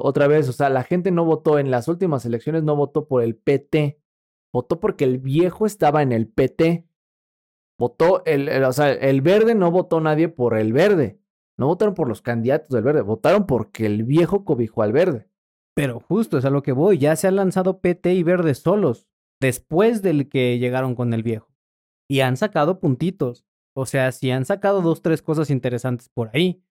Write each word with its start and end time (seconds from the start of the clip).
otra 0.00 0.26
vez, 0.28 0.48
o 0.48 0.52
sea, 0.52 0.68
la 0.70 0.84
gente 0.84 1.10
no 1.10 1.24
votó 1.24 1.58
en 1.58 1.70
las 1.70 1.88
últimas 1.88 2.24
elecciones, 2.24 2.62
no 2.62 2.76
votó 2.76 3.06
por 3.08 3.22
el 3.22 3.36
PT, 3.36 3.98
votó 4.52 4.80
porque 4.80 5.04
el 5.04 5.18
viejo 5.18 5.66
estaba 5.66 6.02
en 6.02 6.12
el 6.12 6.28
PT. 6.28 6.86
Votó, 7.78 8.22
el, 8.26 8.48
el- 8.48 8.64
o 8.64 8.72
sea, 8.72 8.92
el 8.92 9.20
verde 9.22 9.54
no 9.54 9.70
votó 9.70 10.00
nadie 10.00 10.28
por 10.28 10.56
el 10.56 10.72
verde. 10.72 11.18
No 11.58 11.66
votaron 11.66 11.94
por 11.94 12.08
los 12.08 12.22
candidatos 12.22 12.68
del 12.70 12.82
verde, 12.84 13.02
votaron 13.02 13.46
porque 13.46 13.86
el 13.86 14.04
viejo 14.04 14.44
cobijó 14.44 14.82
al 14.82 14.92
verde. 14.92 15.28
Pero 15.74 16.00
justo 16.00 16.38
es 16.38 16.44
a 16.44 16.50
lo 16.50 16.62
que 16.62 16.72
voy. 16.72 16.98
Ya 16.98 17.16
se 17.16 17.28
han 17.28 17.36
lanzado 17.36 17.80
PT 17.80 18.14
y 18.14 18.22
Verde 18.22 18.54
solos. 18.54 19.06
Después 19.40 20.02
del 20.02 20.28
que 20.28 20.58
llegaron 20.58 20.94
con 20.94 21.12
el 21.14 21.22
viejo. 21.22 21.48
Y 22.08 22.20
han 22.20 22.36
sacado 22.36 22.78
puntitos. 22.78 23.44
O 23.74 23.86
sea, 23.86 24.12
si 24.12 24.30
han 24.30 24.44
sacado 24.44 24.82
dos, 24.82 25.00
tres 25.02 25.22
cosas 25.22 25.50
interesantes 25.50 26.08
por 26.10 26.30
ahí. 26.34 26.62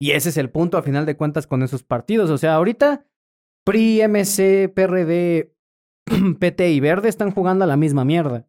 Y 0.00 0.10
ese 0.12 0.28
es 0.30 0.36
el 0.36 0.50
punto, 0.50 0.76
a 0.76 0.82
final 0.82 1.06
de 1.06 1.16
cuentas, 1.16 1.46
con 1.46 1.62
esos 1.62 1.82
partidos. 1.82 2.30
O 2.30 2.38
sea, 2.38 2.54
ahorita 2.56 3.06
PRI, 3.64 4.02
MC, 4.08 4.68
PRD, 4.74 5.54
PT 6.38 6.70
y 6.72 6.80
Verde 6.80 7.08
están 7.08 7.30
jugando 7.30 7.64
a 7.64 7.68
la 7.68 7.76
misma 7.76 8.04
mierda. 8.04 8.46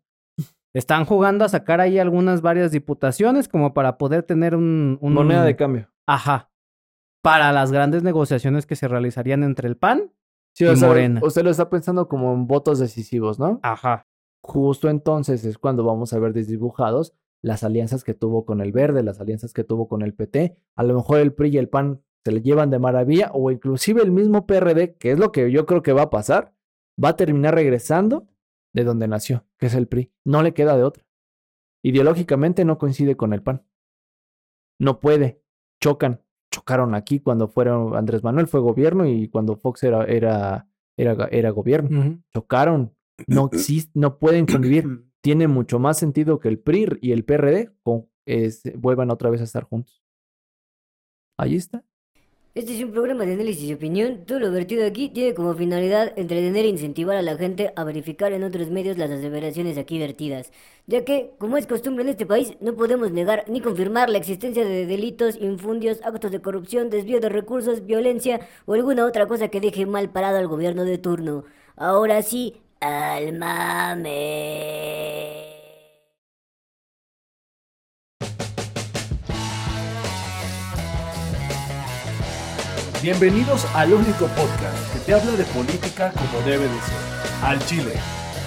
Están 0.73 1.05
jugando 1.05 1.45
a 1.45 1.49
sacar 1.49 1.79
ahí 1.79 1.99
algunas 1.99 2.41
varias 2.41 2.71
diputaciones 2.71 3.47
como 3.47 3.73
para 3.73 3.97
poder 3.97 4.23
tener 4.23 4.55
un... 4.55 4.97
un- 4.99 5.13
Moneda 5.13 5.45
de 5.45 5.55
cambio. 5.55 5.89
Ajá. 6.05 6.51
Para 7.23 7.51
las 7.53 7.71
grandes 7.71 8.03
negociaciones 8.03 8.65
que 8.65 8.75
se 8.75 8.87
realizarían 8.89 9.43
entre 9.43 9.69
el 9.69 9.77
PAN. 9.77 10.11
Sí, 10.53 10.65
Y 10.65 10.67
o 10.67 10.75
sea, 10.75 10.87
Morena. 10.89 11.21
usted 11.23 11.43
lo 11.43 11.49
está 11.51 11.69
pensando 11.69 12.07
como 12.09 12.33
en 12.33 12.47
votos 12.47 12.79
decisivos, 12.79 13.39
¿no? 13.39 13.59
Ajá. 13.63 14.05
Justo 14.43 14.89
entonces 14.89 15.43
es 15.45 15.57
cuando 15.57 15.83
vamos 15.85 16.11
a 16.13 16.19
ver 16.19 16.33
desdibujados 16.33 17.13
las 17.45 17.63
alianzas 17.63 18.03
que 18.03 18.15
tuvo 18.15 18.43
con 18.43 18.59
el 18.59 18.71
verde, 18.71 19.03
las 19.03 19.21
alianzas 19.21 19.53
que 19.53 19.63
tuvo 19.63 19.87
con 19.87 20.01
el 20.01 20.15
PT. 20.15 20.57
A 20.75 20.81
lo 20.81 20.95
mejor 20.95 21.19
el 21.19 21.31
PRI 21.31 21.49
y 21.49 21.57
el 21.59 21.69
PAN 21.69 22.01
se 22.23 22.31
le 22.31 22.41
llevan 22.41 22.71
de 22.71 22.79
maravilla 22.79 23.29
o 23.35 23.51
inclusive 23.51 24.01
el 24.01 24.11
mismo 24.11 24.47
PRD, 24.47 24.95
que 24.95 25.11
es 25.11 25.19
lo 25.19 25.31
que 25.31 25.51
yo 25.51 25.67
creo 25.67 25.83
que 25.83 25.93
va 25.93 26.01
a 26.01 26.09
pasar, 26.09 26.55
va 27.01 27.09
a 27.09 27.15
terminar 27.15 27.53
regresando 27.53 28.27
de 28.73 28.83
donde 28.83 29.07
nació, 29.07 29.45
que 29.59 29.67
es 29.67 29.75
el 29.75 29.87
PRI. 29.87 30.11
No 30.25 30.41
le 30.41 30.55
queda 30.55 30.75
de 30.75 30.81
otra. 30.81 31.05
Ideológicamente 31.83 32.65
no 32.65 32.79
coincide 32.79 33.15
con 33.15 33.31
el 33.31 33.43
PAN. 33.43 33.63
No 34.79 34.99
puede. 34.99 35.43
Chocan. 35.79 36.23
Chocaron 36.51 36.95
aquí 36.95 37.19
cuando 37.19 37.47
fueron 37.47 37.95
Andrés 37.95 38.23
Manuel 38.23 38.47
fue 38.47 38.59
gobierno 38.59 39.05
y 39.05 39.27
cuando 39.27 39.55
Fox 39.55 39.83
era, 39.83 40.03
era, 40.05 40.67
era, 40.97 41.27
era 41.29 41.51
gobierno. 41.51 42.23
Chocaron. 42.33 42.95
No 43.27 43.51
no 43.93 44.17
pueden 44.17 44.47
convivir. 44.47 45.05
Tiene 45.25 45.47
mucho 45.47 45.79
más 45.79 45.97
sentido 45.97 46.39
que 46.39 46.49
el 46.49 46.59
PRI 46.59 46.99
y 47.01 47.11
el 47.11 47.25
PRD 47.25 47.71
con- 47.81 48.05
es- 48.27 48.61
vuelvan 48.75 49.09
otra 49.09 49.31
vez 49.31 49.41
a 49.41 49.45
estar 49.45 49.63
juntos. 49.63 50.03
Ahí 51.35 51.55
está. 51.55 51.83
Este 52.53 52.75
es 52.77 52.83
un 52.83 52.91
programa 52.91 53.25
de 53.25 53.33
análisis 53.33 53.63
y 53.63 53.73
opinión. 53.73 54.25
Todo 54.27 54.39
lo 54.39 54.51
vertido 54.51 54.85
aquí 54.85 55.09
tiene 55.09 55.33
como 55.33 55.55
finalidad 55.55 56.13
entretener 56.15 56.65
e 56.65 56.67
incentivar 56.67 57.17
a 57.17 57.23
la 57.23 57.37
gente 57.37 57.73
a 57.75 57.83
verificar 57.83 58.33
en 58.33 58.43
otros 58.43 58.69
medios 58.69 58.99
las 58.99 59.09
aseveraciones 59.09 59.79
aquí 59.79 59.97
vertidas, 59.97 60.51
ya 60.85 61.03
que, 61.03 61.31
como 61.39 61.57
es 61.57 61.65
costumbre 61.65 62.03
en 62.03 62.09
este 62.09 62.27
país, 62.27 62.55
no 62.61 62.75
podemos 62.75 63.11
negar 63.11 63.45
ni 63.49 63.61
confirmar 63.61 64.11
la 64.11 64.19
existencia 64.19 64.63
de 64.63 64.85
delitos, 64.85 65.37
infundios, 65.41 66.01
actos 66.03 66.31
de 66.31 66.39
corrupción, 66.39 66.91
desvío 66.91 67.19
de 67.19 67.29
recursos, 67.29 67.83
violencia 67.87 68.41
o 68.67 68.75
alguna 68.75 69.07
otra 69.07 69.25
cosa 69.27 69.47
que 69.47 69.59
deje 69.59 69.87
mal 69.87 70.11
parado 70.11 70.37
al 70.37 70.47
gobierno 70.47 70.85
de 70.85 70.99
turno. 70.99 71.45
Ahora 71.77 72.21
sí, 72.21 72.61
Bienvenidos 83.01 83.65
al 83.73 83.93
único 83.93 84.27
podcast 84.27 84.93
que 84.93 84.99
te 84.99 85.13
habla 85.15 85.31
de 85.31 85.45
política 85.45 86.11
como 86.11 86.45
debe 86.45 86.65
de 86.67 86.79
ser. 86.81 87.43
Al 87.43 87.65
Chile, 87.65 87.93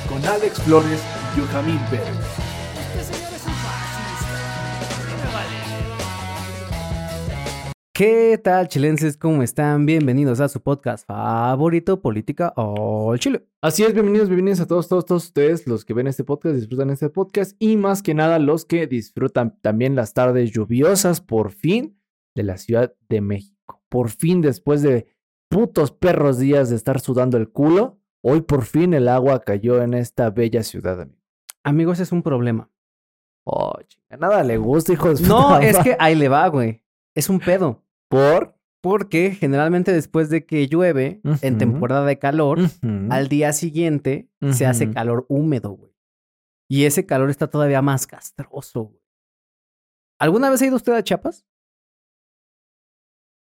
con 0.08 0.24
Alex 0.24 0.60
Flores 0.62 1.00
y 1.34 1.40
Yohamín 1.40 1.78
Pérez. 1.90 2.47
¿Qué 7.98 8.38
tal, 8.38 8.68
chilenses? 8.68 9.16
¿Cómo 9.16 9.42
están? 9.42 9.84
Bienvenidos 9.84 10.38
a 10.38 10.48
su 10.48 10.62
podcast 10.62 11.04
favorito, 11.04 12.00
Política 12.00 12.54
al 12.56 13.18
Chile. 13.18 13.44
Así 13.60 13.82
es, 13.82 13.92
bienvenidos, 13.92 14.28
bienvenidos 14.28 14.60
a 14.60 14.68
todos, 14.68 14.86
todos, 14.86 15.04
todos 15.04 15.24
ustedes, 15.24 15.66
los 15.66 15.84
que 15.84 15.94
ven 15.94 16.06
este 16.06 16.22
podcast, 16.22 16.54
disfrutan 16.54 16.90
este 16.90 17.10
podcast 17.10 17.56
y 17.58 17.76
más 17.76 18.04
que 18.04 18.14
nada 18.14 18.38
los 18.38 18.64
que 18.64 18.86
disfrutan 18.86 19.58
también 19.62 19.96
las 19.96 20.14
tardes 20.14 20.52
lluviosas, 20.52 21.20
por 21.20 21.50
fin, 21.50 22.00
de 22.36 22.44
la 22.44 22.56
Ciudad 22.56 22.94
de 23.08 23.20
México. 23.20 23.82
Por 23.88 24.10
fin, 24.10 24.42
después 24.42 24.82
de 24.82 25.08
putos 25.48 25.90
perros 25.90 26.38
días 26.38 26.70
de 26.70 26.76
estar 26.76 27.00
sudando 27.00 27.36
el 27.36 27.50
culo, 27.50 27.98
hoy 28.22 28.42
por 28.42 28.64
fin 28.64 28.94
el 28.94 29.08
agua 29.08 29.40
cayó 29.40 29.82
en 29.82 29.94
esta 29.94 30.30
bella 30.30 30.62
ciudad, 30.62 31.00
amigo. 31.00 31.18
Amigos, 31.64 31.98
es 31.98 32.12
un 32.12 32.22
problema. 32.22 32.70
Oh, 33.44 33.72
nada 34.16 34.44
le 34.44 34.56
gusta, 34.56 34.92
hijo 34.92 35.08
de 35.08 35.16
su 35.16 35.26
No, 35.26 35.58
es 35.58 35.76
que 35.78 35.96
ahí 35.98 36.14
le 36.14 36.28
va, 36.28 36.46
güey. 36.46 36.84
Es 37.16 37.28
un 37.28 37.40
pedo. 37.40 37.82
¿Por? 38.10 38.56
Porque 38.80 39.32
generalmente 39.32 39.92
después 39.92 40.30
de 40.30 40.46
que 40.46 40.66
llueve, 40.68 41.20
en 41.42 41.58
temporada 41.58 42.06
de 42.06 42.18
calor, 42.18 42.58
al 43.10 43.28
día 43.28 43.52
siguiente 43.52 44.30
se 44.52 44.66
hace 44.66 44.90
calor 44.92 45.26
húmedo, 45.28 45.70
güey. 45.72 45.92
Y 46.70 46.84
ese 46.84 47.04
calor 47.06 47.28
está 47.30 47.48
todavía 47.48 47.82
más 47.82 48.06
castroso, 48.06 48.82
güey. 48.84 49.02
¿Alguna 50.20 50.50
vez 50.50 50.60
ha 50.62 50.66
ido 50.66 50.76
usted 50.76 50.92
a 50.92 51.02
Chiapas? 51.02 51.46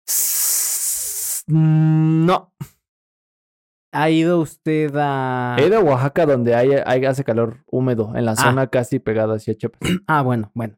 S- 0.08 1.44
No. 1.48 2.54
¿Ha 3.94 4.10
ido 4.10 4.40
usted 4.40 4.92
a...? 4.96 5.56
He 5.60 5.68
ido 5.68 5.78
a 5.78 5.82
Oaxaca 5.84 6.26
donde 6.26 6.56
hay, 6.56 6.72
hay- 6.86 7.06
hace 7.06 7.24
calor 7.24 7.64
húmedo, 7.68 8.16
en 8.16 8.26
la 8.26 8.32
Ah. 8.34 8.36
zona 8.36 8.68
casi 8.68 9.00
pegada 9.00 9.36
hacia 9.36 9.56
Chiapas. 9.56 9.80
Ah, 10.08 10.22
bueno, 10.22 10.52
bueno. 10.54 10.78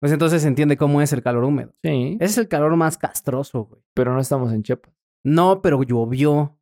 Pues 0.00 0.12
entonces 0.12 0.42
se 0.42 0.48
entiende 0.48 0.76
cómo 0.76 1.02
es 1.02 1.12
el 1.12 1.22
calor 1.22 1.44
húmedo. 1.44 1.72
Sí, 1.82 2.16
Ese 2.20 2.24
es 2.32 2.38
el 2.38 2.48
calor 2.48 2.74
más 2.76 2.96
castroso, 2.98 3.64
güey. 3.64 3.82
pero 3.94 4.14
no 4.14 4.20
estamos 4.20 4.52
en 4.52 4.62
Chiapas. 4.62 4.94
No, 5.22 5.60
pero 5.62 5.82
llovió. 5.82 6.56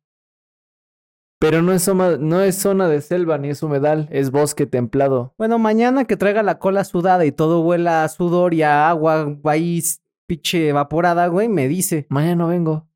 Pero 1.39 1.61
no 1.61 1.71
es, 1.71 1.83
zona, 1.83 2.17
no 2.17 2.41
es 2.41 2.57
zona 2.57 2.89
de 2.89 2.99
selva 2.99 3.37
ni 3.37 3.47
es 3.49 3.63
humedal, 3.63 4.09
es 4.11 4.29
bosque 4.29 4.65
templado. 4.65 5.33
Bueno, 5.37 5.57
mañana 5.57 6.03
que 6.03 6.17
traiga 6.17 6.43
la 6.43 6.59
cola 6.59 6.83
sudada 6.83 7.25
y 7.25 7.31
todo 7.31 7.61
huela 7.61 8.03
a 8.03 8.09
sudor 8.09 8.53
y 8.53 8.61
a 8.63 8.89
agua 8.89 9.37
ahí 9.45 9.81
pinche 10.27 10.67
evaporada, 10.67 11.27
güey, 11.27 11.47
me 11.47 11.69
dice. 11.69 12.07
Mañana 12.09 12.35
no 12.35 12.47
vengo. 12.49 12.87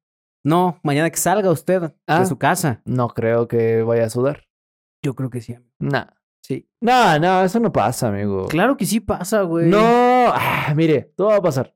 No, 0.44 0.78
mañana 0.84 1.10
que 1.10 1.16
salga 1.16 1.50
usted 1.52 1.94
Ah. 2.06 2.20
de 2.20 2.26
su 2.26 2.38
casa. 2.38 2.82
No 2.84 3.08
creo 3.08 3.48
que 3.48 3.82
vaya 3.82 4.06
a 4.06 4.10
sudar. 4.10 4.44
Yo 5.02 5.16
creo 5.16 5.30
que 5.30 5.40
sí. 5.40 5.56
Nah. 5.80 6.08
Sí. 6.42 6.68
No, 6.82 7.18
no, 7.20 7.44
eso 7.44 7.62
no 7.62 7.72
pasa, 7.72 8.10
amigo. 8.10 8.48
Claro 8.50 8.76
que 8.76 8.86
sí 8.86 9.00
pasa, 9.00 9.44
güey. 9.44 9.70
No, 9.70 9.80
ah, 10.34 10.74
mire, 10.76 11.14
todo 11.16 11.30
va 11.30 11.38
a 11.38 11.42
pasar. 11.42 11.76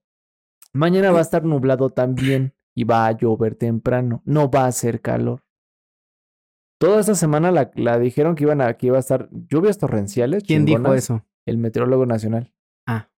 Mañana 0.73 1.11
va 1.11 1.19
a 1.19 1.23
estar 1.23 1.43
nublado 1.43 1.89
también 1.89 2.53
y 2.75 2.83
va 2.83 3.07
a 3.07 3.11
llover 3.11 3.55
temprano. 3.55 4.21
No 4.25 4.49
va 4.49 4.65
a 4.65 4.67
hacer 4.67 5.01
calor. 5.01 5.43
Toda 6.79 6.99
esta 6.99 7.15
semana 7.15 7.51
la, 7.51 7.71
la 7.73 7.97
dijeron 7.97 8.35
que 8.35 8.43
iban 8.43 8.61
a, 8.61 8.75
que 8.75 8.87
iba 8.87 8.97
a 8.97 8.99
estar 8.99 9.29
lluvias 9.31 9.79
torrenciales. 9.79 10.43
¿Quién 10.43 10.65
dijo 10.65 10.93
eso? 10.93 11.25
El 11.45 11.57
meteorólogo 11.57 12.05
nacional. 12.05 12.53
Ah. 12.85 13.09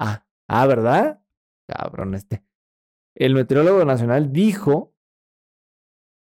Ah, 0.00 0.26
ah, 0.48 0.66
¿verdad? 0.66 1.22
Cabrón 1.68 2.14
este. 2.14 2.44
El 3.14 3.34
meteorólogo 3.34 3.84
nacional 3.84 4.32
dijo 4.32 4.94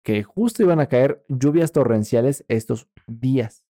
que 0.02 0.22
justo 0.22 0.62
iban 0.62 0.80
a 0.80 0.86
caer 0.86 1.22
lluvias 1.28 1.72
torrenciales 1.72 2.44
estos 2.48 2.88
días, 3.06 3.66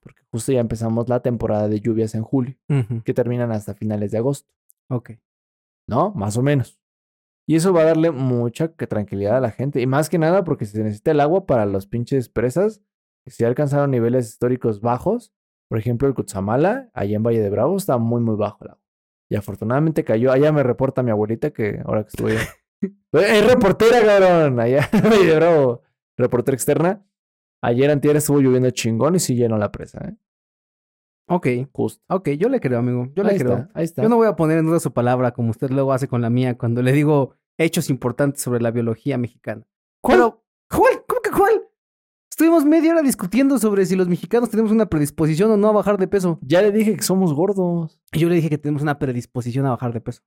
Porque 0.00 0.22
justo 0.30 0.52
ya 0.52 0.60
empezamos 0.60 1.08
la 1.08 1.20
temporada 1.20 1.68
de 1.68 1.80
lluvias 1.80 2.14
en 2.14 2.22
julio, 2.22 2.56
que 3.04 3.14
terminan 3.14 3.52
hasta 3.52 3.74
finales 3.74 4.10
de 4.10 4.18
agosto, 4.18 4.52
Ok. 4.88 5.12
¿no? 5.86 6.12
Más 6.12 6.36
o 6.36 6.42
menos. 6.42 6.80
Y 7.46 7.56
eso 7.56 7.72
va 7.72 7.80
a 7.80 7.84
darle 7.86 8.10
mucha 8.10 8.68
tranquilidad 8.74 9.38
a 9.38 9.40
la 9.40 9.50
gente, 9.50 9.80
y 9.80 9.86
más 9.86 10.10
que 10.10 10.18
nada 10.18 10.44
porque 10.44 10.66
se 10.66 10.82
necesita 10.82 11.12
el 11.12 11.20
agua 11.20 11.46
para 11.46 11.64
los 11.66 11.86
pinches 11.86 12.28
presas 12.28 12.82
que 13.24 13.30
si 13.30 13.44
alcanzaron 13.44 13.90
niveles 13.90 14.28
históricos 14.28 14.80
bajos. 14.80 15.32
Por 15.68 15.78
ejemplo, 15.78 16.08
el 16.08 16.14
Cutzamala, 16.14 16.90
allá 16.94 17.16
en 17.16 17.22
Valle 17.22 17.42
de 17.42 17.50
Bravo, 17.50 17.76
está 17.76 17.98
muy, 17.98 18.22
muy 18.22 18.36
bajo 18.36 18.64
el 18.64 18.70
agua. 18.70 18.82
Y 19.30 19.36
afortunadamente 19.36 20.02
cayó. 20.02 20.32
Allá 20.32 20.50
me 20.50 20.62
reporta 20.62 21.02
mi 21.02 21.10
abuelita 21.10 21.50
que 21.50 21.82
ahora 21.84 22.04
que 22.04 22.08
estuve. 22.08 22.36
es 23.12 23.46
reportera, 23.46 24.00
cabrón. 24.02 24.58
Allá 24.60 24.88
en 24.92 25.02
Valle 25.02 25.26
de 25.26 25.36
Bravo. 25.36 25.82
Reportera 26.16 26.54
externa. 26.54 27.04
Ayer 27.62 27.90
antier 27.90 28.16
estuvo 28.16 28.40
lloviendo 28.40 28.70
chingón 28.70 29.16
y 29.16 29.18
sí 29.18 29.34
llenó 29.34 29.58
la 29.58 29.72
presa, 29.72 29.98
¿eh? 30.04 30.16
Ok. 31.28 31.46
Justo. 31.72 32.02
Ok, 32.08 32.30
yo 32.30 32.48
le 32.48 32.60
creo, 32.60 32.78
amigo. 32.78 33.08
Yo 33.14 33.24
ahí 33.24 33.38
le 33.38 33.44
creo. 33.44 33.68
ahí 33.74 33.84
está. 33.84 34.02
Yo 34.02 34.08
no 34.08 34.16
voy 34.16 34.26
a 34.26 34.36
poner 34.36 34.58
en 34.58 34.66
duda 34.66 34.80
su 34.80 34.92
palabra 34.92 35.32
como 35.32 35.50
usted 35.50 35.70
luego 35.70 35.92
hace 35.92 36.08
con 36.08 36.22
la 36.22 36.30
mía 36.30 36.56
cuando 36.56 36.82
le 36.82 36.92
digo 36.92 37.34
hechos 37.58 37.90
importantes 37.90 38.42
sobre 38.42 38.62
la 38.62 38.70
biología 38.70 39.18
mexicana. 39.18 39.66
¿Cuál? 40.00 40.18
Pero, 40.18 40.44
¿cuál? 40.70 41.04
¿Cómo 41.06 41.20
que 41.20 41.30
cuál? 41.30 41.68
Estuvimos 42.30 42.64
media 42.64 42.92
hora 42.92 43.02
discutiendo 43.02 43.58
sobre 43.58 43.84
si 43.84 43.96
los 43.96 44.08
mexicanos 44.08 44.48
tenemos 44.48 44.70
una 44.70 44.86
predisposición 44.86 45.50
o 45.50 45.56
no 45.56 45.68
a 45.68 45.72
bajar 45.72 45.98
de 45.98 46.06
peso. 46.06 46.38
Ya 46.40 46.62
le 46.62 46.70
dije 46.70 46.96
que 46.96 47.02
somos 47.02 47.34
gordos. 47.34 48.00
Y 48.12 48.20
yo 48.20 48.28
le 48.28 48.36
dije 48.36 48.48
que 48.48 48.58
tenemos 48.58 48.80
una 48.82 48.98
predisposición 48.98 49.66
a 49.66 49.70
bajar 49.70 49.92
de 49.92 50.00
peso. 50.00 50.22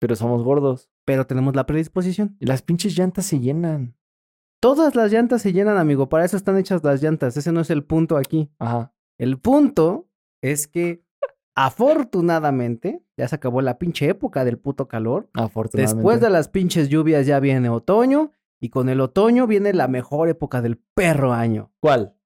Pero 0.00 0.16
somos 0.16 0.42
gordos. 0.42 0.90
pero 1.04 1.26
tenemos 1.26 1.54
la 1.54 1.64
predisposición. 1.64 2.36
Y 2.40 2.46
las 2.46 2.62
pinches 2.62 2.98
llantas 2.98 3.26
se 3.26 3.38
llenan. 3.38 3.96
Todas 4.64 4.94
las 4.94 5.12
llantas 5.12 5.42
se 5.42 5.52
llenan, 5.52 5.76
amigo. 5.76 6.08
Para 6.08 6.24
eso 6.24 6.38
están 6.38 6.56
hechas 6.56 6.82
las 6.82 7.02
llantas. 7.02 7.36
Ese 7.36 7.52
no 7.52 7.60
es 7.60 7.68
el 7.68 7.84
punto 7.84 8.16
aquí. 8.16 8.50
Ajá. 8.58 8.94
El 9.18 9.38
punto 9.38 10.08
es 10.40 10.66
que, 10.68 11.04
afortunadamente, 11.54 13.04
ya 13.14 13.28
se 13.28 13.34
acabó 13.34 13.60
la 13.60 13.76
pinche 13.76 14.08
época 14.08 14.42
del 14.42 14.58
puto 14.58 14.88
calor. 14.88 15.28
Afortunadamente. 15.34 15.96
Después 15.96 16.22
de 16.22 16.30
las 16.30 16.48
pinches 16.48 16.88
lluvias 16.88 17.26
ya 17.26 17.40
viene 17.40 17.68
otoño. 17.68 18.32
Y 18.58 18.70
con 18.70 18.88
el 18.88 19.02
otoño 19.02 19.46
viene 19.46 19.74
la 19.74 19.86
mejor 19.86 20.30
época 20.30 20.62
del 20.62 20.78
perro 20.78 21.34
año. 21.34 21.70
¿Cuál? 21.78 22.16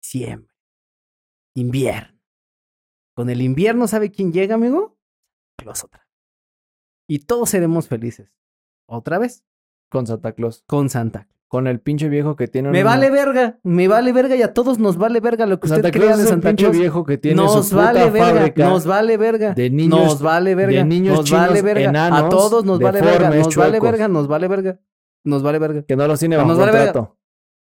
Diciembre. 0.00 0.54
Invierno. 1.56 2.16
Con 3.16 3.28
el 3.28 3.42
invierno, 3.42 3.88
¿sabe 3.88 4.12
quién 4.12 4.32
llega, 4.32 4.54
amigo? 4.54 5.00
Claus 5.58 5.82
otra. 5.82 6.08
Y 7.08 7.24
todos 7.24 7.50
seremos 7.50 7.88
felices. 7.88 8.32
Otra 8.86 9.18
vez. 9.18 9.44
Con 9.90 10.06
Santa 10.06 10.30
Claus. 10.30 10.62
Con 10.68 10.88
Santa. 10.88 11.28
Con 11.52 11.66
el 11.66 11.80
pinche 11.80 12.08
viejo 12.08 12.34
que 12.34 12.48
tiene 12.48 12.70
Me 12.70 12.80
una- 12.80 12.90
vale 12.92 13.10
verga. 13.10 13.58
Me 13.62 13.86
vale 13.86 14.10
verga 14.14 14.34
y 14.36 14.40
a 14.40 14.54
todos 14.54 14.78
nos 14.78 14.96
vale 14.96 15.20
verga 15.20 15.44
lo 15.44 15.60
que 15.60 15.66
usted 15.66 15.82
Santa 15.82 15.90
crea 15.90 16.06
Claus 16.06 16.18
de 16.22 16.26
Santa 16.26 16.48
pinche 16.48 16.70
viejo 16.70 17.04
que 17.04 17.18
tiene 17.18 17.36
nos 17.36 17.52
su 17.66 17.74
puta 17.74 17.92
vale 17.92 18.10
verga, 18.10 18.26
fábrica 18.38 18.68
nos 18.70 18.86
vale 18.86 19.16
verga. 19.18 19.52
de 19.52 19.68
niños- 19.68 20.00
nos 20.00 20.22
vale 20.22 20.54
verga. 20.54 20.78
de 20.78 20.84
niños 20.86 21.18
nos 21.18 21.30
vale 21.30 21.60
chinos 21.60 21.62
verga. 21.74 22.06
a 22.16 22.28
todos 22.30 22.64
nos 22.64 22.78
vale 22.80 23.02
verga. 23.02 23.28
Nos 23.28 23.54
vale 23.54 23.80
verga, 23.80 24.08
nos 24.08 24.26
vale 24.28 24.48
verga. 24.48 24.80
Nos 25.24 25.42
vale 25.42 25.58
verga. 25.58 25.82
que 25.82 25.94
no 25.94 26.08
los 26.08 26.18
tiene 26.20 26.36
bajo 26.38 26.48
nos 26.48 26.58
vale 26.58 26.72
verga. 26.72 26.92
contrato. 26.94 27.18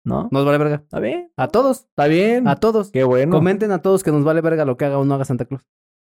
¿No? 0.06 0.30
Nos 0.32 0.46
vale 0.46 0.58
verga. 0.58 0.76
Está 0.76 1.00
bien. 1.02 1.34
A 1.36 1.50
todos, 1.50 1.82
Está 1.90 2.08
bien. 2.08 2.48
a 2.48 2.56
todos. 2.56 2.92
Qué 2.92 3.04
bueno. 3.04 3.36
Comenten 3.36 3.74
a 3.74 3.82
todos 3.82 4.04
que 4.04 4.12
nos 4.14 4.24
vale 4.24 4.40
verga 4.40 4.64
lo 4.64 4.78
que 4.78 4.86
haga 4.86 5.00
o 5.00 5.04
no 5.04 5.16
haga 5.16 5.26
Santa 5.26 5.44
Claus. 5.44 5.68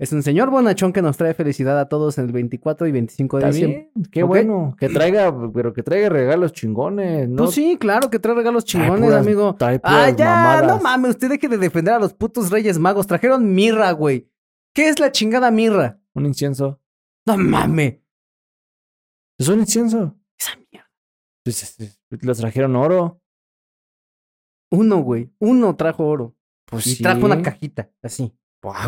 Es 0.00 0.12
un 0.12 0.22
señor 0.22 0.50
bonachón 0.50 0.92
que 0.92 1.02
nos 1.02 1.16
trae 1.16 1.34
felicidad 1.34 1.76
a 1.80 1.88
todos 1.88 2.18
el 2.18 2.30
24 2.30 2.86
y 2.86 2.92
25 2.92 3.36
de 3.38 3.40
Está 3.42 3.50
diciembre. 3.52 3.90
bien. 3.94 4.06
Qué 4.12 4.22
¿Ok? 4.22 4.28
bueno. 4.28 4.76
Que 4.78 4.88
traiga, 4.88 5.34
pero 5.52 5.72
que 5.72 5.82
traiga 5.82 6.08
regalos 6.08 6.52
chingones. 6.52 7.28
¿no? 7.28 7.44
Pues 7.44 7.54
sí, 7.56 7.76
claro 7.80 8.08
que 8.08 8.20
trae 8.20 8.36
regalos 8.36 8.64
chingones, 8.64 9.00
puras- 9.10 9.26
amigo. 9.26 9.56
Ah, 9.82 10.10
ya, 10.10 10.24
mamadas. 10.26 10.66
no 10.68 10.80
mames, 10.82 11.10
usted 11.10 11.28
deje 11.30 11.48
de 11.48 11.58
defender 11.58 11.94
a 11.94 11.98
los 11.98 12.14
putos 12.14 12.50
Reyes 12.50 12.78
Magos. 12.78 13.08
Trajeron 13.08 13.52
mirra, 13.54 13.90
güey. 13.90 14.30
¿Qué 14.72 14.88
es 14.88 15.00
la 15.00 15.10
chingada 15.10 15.50
mirra? 15.50 15.98
Un 16.14 16.26
incienso. 16.26 16.80
No 17.26 17.36
mames. 17.36 17.96
Es 19.36 19.48
un 19.48 19.58
incienso. 19.60 20.16
Esa 20.38 20.52
mierda. 20.70 20.88
Pues, 21.44 21.62
este, 21.64 21.90
Los 22.24 22.38
trajeron 22.38 22.76
oro. 22.76 23.20
Uno, 24.70 24.98
güey. 24.98 25.32
Uno 25.40 25.74
trajo 25.74 26.06
oro. 26.06 26.36
Pues 26.66 26.86
y 26.86 26.94
sí. 26.96 27.02
trajo 27.02 27.24
una 27.24 27.42
cajita, 27.42 27.90
así. 28.02 28.32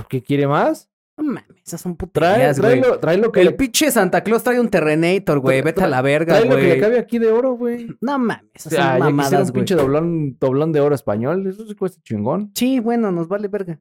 ¿Qué 0.08 0.22
quiere 0.22 0.46
más? 0.46 0.88
No 1.20 1.26
mames, 1.26 1.44
esas 1.66 1.80
son 1.82 1.96
Trae, 1.96 2.08
puterías, 2.08 2.58
güey. 2.60 2.80
tráelo, 2.80 2.98
trae 2.98 3.16
lo 3.18 3.30
que 3.30 3.40
El 3.40 3.46
le, 3.48 3.52
pinche 3.52 3.90
Santa 3.90 4.22
Claus 4.22 4.42
trae 4.42 4.58
un 4.58 4.68
Terrenator, 4.70 5.38
güey. 5.40 5.60
Vete 5.62 5.84
a 5.84 5.88
la 5.88 6.00
verga, 6.02 6.38
trae 6.38 6.48
lo 6.48 6.56
que 6.56 6.62
le 6.62 6.68
güey. 6.68 6.80
cabe 6.80 6.98
aquí 6.98 7.18
de 7.18 7.30
oro, 7.30 7.52
güey. 7.52 7.88
No 8.00 8.18
mames, 8.18 8.44
esas 8.54 8.72
O 8.72 8.76
sea, 8.76 8.90
son 8.92 8.98
mamadas, 9.00 9.32
un 9.32 9.40
güey. 9.42 9.52
pinche 9.52 9.74
doblón, 9.74 10.36
doblón 10.40 10.72
de 10.72 10.80
oro 10.80 10.94
español. 10.94 11.46
Eso 11.46 11.66
sí 11.66 11.74
cuesta 11.74 12.00
chingón. 12.02 12.50
Sí, 12.54 12.80
bueno, 12.80 13.12
nos 13.12 13.28
vale 13.28 13.48
verga. 13.48 13.78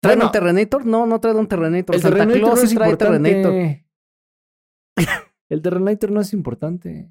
¿Trae 0.00 0.14
Bueno. 0.14 0.26
un 0.26 0.32
Terrenator? 0.32 0.86
No, 0.86 1.06
no 1.06 1.18
trae 1.20 1.34
un 1.34 1.48
Terrenator. 1.48 1.96
El 1.96 2.02
Santa 2.02 2.16
Terrenator 2.18 2.40
Claus 2.42 2.58
no 2.58 2.64
es 2.64 2.74
trae 2.74 2.88
importante. 2.90 3.30
Terrenator. 3.30 3.86
El 5.48 5.62
Terrenator 5.62 6.10
no 6.10 6.20
es 6.20 6.32
importante. 6.32 7.10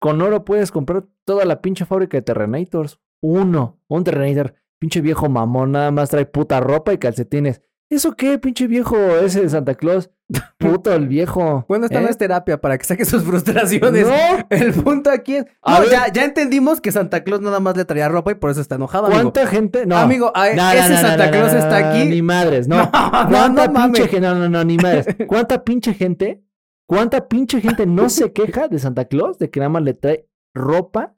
Con 0.00 0.22
oro 0.22 0.44
puedes 0.44 0.70
comprar 0.72 1.04
toda 1.24 1.44
la 1.44 1.60
pinche 1.60 1.84
fábrica 1.84 2.16
de 2.16 2.22
Terrenators. 2.22 3.00
Uno. 3.22 3.80
Un 3.88 4.04
Terrenator. 4.04 4.54
Pinche 4.78 5.00
viejo 5.00 5.28
mamón. 5.28 5.72
Nada 5.72 5.90
más 5.90 6.08
trae 6.10 6.24
puta 6.26 6.60
ropa 6.60 6.92
y 6.94 6.98
calcetines. 6.98 7.60
¿Eso 7.90 8.12
qué, 8.14 8.38
pinche 8.38 8.68
viejo 8.68 8.96
ese 9.16 9.42
de 9.42 9.48
Santa 9.48 9.74
Claus? 9.74 10.10
Puto 10.58 10.92
el 10.94 11.08
viejo. 11.08 11.64
Bueno, 11.68 11.86
esta 11.86 11.98
¿Eh? 11.98 12.02
no 12.02 12.08
es 12.08 12.16
terapia 12.16 12.60
para 12.60 12.78
que 12.78 12.84
saque 12.84 13.04
sus 13.04 13.22
frustraciones. 13.24 14.06
No. 14.06 14.46
El 14.48 14.72
punto 14.74 15.10
aquí 15.10 15.36
es. 15.36 15.44
No, 15.66 15.84
ya, 15.90 16.06
ya 16.12 16.24
entendimos 16.24 16.80
que 16.80 16.92
Santa 16.92 17.24
Claus 17.24 17.40
nada 17.40 17.58
más 17.58 17.76
le 17.76 17.84
traía 17.84 18.08
ropa 18.08 18.30
y 18.30 18.36
por 18.36 18.50
eso 18.50 18.60
está 18.60 18.76
enojado, 18.76 19.06
amigo. 19.06 19.22
¿Cuánta 19.22 19.46
gente? 19.48 19.86
No. 19.86 19.96
Amigo, 19.96 20.30
a- 20.34 20.50
No, 20.54 20.70
ese 20.70 20.96
Santa 20.98 21.30
Claus 21.32 21.52
está 21.52 21.90
aquí. 21.90 22.04
Ni 22.08 22.22
madres, 22.22 22.68
no. 22.68 22.76
No, 23.30 23.48
no, 23.48 23.54
¿Cuánta 23.56 23.72
pinche 23.72 24.02
gente? 24.08 24.20
No, 24.20 24.34
no, 24.36 24.48
no, 24.48 24.64
ni 24.64 24.76
madres. 24.76 25.06
¿Cuánta 25.26 25.64
pinche 25.64 25.92
gente? 25.94 26.44
¿Cuánta 26.86 27.28
pinche 27.28 27.60
gente 27.60 27.86
no 27.86 28.08
se 28.08 28.32
queja 28.32 28.68
de 28.68 28.78
Santa 28.78 29.06
Claus 29.06 29.38
de 29.38 29.50
que 29.50 29.60
nada 29.60 29.70
más 29.70 29.82
le 29.82 29.94
trae 29.94 30.28
ropa 30.54 31.14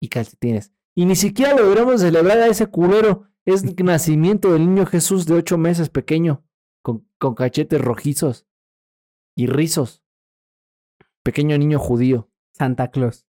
y 0.00 0.08
calcetines? 0.08 0.72
Y 0.94 1.04
ni 1.06 1.16
siquiera 1.16 1.52
lo 1.54 1.62
deberíamos 1.64 2.00
celebrar 2.00 2.38
a 2.38 2.46
ese 2.46 2.66
culero. 2.68 3.24
Es 3.46 3.62
el 3.62 3.74
nacimiento 3.84 4.52
del 4.52 4.66
niño 4.66 4.86
Jesús 4.86 5.26
de 5.26 5.34
ocho 5.34 5.58
meses 5.58 5.90
pequeño, 5.90 6.44
con, 6.82 7.06
con 7.18 7.34
cachetes 7.34 7.80
rojizos 7.80 8.46
y 9.36 9.46
rizos. 9.46 10.02
Pequeño 11.22 11.58
niño 11.58 11.78
judío. 11.78 12.30
Santa 12.52 12.90
Claus. 12.90 13.26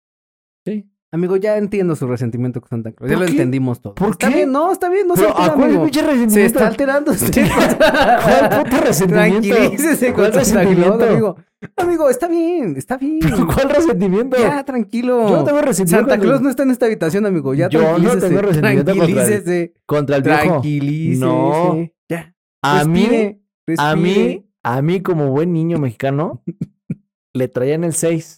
Sí. 0.64 0.90
Amigo, 1.10 1.36
ya 1.36 1.56
entiendo 1.56 1.96
su 1.96 2.06
resentimiento 2.06 2.60
con 2.60 2.68
Santa 2.68 2.92
Claus. 2.92 3.10
Ya 3.10 3.16
¿Por 3.16 3.24
lo 3.24 3.30
entendimos 3.30 3.80
todo. 3.80 3.94
¿Por 3.94 4.10
está 4.10 4.28
qué? 4.28 4.34
bien, 4.36 4.52
no, 4.52 4.70
está 4.70 4.90
bien, 4.90 5.08
no 5.08 5.16
se 5.16 5.22
Pero, 5.22 5.38
¿a 5.38 5.44
altera, 5.46 5.64
amigo. 5.64 5.88
Se 5.90 6.02
resentimiento? 6.02 6.46
está 6.58 6.66
alterando 6.66 7.12
usted. 7.12 7.46
¿Cuál 7.48 8.62
puto 8.64 8.76
resentimiento? 8.84 9.48
Tranquilícese 9.48 10.06
con 10.12 10.14
¿Cuál 10.30 10.44
Santa 10.44 10.60
Claus, 10.60 10.66
resentimiento? 10.66 11.04
amigo. 11.08 11.36
Amigo, 11.76 12.10
está 12.10 12.28
bien, 12.28 12.74
está 12.76 12.96
bien. 12.98 13.20
¿Pero 13.22 13.46
¿Cuál 13.46 13.70
resentimiento? 13.70 14.36
Ya, 14.38 14.62
tranquilo. 14.64 15.28
Yo 15.30 15.36
no 15.38 15.44
tengo 15.44 15.62
resentimiento 15.62 16.10
Santa 16.10 16.22
Claus 16.22 16.40
no 16.42 16.50
está 16.50 16.62
en 16.64 16.70
esta 16.72 16.86
habitación, 16.86 17.24
amigo. 17.24 17.54
Ya 17.54 17.68
Yo 17.70 17.80
no 17.80 17.86
tranquilícese. 17.86 18.28
tengo 18.28 18.42
resentimiento 18.42 18.92
contra 18.94 19.04
el- 19.06 19.14
tranquilícese. 19.14 19.74
Contra 19.86 20.16
el 20.16 20.22
viejo. 20.22 20.40
Tranquilícese. 20.42 21.24
No. 21.24 21.88
Ya. 22.10 22.34
A 22.62 22.84
mí, 22.84 23.00
Respire, 23.06 23.40
a 23.78 23.96
mí, 23.96 24.46
a 24.62 24.82
mí 24.82 25.00
como 25.00 25.30
buen 25.30 25.54
niño 25.54 25.78
mexicano, 25.78 26.42
le 27.34 27.48
traían 27.48 27.82
el 27.84 27.94
6. 27.94 28.37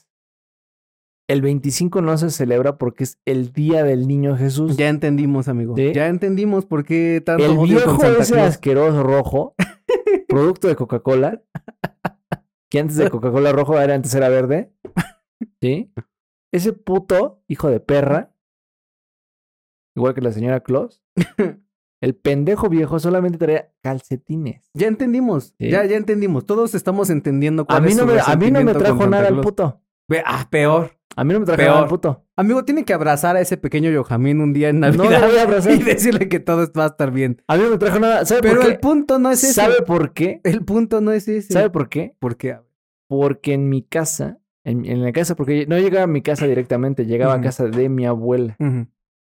El 1.31 1.43
25 1.43 2.03
no 2.03 2.19
se 2.19 2.29
celebra 2.31 2.77
porque 2.77 3.05
es 3.05 3.21
el 3.25 3.53
día 3.53 3.85
del 3.85 4.09
niño 4.09 4.37
Jesús. 4.37 4.77
Ya 4.77 4.88
entendimos, 4.88 5.47
amigo. 5.47 5.77
¿Sí? 5.77 5.93
Ya 5.94 6.09
entendimos 6.09 6.67
por 6.67 6.85
qué 6.85 7.23
tanto 7.25 7.44
el 7.44 7.53
odio 7.53 7.62
viejo 7.77 7.91
con 7.93 8.00
Santa 8.00 8.23
ese 8.23 8.41
asqueroso 8.41 9.05
rojo, 9.05 9.55
producto 10.29 10.67
de 10.67 10.75
Coca-Cola, 10.75 11.41
que 12.69 12.81
antes 12.81 12.97
de 12.97 13.09
Coca-Cola 13.09 13.53
rojo 13.53 13.79
era 13.79 13.94
antes 13.94 14.12
era 14.12 14.29
verde. 14.29 14.73
¿Sí? 15.62 15.93
Ese 16.53 16.73
puto 16.73 17.44
hijo 17.47 17.69
de 17.69 17.79
perra, 17.79 18.35
igual 19.94 20.15
que 20.15 20.23
la 20.23 20.33
señora 20.33 20.65
Claus, 20.65 21.05
el 22.03 22.17
pendejo 22.17 22.69
viejo 22.69 22.99
solamente 22.99 23.38
traía 23.38 23.73
calcetines. 23.85 24.69
Ya 24.75 24.88
entendimos. 24.88 25.55
Sí. 25.61 25.71
Ya, 25.71 25.85
ya 25.85 25.97
entendimos. 25.97 26.44
Todos 26.44 26.75
estamos 26.75 27.09
entendiendo 27.09 27.67
cuál 27.67 27.79
A 27.79 27.81
mí, 27.83 27.93
es 27.93 27.97
no 27.97 28.05
me, 28.05 28.19
a 28.19 28.35
mí 28.35 28.50
no 28.50 28.65
me 28.65 28.75
trajo 28.75 29.06
nada 29.06 29.29
el 29.29 29.41
puto. 29.43 29.81
Ah, 30.25 30.49
peor. 30.50 31.00
A 31.21 31.25
mí 31.25 31.35
no 31.35 31.41
me 31.41 31.45
trajo 31.47 31.59
Peor. 31.59 31.71
nada 31.71 31.83
el 31.83 31.89
puto. 31.91 32.25
Amigo, 32.35 32.65
tiene 32.65 32.85
que 32.85 32.95
abrazar 32.95 33.37
a 33.37 33.43
ese 33.43 33.59
pequeño 33.59 33.91
Yohamín 33.91 34.41
un 34.41 34.55
día 34.55 34.71
en 34.71 34.81
No 34.81 34.89
le 34.89 34.97
Navidad 34.97 35.29
voy 35.29 35.37
a 35.39 35.43
abrazar. 35.43 35.73
y 35.79 35.83
decirle 35.83 36.29
que 36.31 36.41
todo 36.41 36.67
va 36.77 36.85
a 36.85 36.87
estar 36.87 37.11
bien. 37.11 37.43
A 37.47 37.57
mí 37.57 37.62
no 37.65 37.71
me 37.71 37.79
trajo 37.79 37.99
nada. 37.99 38.25
¿Sabe 38.25 38.41
Pero 38.41 38.55
por 38.57 38.65
qué? 38.67 38.73
el 38.73 38.81
punto 38.81 39.19
no 39.19 39.31
es 39.31 39.45
ese. 39.45 39.53
¿Sabe 39.53 39.83
por 39.83 40.12
qué? 40.15 40.41
El 40.45 40.65
punto 40.65 41.00
no 41.03 41.12
es 41.12 41.29
ese. 41.29 41.53
¿Sabe 41.53 41.69
por 41.69 41.91
qué? 41.91 42.15
por 42.19 42.37
qué? 42.39 42.59
Porque 43.07 43.53
en 43.53 43.69
mi 43.69 43.83
casa, 43.83 44.39
en, 44.65 44.87
en 44.87 45.03
la 45.03 45.12
casa, 45.12 45.37
porque 45.37 45.67
no 45.67 45.79
llegaba 45.79 46.05
a 46.05 46.07
mi 46.07 46.23
casa 46.23 46.47
directamente, 46.47 47.05
llegaba 47.05 47.35
a 47.35 47.41
casa 47.43 47.67
de 47.67 47.89
mi 47.91 48.07
abuela 48.07 48.57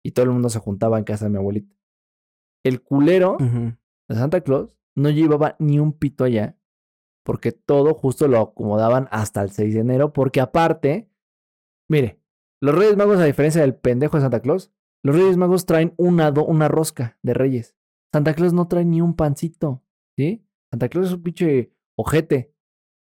y 0.04 0.12
todo 0.12 0.26
el 0.26 0.32
mundo 0.32 0.50
se 0.50 0.60
juntaba 0.60 1.00
en 1.00 1.04
casa 1.04 1.26
de 1.26 1.32
mi 1.32 1.38
abuelita. 1.38 1.74
El 2.64 2.82
culero 2.84 3.38
de 3.40 4.16
Santa 4.16 4.42
Claus 4.42 4.78
no 4.96 5.10
llevaba 5.10 5.56
ni 5.58 5.80
un 5.80 5.94
pito 5.94 6.26
allá 6.26 6.58
porque 7.24 7.52
todo 7.52 7.94
justo 7.96 8.28
lo 8.28 8.40
acomodaban 8.40 9.08
hasta 9.12 9.42
el 9.42 9.50
6 9.52 9.74
de 9.74 9.80
enero 9.80 10.14
porque 10.14 10.42
aparte, 10.42 11.10
mire, 11.90 12.20
los 12.62 12.76
Reyes 12.76 12.98
Magos 12.98 13.20
a 13.20 13.26
diferencia 13.26 13.62
del 13.62 13.76
pendejo 13.76 14.18
de 14.18 14.22
Santa 14.22 14.40
Claus, 14.42 14.72
los 15.04 15.16
Reyes 15.16 15.38
Magos 15.38 15.66
traen 15.66 15.94
una, 15.98 16.32
do- 16.32 16.46
una 16.46 16.68
rosca 16.68 17.18
de 17.22 17.34
Reyes. 17.34 17.76
Santa 18.14 18.34
Claus 18.34 18.54
no 18.54 18.68
trae 18.68 18.86
ni 18.86 19.02
un 19.02 19.16
pancito, 19.16 19.84
¿sí? 20.18 20.44
Santa 20.72 20.90
Claus 20.90 21.08
es 21.08 21.14
un 21.14 21.24
pinche 21.24 21.72
ojete. 21.98 22.54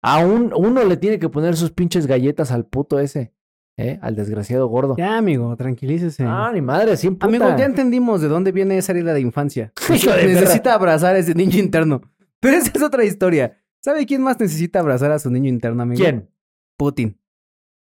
A 0.03 0.19
un- 0.25 0.53
uno 0.55 0.83
le 0.83 0.97
tiene 0.97 1.19
que 1.19 1.29
poner 1.29 1.55
sus 1.55 1.71
pinches 1.71 2.05
galletas 2.05 2.51
al 2.51 2.65
puto 2.67 2.99
ese, 2.99 3.33
¿eh? 3.77 3.97
Al 4.01 4.15
desgraciado 4.15 4.67
gordo. 4.67 4.95
Ya, 4.97 5.17
amigo, 5.17 5.55
tranquilícese. 5.55 6.23
Ah, 6.27 6.51
ni 6.53 6.61
madre, 6.61 6.95
sin 6.97 7.13
puta. 7.15 7.27
Amigo, 7.27 7.45
ya 7.57 7.65
entendimos 7.65 8.21
de 8.21 8.27
dónde 8.27 8.51
viene 8.51 8.77
esa 8.77 8.91
herida 8.91 9.13
de 9.13 9.21
infancia. 9.21 9.71
Perra. 9.87 10.17
necesita 10.27 10.73
abrazar 10.73 11.15
a 11.15 11.19
ese 11.19 11.33
niño 11.33 11.57
interno. 11.59 12.01
Pero 12.39 12.57
esa 12.57 12.71
es 12.75 12.81
otra 12.83 13.03
historia. 13.05 13.57
¿Sabe 13.83 14.05
quién 14.05 14.21
más 14.21 14.39
necesita 14.39 14.79
abrazar 14.79 15.11
a 15.11 15.19
su 15.19 15.31
niño 15.31 15.49
interno, 15.49 15.81
amigo? 15.83 15.99
¿Quién? 16.03 16.29
Putin. 16.77 17.19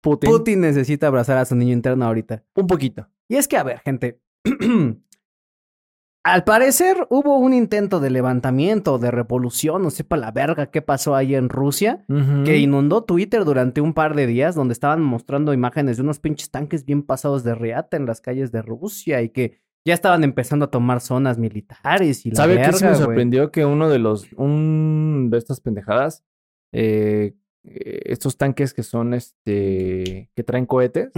Putin. 0.04 0.30
Putin 0.30 0.60
necesita 0.60 1.06
abrazar 1.06 1.38
a 1.38 1.46
su 1.46 1.56
niño 1.56 1.72
interno 1.72 2.04
ahorita. 2.04 2.44
Un 2.54 2.66
poquito. 2.66 3.08
Y 3.26 3.36
es 3.36 3.48
que, 3.48 3.56
a 3.56 3.62
ver, 3.62 3.80
gente. 3.80 4.20
Al 6.26 6.44
parecer 6.44 7.06
hubo 7.10 7.38
un 7.38 7.52
intento 7.52 8.00
de 8.00 8.08
levantamiento, 8.08 8.98
de 8.98 9.10
revolución, 9.10 9.82
no 9.82 9.90
sepa 9.90 10.16
la 10.16 10.30
verga 10.30 10.70
qué 10.70 10.80
pasó 10.80 11.14
ahí 11.14 11.34
en 11.34 11.50
Rusia, 11.50 12.06
que 12.46 12.56
inundó 12.56 13.04
Twitter 13.04 13.44
durante 13.44 13.82
un 13.82 13.92
par 13.92 14.14
de 14.14 14.26
días, 14.26 14.54
donde 14.54 14.72
estaban 14.72 15.02
mostrando 15.02 15.52
imágenes 15.52 15.98
de 15.98 16.02
unos 16.02 16.20
pinches 16.20 16.50
tanques 16.50 16.86
bien 16.86 17.02
pasados 17.02 17.44
de 17.44 17.54
riata 17.54 17.98
en 17.98 18.06
las 18.06 18.22
calles 18.22 18.52
de 18.52 18.62
Rusia 18.62 19.20
y 19.20 19.28
que 19.28 19.60
ya 19.84 19.92
estaban 19.92 20.24
empezando 20.24 20.64
a 20.64 20.70
tomar 20.70 21.02
zonas 21.02 21.36
militares 21.36 22.24
y 22.24 22.30
la 22.30 22.36
¿Sabe 22.36 22.54
verga, 22.54 22.70
qué 22.70 22.78
sí 22.78 22.84
me 22.86 22.94
sorprendió? 22.94 23.50
Que 23.50 23.66
uno 23.66 23.90
de 23.90 23.98
los, 23.98 24.32
un 24.32 25.28
de 25.30 25.36
estas 25.36 25.60
pendejadas, 25.60 26.24
eh, 26.72 27.34
estos 27.64 28.36
tanques 28.36 28.74
que 28.74 28.82
son 28.82 29.14
este 29.14 30.30
que 30.34 30.44
traen 30.44 30.66
cohetes. 30.66 31.10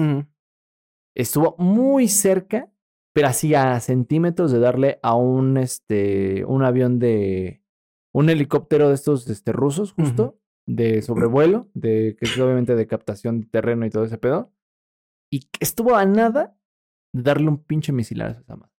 Estuvo 1.15 1.57
muy 1.59 2.09
cerca, 2.09 2.71
pero 3.12 3.29
así 3.29 3.55
a 3.55 3.81
centímetros 3.81 4.53
de 4.53 4.59
darle 4.59 4.99
a 5.03 5.15
un 5.15 5.57
este 5.57 6.45
un 6.45 6.62
avión 6.62 6.99
de 6.99 7.62
un 8.12 8.31
helicóptero 8.31 8.88
de 8.88 8.95
estos 8.95 9.29
este, 9.29 9.53
rusos, 9.53 9.93
justo, 9.93 10.41
de 10.67 11.03
sobrevuelo, 11.03 11.69
de 11.75 12.17
que 12.19 12.25
es 12.25 12.38
obviamente 12.38 12.75
de 12.75 12.87
captación 12.87 13.43
de 13.43 13.47
terreno 13.47 13.85
y 13.85 13.91
todo 13.91 14.05
ese 14.05 14.17
pedo. 14.17 14.53
Y 15.31 15.50
estuvo 15.61 15.97
a 15.97 16.07
nada 16.07 16.57
de 17.12 17.23
darle 17.23 17.49
un 17.49 17.62
pinche 17.62 17.93
misilazo 17.93 18.38
a 18.38 18.41
esa 18.41 18.57
madre. 18.57 18.73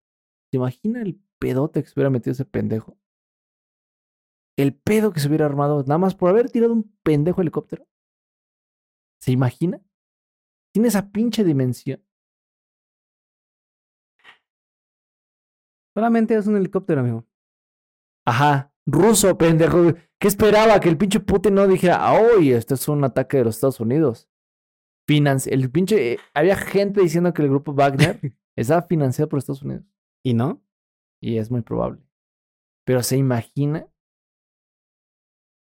¿Te 0.50 0.58
imaginas 0.58 1.04
el 1.04 1.22
pedote 1.38 1.84
que 1.84 1.88
se 1.88 1.94
hubiera 1.96 2.10
metido 2.10 2.32
ese 2.32 2.46
pendejo? 2.46 2.98
El 4.58 4.74
pedo 4.74 5.14
que 5.14 5.20
se 5.20 5.28
hubiera 5.28 5.46
armado 5.46 5.84
nada 5.84 6.00
más 6.00 6.16
por 6.16 6.30
haber 6.30 6.50
tirado 6.50 6.74
un 6.74 6.92
pendejo 7.04 7.42
helicóptero. 7.42 7.88
¿Se 9.22 9.32
imagina? 9.32 9.80
Tiene 10.74 10.88
esa 10.90 11.12
pinche 11.12 11.44
dimensión. 11.44 12.04
Solamente 15.96 16.36
es 16.36 16.48
un 16.48 16.58
helicóptero, 16.58 17.02
amigo. 17.02 17.26
Ajá, 18.26 18.72
ruso, 18.86 19.38
pendejo. 19.38 19.94
¿Qué 20.20 20.28
esperaba? 20.28 20.80
Que 20.80 20.90
el 20.90 20.98
pinche 20.98 21.20
Putin 21.20 21.56
no 21.56 21.68
dijera, 21.68 22.12
oye, 22.14 22.56
esto 22.56 22.74
es 22.76 22.88
un 22.88 23.04
ataque 23.04 23.38
de 23.38 23.46
los 23.46 23.56
Estados 23.56 23.80
Unidos. 23.80 24.30
Financi 25.08 25.50
el 25.52 25.72
pinche. 25.72 26.14
eh, 26.14 26.20
había 26.34 26.56
gente 26.56 27.02
diciendo 27.02 27.34
que 27.34 27.42
el 27.42 27.50
grupo 27.50 27.74
Wagner 27.74 28.20
estaba 28.56 28.82
financiado 28.84 29.30
por 29.30 29.40
Estados 29.40 29.64
Unidos. 29.64 29.86
¿Y 30.24 30.34
no? 30.34 30.62
Y 31.22 31.38
es 31.38 31.50
muy 31.50 31.62
probable. 31.62 32.02
Pero 32.86 33.02
se 33.04 33.18
imagina 33.18 33.88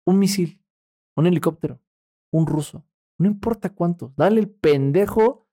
un 0.06 0.18
misil, 0.18 0.62
un 1.16 1.26
helicóptero, 1.26 1.80
un 2.32 2.46
ruso. 2.46 2.86
No 3.18 3.28
importa 3.28 3.70
cuánto. 3.70 4.12
Dale 4.16 4.40
el 4.40 4.50
pendejo, 4.50 5.48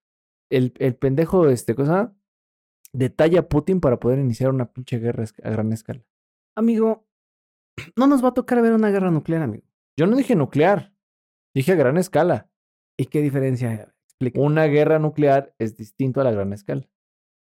el, 0.49 0.73
el 0.79 0.95
pendejo, 0.95 1.47
este, 1.49 1.75
cosa, 1.75 2.15
detalle 2.93 3.37
a 3.37 3.47
Putin 3.47 3.79
para 3.79 3.99
poder 3.99 4.19
iniciar 4.19 4.49
una 4.49 4.71
pinche 4.71 4.99
guerra 4.99 5.25
a 5.43 5.49
gran 5.49 5.71
escala. 5.71 6.03
Amigo, 6.55 7.07
no 7.95 8.07
nos 8.07 8.23
va 8.23 8.29
a 8.29 8.33
tocar 8.33 8.61
ver 8.61 8.73
una 8.73 8.89
guerra 8.89 9.11
nuclear, 9.11 9.41
amigo. 9.41 9.65
Yo 9.97 10.07
no 10.07 10.15
dije 10.15 10.35
nuclear, 10.35 10.93
dije 11.53 11.73
a 11.73 11.75
gran 11.75 11.97
escala. 11.97 12.49
¿Y 12.97 13.05
qué 13.05 13.21
diferencia 13.21 13.93
explica? 14.05 14.39
Una 14.39 14.65
guerra 14.65 14.99
nuclear 14.99 15.55
es 15.59 15.75
distinto 15.75 16.21
a 16.21 16.23
la 16.23 16.31
gran 16.31 16.53
escala. 16.53 16.87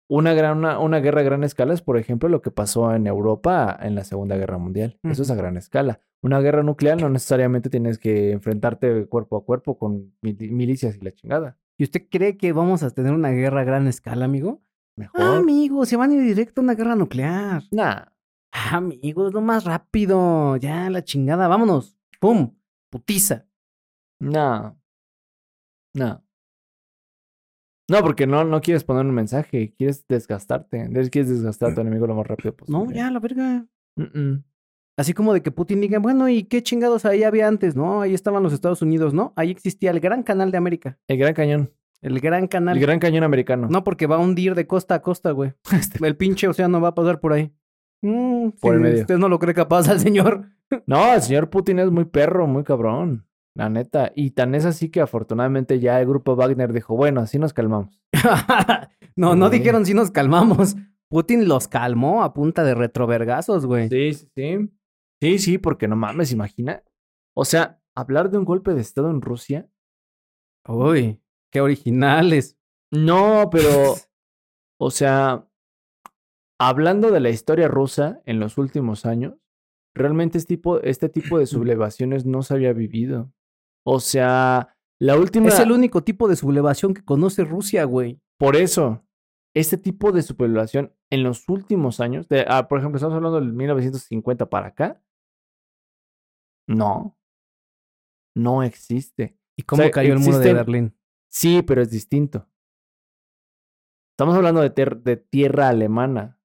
Una, 0.09 0.35
gran, 0.35 0.59
una, 0.59 0.79
una 0.79 1.01
guerra 1.01 1.23
a 1.23 1.25
gran 1.25 1.45
escala 1.45 1.73
es, 1.73 1.81
por 1.83 1.97
ejemplo, 1.99 2.29
lo 2.29 2.43
que 2.43 2.51
pasó 2.51 2.95
en 2.95 3.07
Europa 3.07 3.77
en 3.81 3.95
la 3.95 4.05
Segunda 4.05 4.37
Guerra 4.37 4.59
Mundial. 4.59 4.99
Eso 5.03 5.23
es 5.23 5.31
a 5.31 5.35
gran 5.35 5.57
escala. 5.57 6.01
Una 6.23 6.41
guerra 6.41 6.63
nuclear 6.63 7.01
no 7.01 7.09
necesariamente 7.09 7.71
tienes 7.71 7.99
que 7.99 8.33
enfrentarte 8.33 9.07
cuerpo 9.07 9.37
a 9.39 9.45
cuerpo 9.45 9.79
con 9.79 10.15
mil- 10.23 10.53
milicias 10.53 10.97
y 10.97 11.01
la 11.01 11.13
chingada. 11.13 11.59
¿Y 11.79 11.85
usted 11.85 12.07
cree 12.11 12.37
que 12.37 12.53
vamos 12.53 12.83
a 12.83 12.91
tener 12.91 13.13
una 13.13 13.31
guerra 13.31 13.63
a 13.63 13.65
gran 13.65 13.87
escala, 13.87 14.27
amigo? 14.27 14.63
Mejor. 14.97 15.21
Ah, 15.21 15.37
amigo, 15.39 15.85
se 15.87 15.97
van 15.97 16.11
a 16.11 16.15
ir 16.15 16.23
directo 16.23 16.61
a 16.61 16.65
una 16.65 16.75
guerra 16.75 16.95
nuclear. 16.97 17.63
Nah. 17.73 18.05
Ah, 18.53 18.77
amigo, 18.77 19.27
es 19.27 19.35
lo 19.35 19.41
más 19.41 19.65
rápido. 19.65 20.57
Ya, 20.57 20.89
la 20.91 21.03
chingada, 21.03 21.49
vámonos. 21.49 21.97
¡Pum! 22.21 22.55
Putiza. 22.91 23.47
No. 24.21 24.79
No. 25.95 26.24
No, 27.89 28.01
porque 28.01 28.27
no, 28.27 28.45
no 28.45 28.61
quieres 28.61 28.83
poner 28.85 29.05
un 29.05 29.13
mensaje, 29.15 29.75
quieres 29.77 30.07
desgastarte. 30.09 30.89
Quieres 31.11 31.29
desgastar 31.29 31.73
a 31.73 31.75
tu 31.75 31.81
enemigo 31.83 32.07
lo 32.07 32.15
más 32.15 32.27
rápido 32.27 32.55
posible. 32.57 32.79
No, 32.87 32.91
ya, 32.93 33.11
la 33.11 33.21
verga. 33.21 33.67
Así 34.97 35.13
como 35.13 35.35
de 35.35 35.43
que 35.43 35.51
Putin 35.51 35.81
diga, 35.81 35.99
bueno, 35.99 36.29
¿y 36.29 36.45
qué 36.45 36.63
chingados 36.63 37.05
ahí 37.05 37.25
había 37.25 37.49
antes? 37.49 37.75
No, 37.75 38.01
ahí 38.01 38.15
estaban 38.15 38.43
los 38.43 38.53
Estados 38.53 38.81
Unidos, 38.81 39.13
¿no? 39.13 39.33
Ahí 39.37 39.51
existía 39.51 39.91
el 39.91 40.01
Gran 40.01 40.23
Canal 40.23 40.51
de 40.53 40.59
América. 40.59 40.99
El 41.09 41.19
Gran 41.19 41.35
Cañón. 41.35 41.71
El 42.01 42.21
Gran 42.21 42.47
Canal. 42.47 42.77
El 42.77 42.83
Gran 42.83 42.99
Cañón 43.01 43.25
americano. 43.25 43.67
No, 43.71 43.83
porque 43.83 44.07
va 44.07 44.17
a 44.17 44.19
hundir 44.21 44.55
de 44.55 44.67
costa 44.67 44.95
a 44.95 45.03
costa, 45.03 45.33
güey. 45.33 45.53
Este- 45.73 46.07
El 46.07 46.17
pinche 46.17 46.47
océano 46.49 46.81
va 46.81 46.89
a 46.89 46.95
pasar 46.95 47.19
por 47.19 47.33
ahí. 47.33 47.53
Mm, 48.03 48.51
Por 48.61 48.75
el 48.75 48.81
medio. 48.81 49.01
Usted 49.01 49.19
no 49.19 49.29
lo 49.29 49.39
cree 49.39 49.55
capaz 49.55 49.89
al 49.89 49.99
señor. 49.99 50.47
No, 50.87 51.13
el 51.15 51.23
señor 51.23 51.51
Putin 51.51 51.79
es 51.81 51.91
muy 51.91 52.05
perro, 52.05 52.47
muy 52.47 52.63
cabrón. 52.63 53.27
La 53.55 53.69
neta. 53.69 54.13
Y 54.15 54.33
tan 54.33 54.55
es 54.55 54.65
así 54.65 54.91
que 54.91 55.01
afortunadamente 55.01 55.79
ya 55.79 56.01
el 56.01 56.09
grupo 56.09 56.35
Wagner 56.35 56.73
dijo, 56.73 56.97
bueno, 56.97 57.21
así 57.21 57.39
nos 57.39 57.53
calmamos. 57.53 58.01
no, 59.17 59.37
no 59.37 59.49
dijeron 59.51 59.87
si 59.87 59.95
nos 59.95 60.11
calmamos. 60.11 60.77
Putin 61.09 61.47
los 61.47 61.69
calmó 61.69 62.25
a 62.25 62.35
punta 62.35 62.65
de 62.65 62.75
retrovergazos, 62.75 63.67
güey. 63.67 63.89
Sí, 63.89 64.15
sí, 64.15 64.29
sí. 64.35 64.71
Sí, 65.21 65.39
sí, 65.39 65.59
porque 65.59 65.87
no 65.89 65.97
mames, 65.97 66.33
imagina. 66.33 66.83
O 67.35 67.45
sea, 67.45 67.81
hablar 67.95 68.31
de 68.31 68.39
un 68.39 68.45
golpe 68.45 68.75
de 68.75 68.81
Estado 68.81 69.11
en 69.11 69.23
Rusia. 69.23 69.69
Uy, 70.67 71.21
qué 71.53 71.61
originales. 71.61 72.59
No, 72.91 73.49
pero, 73.51 73.95
o 74.81 74.91
sea, 74.91 75.49
hablando 76.59 77.11
de 77.11 77.21
la 77.21 77.31
historia 77.31 77.69
rusa 77.69 78.21
en 78.27 78.41
los 78.41 78.59
últimos 78.59 79.07
años, 79.07 79.35
realmente 79.95 80.39
este 80.39 80.57
tipo, 80.57 80.81
este 80.81 81.09
tipo 81.09 81.39
de 81.39 81.47
sublevaciones 81.47 82.27
no 82.27 82.43
se 82.43 82.55
había 82.55 82.73
vivido. 82.73 83.33
O 83.87 84.01
sea, 84.01 84.77
la 84.99 85.17
última... 85.17 85.49
Es 85.49 85.59
el 85.61 85.73
único 85.73 86.03
tipo 86.03 86.29
de 86.29 86.37
sublevación 86.37 86.95
que 86.95 87.05
conoce 87.05 87.45
Rusia, 87.45 87.85
güey. 87.85 88.21
Por 88.39 88.57
eso, 88.57 89.05
este 89.55 89.77
tipo 89.77 90.11
de 90.13 90.23
sublevación 90.23 90.93
en 91.11 91.23
los 91.23 91.49
últimos 91.49 92.01
años, 92.01 92.29
de, 92.29 92.45
ah, 92.49 92.67
por 92.69 92.79
ejemplo, 92.79 92.97
estamos 92.97 93.15
hablando 93.15 93.41
del 93.41 93.53
1950 93.53 94.49
para 94.49 94.69
acá, 94.69 95.03
no, 96.67 97.17
no 98.35 98.63
existe. 98.63 99.39
¿Y 99.57 99.63
cómo 99.63 99.83
sea, 99.83 99.91
cayó 99.91 100.15
el 100.15 100.19
muro 100.19 100.39
de 100.39 100.55
Berlín? 100.55 100.97
Sí, 101.31 101.63
pero 101.63 101.83
es 101.83 101.91
distinto. 101.91 102.49
Estamos 104.13 104.35
hablando 104.35 104.63
de, 104.63 104.71
de 104.71 105.17
tierra 105.17 105.69
alemana. 105.69 106.41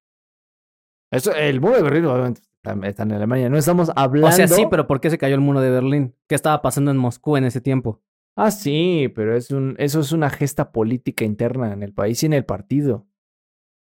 Eso, 1.12 1.34
el 1.34 1.62
muro 1.62 1.78
de 1.78 1.84
Berlín 1.84 2.06
obviamente 2.06 2.49
está, 2.64 2.88
está 2.88 3.04
en 3.04 3.12
Alemania. 3.14 3.50
No 3.50 3.58
estamos 3.58 3.92
hablando. 3.96 4.28
O 4.28 4.32
sea, 4.32 4.48
sí, 4.48 4.66
pero 4.70 4.88
¿por 4.88 5.00
qué 5.00 5.10
se 5.10 5.18
cayó 5.18 5.36
el 5.36 5.42
muro 5.42 5.62
de 5.62 5.70
Berlín? 5.70 6.16
¿Qué 6.28 6.36
estaba 6.36 6.62
pasando 6.62 6.92
en 6.92 6.98
Moscú 6.98 7.38
en 7.38 7.46
ese 7.46 7.62
tiempo? 7.62 8.02
Ah, 8.36 8.52
sí, 8.52 9.12
pero 9.16 9.36
es 9.36 9.52
un, 9.52 9.76
eso 9.80 10.00
es 10.00 10.12
una 10.12 10.30
gesta 10.30 10.72
política 10.72 11.26
interna 11.26 11.74
en 11.74 11.84
el 11.84 11.94
país 11.94 12.24
y 12.24 12.26
en 12.26 12.34
el 12.34 12.46
partido. 12.46 13.08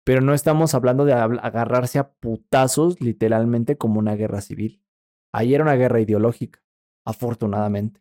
Pero 0.05 0.21
no 0.21 0.35
estamos 0.35 0.75
hablando 0.75 1.05
de 1.05 1.13
agarrarse 1.13 1.99
a 1.99 2.13
putazos 2.13 3.01
literalmente 3.01 3.77
como 3.77 3.99
una 3.99 4.15
guerra 4.15 4.41
civil. 4.41 4.83
Ahí 5.33 5.55
era 5.55 5.65
una 5.65 5.75
guerra 5.75 6.01
ideológica, 6.01 6.63
afortunadamente. 7.05 8.01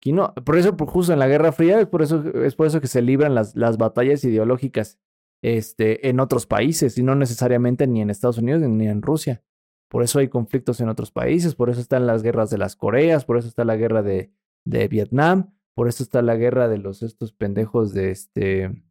Aquí 0.00 0.12
no, 0.12 0.34
por 0.34 0.56
eso, 0.56 0.76
por 0.76 0.88
justo 0.88 1.12
en 1.12 1.18
la 1.18 1.28
Guerra 1.28 1.52
Fría, 1.52 1.80
es 1.80 1.86
por 1.86 2.02
eso, 2.02 2.22
es 2.42 2.54
por 2.54 2.66
eso 2.66 2.80
que 2.80 2.86
se 2.86 3.02
libran 3.02 3.34
las, 3.34 3.54
las 3.54 3.76
batallas 3.76 4.24
ideológicas 4.24 4.98
este, 5.42 6.08
en 6.08 6.20
otros 6.20 6.46
países, 6.46 6.98
y 6.98 7.02
no 7.02 7.14
necesariamente 7.14 7.86
ni 7.86 8.02
en 8.02 8.10
Estados 8.10 8.38
Unidos 8.38 8.62
ni 8.62 8.88
en 8.88 9.02
Rusia. 9.02 9.42
Por 9.88 10.02
eso 10.02 10.18
hay 10.18 10.28
conflictos 10.28 10.80
en 10.80 10.88
otros 10.88 11.12
países, 11.12 11.54
por 11.54 11.70
eso 11.70 11.80
están 11.80 12.06
las 12.06 12.22
guerras 12.22 12.50
de 12.50 12.58
las 12.58 12.76
Coreas, 12.76 13.24
por 13.24 13.38
eso 13.38 13.48
está 13.48 13.64
la 13.64 13.76
guerra 13.76 14.02
de, 14.02 14.32
de 14.64 14.88
Vietnam, 14.88 15.54
por 15.74 15.88
eso 15.88 16.02
está 16.02 16.22
la 16.22 16.36
guerra 16.36 16.68
de 16.68 16.78
los 16.78 17.02
estos 17.02 17.32
pendejos 17.32 17.92
de 17.92 18.10
este. 18.10 18.82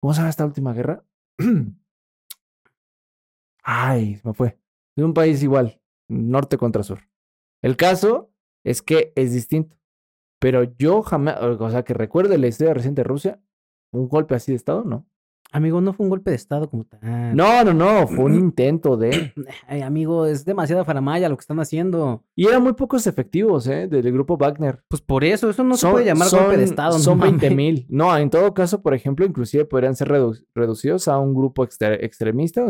¿Cómo 0.00 0.12
se 0.12 0.18
llama 0.18 0.30
esta 0.30 0.44
última 0.44 0.74
guerra? 0.74 1.04
Ay, 3.62 4.20
me 4.22 4.34
fue. 4.34 4.58
De 4.96 5.04
un 5.04 5.14
país 5.14 5.42
igual, 5.42 5.80
norte 6.08 6.58
contra 6.58 6.82
sur. 6.82 7.00
El 7.62 7.76
caso 7.76 8.30
es 8.64 8.82
que 8.82 9.12
es 9.16 9.32
distinto. 9.32 9.76
Pero 10.38 10.64
yo 10.76 11.02
jamás, 11.02 11.40
o 11.40 11.70
sea, 11.70 11.84
que 11.84 11.94
recuerde 11.94 12.36
la 12.36 12.48
historia 12.48 12.74
reciente 12.74 13.00
de 13.00 13.08
Rusia, 13.08 13.40
un 13.92 14.08
golpe 14.08 14.34
así 14.34 14.52
de 14.52 14.56
Estado, 14.56 14.84
no. 14.84 15.06
Amigo, 15.54 15.80
no 15.80 15.92
fue 15.92 16.04
un 16.04 16.10
golpe 16.10 16.30
de 16.30 16.36
Estado 16.36 16.68
como 16.68 16.84
tal. 16.84 16.98
No, 17.36 17.62
no, 17.64 17.72
no, 17.72 18.08
fue 18.08 18.24
un 18.24 18.34
intento 18.38 18.96
de... 18.96 19.32
Ay, 19.68 19.82
amigo, 19.82 20.26
es 20.26 20.44
demasiada 20.44 20.84
faramaya 20.84 21.28
lo 21.28 21.36
que 21.36 21.42
están 21.42 21.60
haciendo. 21.60 22.24
Y 22.34 22.46
eran 22.48 22.62
muy 22.62 22.72
pocos 22.72 23.06
efectivos, 23.06 23.66
¿eh? 23.68 23.86
Del 23.86 24.10
grupo 24.12 24.36
Wagner. 24.36 24.82
Pues 24.88 25.00
por 25.00 25.22
eso, 25.22 25.48
eso 25.48 25.62
no 25.62 25.76
Son- 25.76 25.90
se 25.90 25.92
puede 25.92 26.06
llamar 26.06 26.28
golpe 26.28 26.56
de 26.56 26.64
Estado. 26.64 26.98
Son 26.98 27.18
no 27.18 27.24
mames. 27.24 27.40
20 27.40 27.56
mil. 27.56 27.86
No, 27.88 28.16
en 28.18 28.30
todo 28.30 28.52
caso, 28.52 28.82
por 28.82 28.94
ejemplo, 28.94 29.24
inclusive 29.24 29.64
podrían 29.64 29.94
ser 29.94 30.08
redu- 30.08 30.44
reducidos 30.54 31.06
a 31.06 31.18
un 31.18 31.34
grupo 31.34 31.64
extre- 31.64 31.98
extremista 32.02 32.62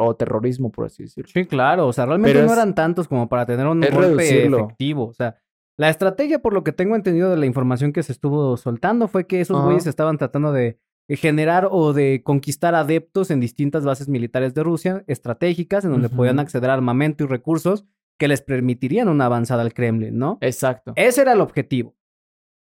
o 0.00 0.16
terrorismo, 0.16 0.72
por 0.72 0.86
así 0.86 1.04
decirlo. 1.04 1.30
Sí, 1.32 1.44
claro, 1.46 1.86
o 1.86 1.92
sea, 1.92 2.06
realmente 2.06 2.32
Pero 2.34 2.44
no 2.46 2.52
es- 2.52 2.58
eran 2.58 2.74
tantos 2.74 3.06
como 3.06 3.28
para 3.28 3.46
tener 3.46 3.66
un 3.66 3.80
golpe 3.80 3.96
reducirlo. 3.96 4.58
efectivo. 4.64 5.06
O 5.06 5.12
sea, 5.14 5.36
la 5.78 5.90
estrategia, 5.90 6.40
por 6.40 6.54
lo 6.54 6.64
que 6.64 6.72
tengo 6.72 6.96
entendido 6.96 7.30
de 7.30 7.36
la 7.36 7.46
información 7.46 7.92
que 7.92 8.02
se 8.02 8.10
estuvo 8.10 8.56
soltando, 8.56 9.08
fue 9.08 9.26
que 9.26 9.40
esos 9.42 9.62
güeyes 9.62 9.86
estaban 9.86 10.16
tratando 10.18 10.50
de 10.52 10.78
generar 11.08 11.68
o 11.70 11.92
de 11.92 12.22
conquistar 12.24 12.74
adeptos 12.74 13.30
en 13.30 13.38
distintas 13.38 13.84
bases 13.84 14.08
militares 14.08 14.54
de 14.54 14.62
Rusia, 14.64 15.04
estratégicas, 15.06 15.84
en 15.84 15.92
donde 15.92 16.08
podían 16.08 16.40
acceder 16.40 16.70
a 16.70 16.74
armamento 16.74 17.24
y 17.24 17.26
recursos 17.28 17.84
que 18.18 18.28
les 18.28 18.42
permitirían 18.42 19.08
una 19.08 19.26
avanzada 19.26 19.62
al 19.62 19.74
Kremlin, 19.74 20.18
¿no? 20.18 20.38
Exacto. 20.40 20.92
Ese 20.96 21.22
era 21.22 21.34
el 21.34 21.40
objetivo. 21.40 21.94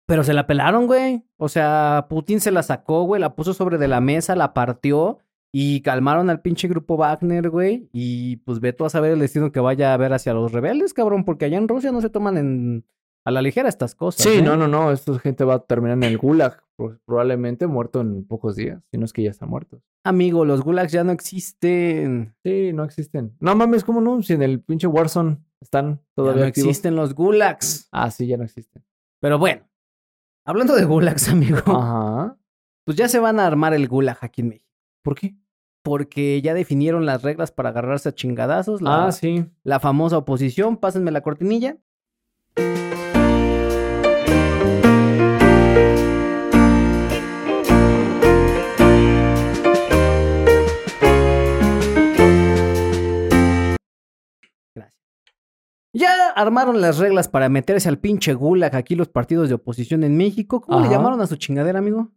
Pero 0.06 0.24
se 0.24 0.34
la 0.34 0.46
pelaron, 0.46 0.86
güey. 0.86 1.24
O 1.36 1.48
sea, 1.48 2.06
Putin 2.08 2.40
se 2.40 2.50
la 2.50 2.62
sacó, 2.62 3.04
güey, 3.04 3.20
la 3.20 3.34
puso 3.34 3.54
sobre 3.54 3.78
de 3.78 3.88
la 3.88 4.00
mesa, 4.00 4.34
la 4.34 4.52
partió 4.52 5.18
y 5.52 5.82
calmaron 5.82 6.30
al 6.30 6.40
pinche 6.40 6.66
grupo 6.66 6.96
Wagner, 6.96 7.48
güey. 7.48 7.88
Y 7.92 8.36
pues 8.38 8.60
ve 8.60 8.72
tú 8.72 8.84
a 8.84 8.90
saber 8.90 9.12
el 9.12 9.20
destino 9.20 9.52
que 9.52 9.60
vaya 9.60 9.90
a 9.90 9.94
haber 9.94 10.12
hacia 10.12 10.34
los 10.34 10.50
rebeldes, 10.52 10.92
cabrón, 10.92 11.24
porque 11.24 11.44
allá 11.44 11.58
en 11.58 11.68
Rusia 11.68 11.92
no 11.92 12.00
se 12.00 12.10
toman 12.10 12.36
en, 12.36 12.84
a 13.24 13.30
la 13.30 13.40
ligera 13.42 13.68
estas 13.68 13.94
cosas. 13.94 14.22
Sí, 14.22 14.38
¿eh? 14.38 14.42
no, 14.42 14.56
no, 14.56 14.68
no. 14.68 14.90
Esta 14.92 15.18
gente 15.18 15.44
va 15.44 15.54
a 15.54 15.58
terminar 15.60 15.96
en 15.96 16.02
el 16.04 16.18
gulag. 16.18 16.62
pro- 16.76 16.98
Probablemente 17.06 17.66
muerto 17.66 18.00
en 18.00 18.24
pocos 18.26 18.56
días. 18.56 18.82
Si 18.90 18.98
no 18.98 19.04
es 19.04 19.12
que 19.12 19.22
ya 19.22 19.30
está 19.30 19.46
muerto. 19.46 19.80
Amigo, 20.04 20.44
los 20.44 20.60
gulags 20.62 20.92
ya 20.92 21.04
no 21.04 21.12
existen. 21.12 22.34
Sí, 22.44 22.72
no 22.74 22.84
existen. 22.84 23.34
No 23.40 23.54
mames, 23.54 23.84
¿cómo 23.84 24.00
no? 24.02 24.22
Si 24.22 24.34
en 24.34 24.42
el 24.42 24.60
pinche 24.60 24.86
Warzone 24.86 25.38
están 25.60 25.96
Ya 25.96 26.02
todavía 26.16 26.42
no 26.42 26.48
activos. 26.48 26.68
existen 26.68 26.96
los 26.96 27.14
gulags. 27.14 27.88
Ah, 27.92 28.10
sí, 28.10 28.26
ya 28.26 28.36
no 28.36 28.44
existen. 28.44 28.84
Pero 29.20 29.38
bueno, 29.38 29.62
hablando 30.46 30.74
de 30.74 30.84
gulags, 30.84 31.28
amigo, 31.30 31.58
Ajá. 31.64 32.36
pues 32.84 32.98
ya 32.98 33.08
se 33.08 33.18
van 33.18 33.40
a 33.40 33.46
armar 33.46 33.72
el 33.72 33.88
gulag 33.88 34.18
aquí 34.20 34.42
en 34.42 34.48
México. 34.48 34.66
¿Por 35.02 35.14
qué? 35.14 35.34
Porque 35.82 36.42
ya 36.42 36.52
definieron 36.52 37.06
las 37.06 37.22
reglas 37.22 37.52
para 37.52 37.70
agarrarse 37.70 38.08
a 38.10 38.12
chingadazos. 38.14 38.82
La, 38.82 39.06
Ah, 39.06 39.12
sí. 39.12 39.46
la 39.62 39.80
famosa 39.80 40.18
oposición. 40.18 40.76
Pásenme 40.78 41.10
la 41.10 41.22
cortinilla. 41.22 41.78
Ya 55.94 56.30
armaron 56.34 56.80
las 56.80 56.98
reglas 56.98 57.28
para 57.28 57.48
meterse 57.48 57.88
al 57.88 57.98
pinche 57.98 58.34
gulag 58.34 58.74
aquí 58.74 58.96
los 58.96 59.08
partidos 59.08 59.48
de 59.48 59.54
oposición 59.54 60.02
en 60.04 60.16
México. 60.16 60.60
¿Cómo 60.60 60.80
le 60.80 60.88
llamaron 60.90 61.20
a 61.20 61.26
su 61.26 61.36
chingadera, 61.36 61.78
amigo? 61.78 62.10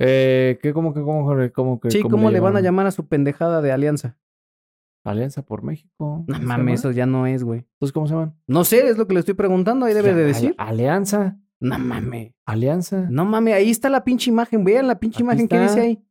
Eh, 0.00 0.58
¿qué, 0.60 0.72
cómo, 0.74 0.92
que, 0.92 1.00
cómo, 1.00 1.24
cómo, 1.54 1.78
que, 1.80 1.90
Sí, 1.92 2.02
cómo 2.02 2.16
¿cómo 2.16 2.30
le 2.30 2.40
van 2.40 2.56
a 2.56 2.60
llamar 2.60 2.86
a 2.86 2.90
su 2.90 3.06
pendejada 3.06 3.62
de 3.62 3.70
alianza? 3.70 4.18
Alianza 5.04 5.42
por 5.42 5.62
México. 5.62 6.24
No 6.26 6.36
¿Se 6.36 6.42
mames, 6.42 6.80
eso 6.80 6.90
ya 6.90 7.06
no 7.06 7.26
es, 7.28 7.44
güey. 7.44 7.60
Entonces, 7.74 7.92
¿cómo 7.92 8.08
se 8.08 8.14
llaman? 8.14 8.34
No 8.48 8.64
sé, 8.64 8.88
es 8.88 8.98
lo 8.98 9.06
que 9.06 9.14
le 9.14 9.20
estoy 9.20 9.34
preguntando, 9.34 9.86
ahí 9.86 9.94
debe 9.94 10.08
Ya, 10.08 10.14
de 10.16 10.22
al- 10.22 10.26
decir. 10.28 10.54
Alianza. 10.58 11.38
No 11.60 11.78
mames. 11.78 12.34
Alianza. 12.46 13.06
No 13.10 13.24
mames, 13.24 13.54
ahí 13.54 13.70
está 13.70 13.88
la 13.90 14.02
pinche 14.02 14.30
imagen. 14.30 14.64
Vean 14.64 14.88
la 14.88 14.98
pinche 14.98 15.18
Aquí 15.18 15.22
imagen 15.22 15.46
que 15.46 15.60
dice 15.60 15.80
ahí. 15.80 16.04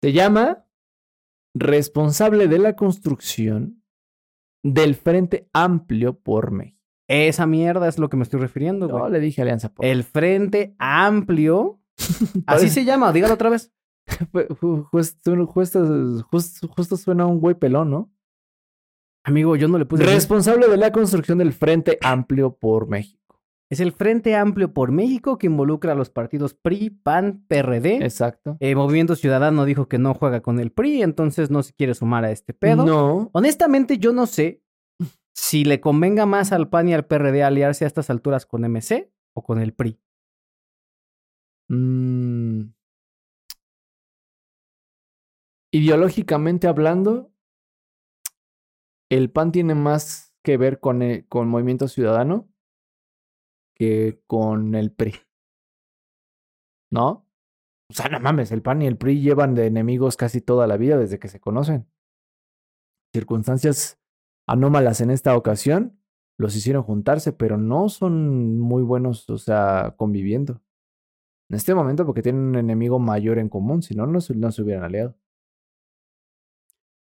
Se 0.00 0.12
llama 0.12 0.64
responsable 1.54 2.46
de 2.48 2.58
la 2.58 2.74
construcción 2.76 3.77
del 4.62 4.94
Frente 4.94 5.48
Amplio 5.52 6.18
por 6.18 6.50
México. 6.50 6.78
Esa 7.08 7.46
mierda 7.46 7.88
es 7.88 7.98
lo 7.98 8.08
que 8.10 8.16
me 8.16 8.22
estoy 8.22 8.40
refiriendo, 8.40 8.86
No 8.88 8.98
güey. 8.98 9.12
le 9.12 9.20
dije 9.20 9.40
Alianza 9.42 9.72
por 9.72 9.84
El 9.86 10.04
Frente 10.04 10.74
Amplio. 10.78 11.80
Así 12.46 12.68
se 12.68 12.84
llama, 12.84 13.12
dígalo 13.12 13.34
otra 13.34 13.50
vez. 13.50 13.72
Ju- 14.32 14.48
ju- 14.48 14.88
Justo, 14.90 15.46
justo, 15.46 16.24
justo, 16.30 16.68
justo 16.68 16.96
suena 16.96 17.26
un 17.26 17.40
güey 17.40 17.54
pelón, 17.54 17.90
¿no? 17.90 18.10
Amigo, 19.24 19.56
yo 19.56 19.68
no 19.68 19.78
le 19.78 19.84
puse. 19.84 20.04
Responsable 20.04 20.68
de 20.68 20.76
la 20.78 20.90
construcción 20.92 21.38
del 21.38 21.52
Frente 21.52 21.98
Amplio 22.02 22.56
por 22.56 22.88
México. 22.88 23.27
Es 23.70 23.80
el 23.80 23.92
Frente 23.92 24.34
Amplio 24.34 24.72
por 24.72 24.92
México 24.92 25.36
que 25.36 25.46
involucra 25.46 25.92
a 25.92 25.94
los 25.94 26.08
partidos 26.08 26.54
PRI, 26.54 26.88
PAN, 26.90 27.44
PRD. 27.48 28.02
Exacto. 28.04 28.56
Eh, 28.60 28.74
Movimiento 28.74 29.14
Ciudadano 29.14 29.66
dijo 29.66 29.88
que 29.88 29.98
no 29.98 30.14
juega 30.14 30.40
con 30.40 30.58
el 30.58 30.72
PRI, 30.72 31.02
entonces 31.02 31.50
no 31.50 31.62
se 31.62 31.74
quiere 31.74 31.94
sumar 31.94 32.24
a 32.24 32.30
este 32.30 32.54
pedo. 32.54 32.86
No. 32.86 33.30
Honestamente, 33.34 33.98
yo 33.98 34.12
no 34.14 34.26
sé 34.26 34.62
si 35.34 35.64
le 35.64 35.80
convenga 35.80 36.24
más 36.24 36.52
al 36.52 36.68
PAN 36.70 36.88
y 36.88 36.94
al 36.94 37.04
PRD 37.06 37.42
aliarse 37.44 37.84
a 37.84 37.88
estas 37.88 38.08
alturas 38.08 38.46
con 38.46 38.62
MC 38.64 39.12
o 39.36 39.42
con 39.44 39.60
el 39.60 39.74
PRI. 39.74 40.00
Mm. 41.68 42.70
Ideológicamente 45.72 46.66
hablando, 46.66 47.30
el 49.10 49.30
PAN 49.30 49.52
tiene 49.52 49.74
más 49.74 50.34
que 50.42 50.56
ver 50.56 50.80
con, 50.80 51.02
el- 51.02 51.26
con 51.28 51.48
Movimiento 51.48 51.88
Ciudadano 51.88 52.48
que 53.78 54.20
con 54.26 54.74
el 54.74 54.92
PRI. 54.92 55.14
¿No? 56.90 57.26
O 57.90 57.94
sea, 57.94 58.08
no 58.08 58.20
mames, 58.20 58.52
el 58.52 58.62
PAN 58.62 58.82
y 58.82 58.86
el 58.86 58.98
PRI 58.98 59.20
llevan 59.20 59.54
de 59.54 59.66
enemigos 59.66 60.16
casi 60.16 60.40
toda 60.40 60.66
la 60.66 60.76
vida 60.76 60.98
desde 60.98 61.18
que 61.18 61.28
se 61.28 61.40
conocen. 61.40 61.86
Circunstancias 63.14 63.98
anómalas 64.46 65.00
en 65.00 65.10
esta 65.10 65.36
ocasión 65.36 65.98
los 66.38 66.54
hicieron 66.54 66.82
juntarse, 66.82 67.32
pero 67.32 67.56
no 67.56 67.88
son 67.88 68.58
muy 68.58 68.82
buenos, 68.82 69.28
o 69.30 69.38
sea, 69.38 69.94
conviviendo. 69.96 70.62
En 71.50 71.56
este 71.56 71.74
momento 71.74 72.04
porque 72.04 72.22
tienen 72.22 72.42
un 72.42 72.56
enemigo 72.56 72.98
mayor 72.98 73.38
en 73.38 73.48
común, 73.48 73.82
si 73.82 73.94
no, 73.94 74.06
no 74.06 74.20
se, 74.20 74.34
no 74.34 74.52
se 74.52 74.62
hubieran 74.62 74.84
aliado. 74.84 75.16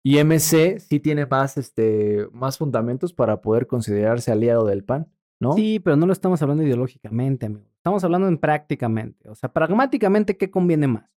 Y 0.05 0.23
MC 0.23 0.81
sí 0.81 0.99
tiene 0.99 1.27
más, 1.27 1.57
este, 1.57 2.27
más 2.33 2.59
fundamentos 2.59 3.13
para 3.13 3.41
poder 3.41 3.69
considerarse 3.69 4.33
aliado 4.33 4.67
del 4.67 4.85
PAN, 4.85 5.13
¿no? 5.43 5.53
Sí, 5.53 5.79
pero 5.81 5.97
no 5.97 6.07
lo 6.07 6.13
estamos 6.13 6.41
hablando 6.41 6.63
ideológicamente, 6.63 7.47
amigo. 7.47 7.67
Estamos 7.77 8.03
hablando 8.05 8.29
en 8.29 8.39
prácticamente. 8.39 9.29
O 9.29 9.35
sea, 9.35 9.53
pragmáticamente, 9.53 10.37
¿qué 10.37 10.51
conviene 10.51 10.87
más? 10.87 11.11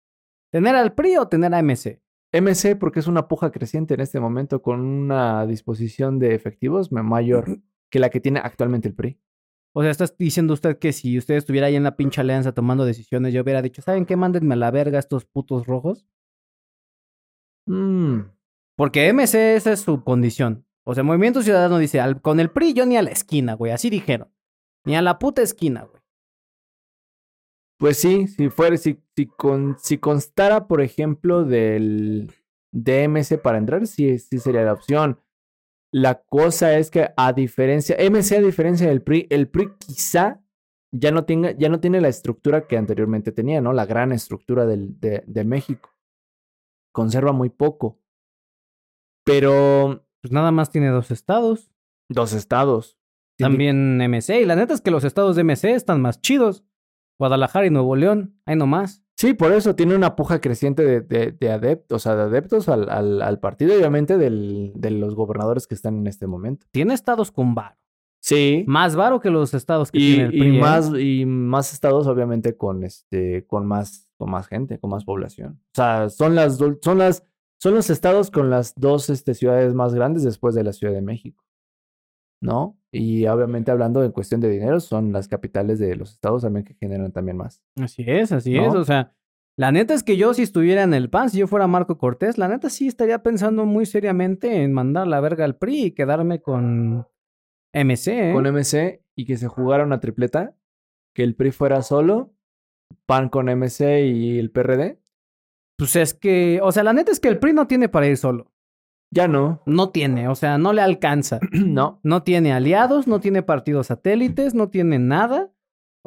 ¿Tener 0.51 0.75
al 0.75 0.93
PRI 0.93 1.17
o 1.17 1.27
tener 1.27 1.53
a 1.53 1.59
MC? 1.59 2.01
MC 2.33 2.75
porque 2.75 2.99
es 2.99 3.07
una 3.07 3.27
puja 3.27 3.51
creciente 3.51 3.93
en 3.93 4.01
este 4.01 4.19
momento 4.19 4.61
con 4.61 4.81
una 4.81 5.45
disposición 5.45 6.19
de 6.19 6.35
efectivos 6.35 6.91
ma- 6.91 7.03
mayor 7.03 7.45
que 7.89 7.99
la 7.99 8.09
que 8.09 8.19
tiene 8.19 8.39
actualmente 8.43 8.87
el 8.89 8.95
PRI. 8.95 9.19
O 9.77 9.81
sea, 9.81 9.91
¿estás 9.91 10.17
diciendo 10.17 10.53
usted 10.53 10.79
que 10.79 10.93
si 10.93 11.17
usted 11.17 11.35
estuviera 11.35 11.67
ahí 11.67 11.75
en 11.75 11.83
la 11.83 11.95
pinche 11.97 12.21
alianza 12.21 12.53
tomando 12.53 12.85
decisiones, 12.85 13.33
yo 13.33 13.41
hubiera 13.41 13.61
dicho, 13.61 13.81
¿saben 13.81 14.05
qué? 14.05 14.15
Mándenme 14.15 14.53
a 14.53 14.57
la 14.57 14.71
verga 14.71 14.99
estos 14.99 15.25
putos 15.25 15.67
rojos? 15.67 16.07
Mm, 17.67 18.19
Porque 18.77 19.07
MC 19.13 19.55
esa 19.55 19.71
es 19.73 19.81
su 19.81 20.03
condición. 20.03 20.65
O 20.87 20.93
sea, 20.93 21.03
Movimiento 21.03 21.41
Ciudadano 21.41 21.77
dice, 21.77 21.99
"Al- 21.99 22.21
con 22.21 22.39
el 22.39 22.51
PRI 22.51 22.73
yo 22.73 22.85
ni 22.85 22.95
a 22.97 23.01
la 23.01 23.09
esquina, 23.11 23.53
güey. 23.55 23.71
Así 23.71 23.89
dijeron. 23.89 24.31
Ni 24.85 24.95
a 24.95 25.01
la 25.01 25.17
puta 25.17 25.41
esquina, 25.41 25.83
güey. 25.83 26.01
Pues 27.77 27.97
sí, 27.97 28.27
si 28.27 28.49
fuera, 28.49 28.77
si, 28.77 29.01
si, 29.15 29.25
con, 29.25 29.77
si 29.79 29.97
constara, 29.97 30.67
por 30.67 30.81
ejemplo, 30.81 31.43
del 31.43 32.31
DMC 32.71 33.37
para 33.41 33.57
entrar, 33.57 33.85
sí, 33.87 34.17
sí 34.19 34.39
sería 34.39 34.61
la 34.63 34.73
opción. 34.73 35.19
La 35.91 36.23
cosa 36.23 36.77
es 36.77 36.89
que 36.91 37.09
a 37.17 37.33
diferencia, 37.33 37.95
MC 37.97 38.37
a 38.37 38.41
diferencia 38.41 38.87
del 38.87 39.01
PRI, 39.01 39.27
el 39.29 39.49
PRI 39.49 39.71
quizá 39.77 40.41
ya 40.93 41.11
no 41.11 41.25
tenga, 41.25 41.51
ya 41.51 41.67
no 41.67 41.79
tiene 41.81 41.99
la 41.99 42.07
estructura 42.07 42.67
que 42.67 42.77
anteriormente 42.77 43.31
tenía, 43.31 43.59
¿no? 43.59 43.73
La 43.73 43.85
gran 43.85 44.11
estructura 44.13 44.65
del, 44.65 44.99
de, 44.99 45.23
de 45.27 45.43
México. 45.43 45.89
Conserva 46.93 47.33
muy 47.33 47.49
poco. 47.49 47.99
Pero 49.25 50.04
Pues 50.25 50.31
nada 50.31 50.51
más 50.51 50.71
tiene 50.71 50.87
dos 50.89 51.11
estados. 51.11 51.69
dos 52.09 52.33
estados. 52.33 52.97
También 53.37 53.97
MC. 53.99 54.41
Y 54.41 54.45
la 54.45 54.55
neta 54.55 54.73
es 54.73 54.81
que 54.81 54.89
los 54.89 55.03
estados 55.03 55.35
de 55.35 55.43
MC 55.43 55.65
están 55.75 56.01
más 56.01 56.19
chidos. 56.19 56.63
Guadalajara 57.19 57.67
y 57.67 57.69
Nuevo 57.69 57.95
León. 57.95 58.41
Ahí 58.47 58.55
nomás. 58.55 59.03
Sí, 59.17 59.35
por 59.35 59.51
eso 59.51 59.75
tiene 59.75 59.95
una 59.95 60.15
puja 60.15 60.41
creciente 60.41 60.83
de, 60.83 61.01
de, 61.01 61.31
de 61.31 61.51
adeptos, 61.51 61.95
o 61.95 61.99
sea, 61.99 62.15
de 62.15 62.23
adeptos 62.23 62.69
al, 62.69 62.89
al, 62.89 63.21
al 63.21 63.39
partido 63.39 63.73
y 63.75 63.77
obviamente 63.77 64.17
del, 64.17 64.71
de 64.73 64.89
los 64.89 65.13
gobernadores 65.13 65.67
que 65.67 65.75
están 65.75 65.95
en 65.99 66.07
este 66.07 66.25
momento. 66.25 66.65
Tiene 66.71 66.95
estados 66.95 67.31
con 67.31 67.53
varo. 67.53 67.77
Sí. 68.19 68.63
Más 68.65 68.95
varo 68.95 69.19
que 69.19 69.29
los 69.29 69.53
estados 69.53 69.91
que 69.91 69.99
Y, 69.99 70.13
tiene 70.15 70.23
el 70.29 70.33
y 70.33 70.39
PRI. 70.39 70.57
¿eh? 70.57 70.59
más, 70.59 70.91
y 70.99 71.25
más 71.27 71.71
estados, 71.71 72.07
obviamente, 72.07 72.57
con 72.57 72.83
este, 72.83 73.45
con 73.45 73.67
más, 73.67 74.09
con 74.17 74.31
más 74.31 74.47
gente, 74.47 74.79
con 74.79 74.89
más 74.89 75.05
población. 75.05 75.61
O 75.67 75.75
sea, 75.75 76.09
son 76.09 76.33
las 76.33 76.57
son 76.57 76.97
las, 76.97 77.23
son 77.65 77.73
los 77.73 77.89
estados 77.89 78.29
con 78.29 78.51
las 78.51 78.75
dos 78.75 79.09
este, 79.09 79.33
ciudades 79.33 79.73
más 79.73 79.95
grandes 79.95 80.21
después 80.21 80.53
de 80.53 80.63
la 80.63 80.71
Ciudad 80.71 80.93
de 80.93 81.01
México. 81.01 81.43
¿No? 82.39 82.77
Y 82.91 83.25
obviamente 83.25 83.71
hablando 83.71 84.03
en 84.03 84.11
cuestión 84.11 84.39
de 84.39 84.51
dinero, 84.51 84.79
son 84.79 85.11
las 85.11 85.27
capitales 85.27 85.79
de 85.79 85.95
los 85.95 86.11
estados 86.11 86.43
también 86.43 86.63
que 86.63 86.75
generan 86.75 87.11
también 87.11 87.37
más. 87.37 87.63
Así 87.81 88.03
es, 88.05 88.31
así 88.31 88.53
¿No? 88.53 88.67
es. 88.67 88.75
O 88.75 88.85
sea, 88.85 89.15
la 89.57 89.71
neta 89.71 89.95
es 89.95 90.03
que 90.03 90.15
yo 90.15 90.35
si 90.35 90.43
estuviera 90.43 90.83
en 90.83 90.93
el 90.93 91.09
PAN, 91.09 91.31
si 91.31 91.39
yo 91.39 91.47
fuera 91.47 91.65
Marco 91.65 91.97
Cortés, 91.97 92.37
la 92.37 92.47
neta 92.47 92.69
sí 92.69 92.87
estaría 92.87 93.23
pensando 93.23 93.65
muy 93.65 93.87
seriamente 93.87 94.61
en 94.61 94.71
mandar 94.71 95.07
la 95.07 95.19
verga 95.19 95.43
al 95.43 95.57
PRI 95.57 95.85
y 95.85 95.91
quedarme 95.93 96.43
con 96.43 97.07
MC. 97.73 98.29
¿eh? 98.29 98.31
con 98.31 98.45
MC 98.45 99.01
y 99.15 99.25
que 99.25 99.37
se 99.37 99.47
jugara 99.47 99.85
una 99.85 99.99
tripleta, 99.99 100.55
que 101.15 101.23
el 101.23 101.33
PRI 101.33 101.49
fuera 101.49 101.81
solo, 101.81 102.31
PAN 103.07 103.29
con 103.29 103.47
MC 103.47 104.05
y 104.05 104.37
el 104.37 104.51
PRD. 104.51 104.99
Pues 105.77 105.95
es 105.95 106.13
que, 106.13 106.59
o 106.63 106.71
sea, 106.71 106.83
la 106.83 106.93
neta 106.93 107.11
es 107.11 107.19
que 107.19 107.27
el 107.27 107.39
PRI 107.39 107.53
no 107.53 107.67
tiene 107.67 107.89
para 107.89 108.07
ir 108.07 108.17
solo. 108.17 108.51
Ya 109.11 109.27
no, 109.27 109.61
No 109.65 109.91
tiene, 109.91 110.27
o 110.27 110.35
sea, 110.35 110.57
no 110.57 110.73
le 110.73 110.81
alcanza. 110.81 111.39
no. 111.51 111.99
No 112.03 112.23
tiene 112.23 112.53
aliados, 112.53 113.07
no 113.07 113.19
tiene 113.19 113.43
partidos 113.43 113.87
satélites, 113.87 114.53
no 114.53 114.69
tiene 114.69 114.99
nada. 114.99 115.51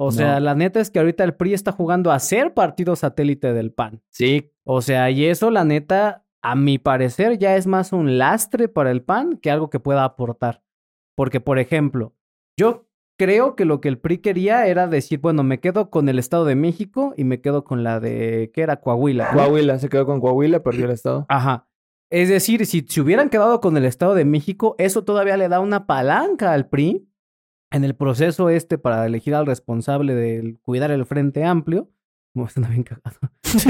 O 0.00 0.12
sea, 0.12 0.38
la 0.38 0.54
neta 0.54 0.78
es 0.78 0.90
que 0.90 1.00
ahorita 1.00 1.24
el 1.24 1.34
PRI 1.34 1.54
está 1.54 1.72
jugando 1.72 2.12
a 2.12 2.18
ser 2.20 2.54
partido 2.54 2.94
satélite 2.94 3.52
del 3.52 3.72
PAN. 3.72 4.00
Sí, 4.10 4.52
O 4.62 4.80
sea, 4.80 5.10
y 5.10 5.24
eso, 5.24 5.50
la 5.50 5.64
neta, 5.64 6.24
a 6.40 6.54
mi 6.54 6.78
parecer, 6.78 7.36
ya 7.36 7.56
es 7.56 7.66
más 7.66 7.92
un 7.92 8.16
lastre 8.16 8.68
para 8.68 8.92
el 8.92 9.02
PAN 9.02 9.38
que 9.38 9.50
algo 9.50 9.70
que 9.70 9.80
pueda 9.80 10.04
aportar. 10.04 10.62
Porque, 11.16 11.40
por 11.40 11.58
ejemplo, 11.58 12.14
yo 12.56 12.87
creo 13.18 13.56
que 13.56 13.64
lo 13.64 13.80
que 13.80 13.88
el 13.88 13.98
PRI 13.98 14.18
quería 14.18 14.66
era 14.66 14.86
decir, 14.86 15.18
bueno, 15.20 15.42
me 15.42 15.60
quedo 15.60 15.90
con 15.90 16.08
el 16.08 16.18
Estado 16.18 16.44
de 16.44 16.54
México 16.54 17.12
y 17.16 17.24
me 17.24 17.40
quedo 17.40 17.64
con 17.64 17.82
la 17.82 18.00
de, 18.00 18.50
¿qué 18.54 18.62
era? 18.62 18.80
Coahuila. 18.80 19.32
Coahuila 19.32 19.78
se 19.78 19.88
quedó 19.88 20.06
con 20.06 20.20
Coahuila, 20.20 20.62
perdió 20.62 20.86
el 20.86 20.92
estado. 20.92 21.26
Ajá. 21.28 21.66
Es 22.10 22.30
decir, 22.30 22.64
si 22.64 22.86
se 22.88 23.00
hubieran 23.02 23.28
quedado 23.28 23.60
con 23.60 23.76
el 23.76 23.84
Estado 23.84 24.14
de 24.14 24.24
México, 24.24 24.74
eso 24.78 25.04
todavía 25.04 25.36
le 25.36 25.48
da 25.48 25.60
una 25.60 25.86
palanca 25.86 26.54
al 26.54 26.68
PRI 26.68 27.06
en 27.70 27.84
el 27.84 27.94
proceso 27.94 28.48
este 28.48 28.78
para 28.78 29.04
elegir 29.04 29.34
al 29.34 29.44
responsable 29.44 30.14
de 30.14 30.56
cuidar 30.62 30.90
el 30.90 31.04
Frente 31.04 31.44
Amplio. 31.44 31.90
Como 32.32 32.48
suena 32.48 32.68
bien 32.68 32.84
cagado. 32.84 33.18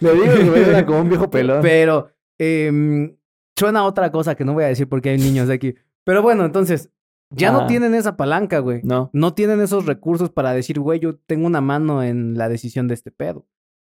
Le 0.00 0.12
digo 0.12 0.34
que 0.34 0.44
me 0.44 0.64
suena 0.64 0.84
como 0.84 1.00
un 1.00 1.08
viejo 1.08 1.30
pelón. 1.30 1.62
Pero 1.62 2.10
em, 2.38 3.16
suena 3.56 3.80
a 3.80 3.84
otra 3.84 4.10
cosa 4.10 4.34
que 4.34 4.44
no 4.44 4.52
voy 4.52 4.64
a 4.64 4.68
decir 4.68 4.88
porque 4.88 5.10
hay 5.10 5.18
niños 5.18 5.48
de 5.48 5.54
aquí. 5.54 5.74
Pero 6.04 6.20
bueno, 6.20 6.44
entonces, 6.44 6.90
ya 7.34 7.50
no 7.52 7.58
Ajá. 7.60 7.66
tienen 7.66 7.94
esa 7.94 8.16
palanca, 8.16 8.58
güey. 8.60 8.80
No. 8.84 9.10
No 9.12 9.34
tienen 9.34 9.60
esos 9.60 9.86
recursos 9.86 10.30
para 10.30 10.52
decir, 10.52 10.78
güey, 10.80 11.00
yo 11.00 11.16
tengo 11.16 11.46
una 11.46 11.60
mano 11.60 12.02
en 12.02 12.36
la 12.38 12.48
decisión 12.48 12.88
de 12.88 12.94
este 12.94 13.10
pedo. 13.10 13.46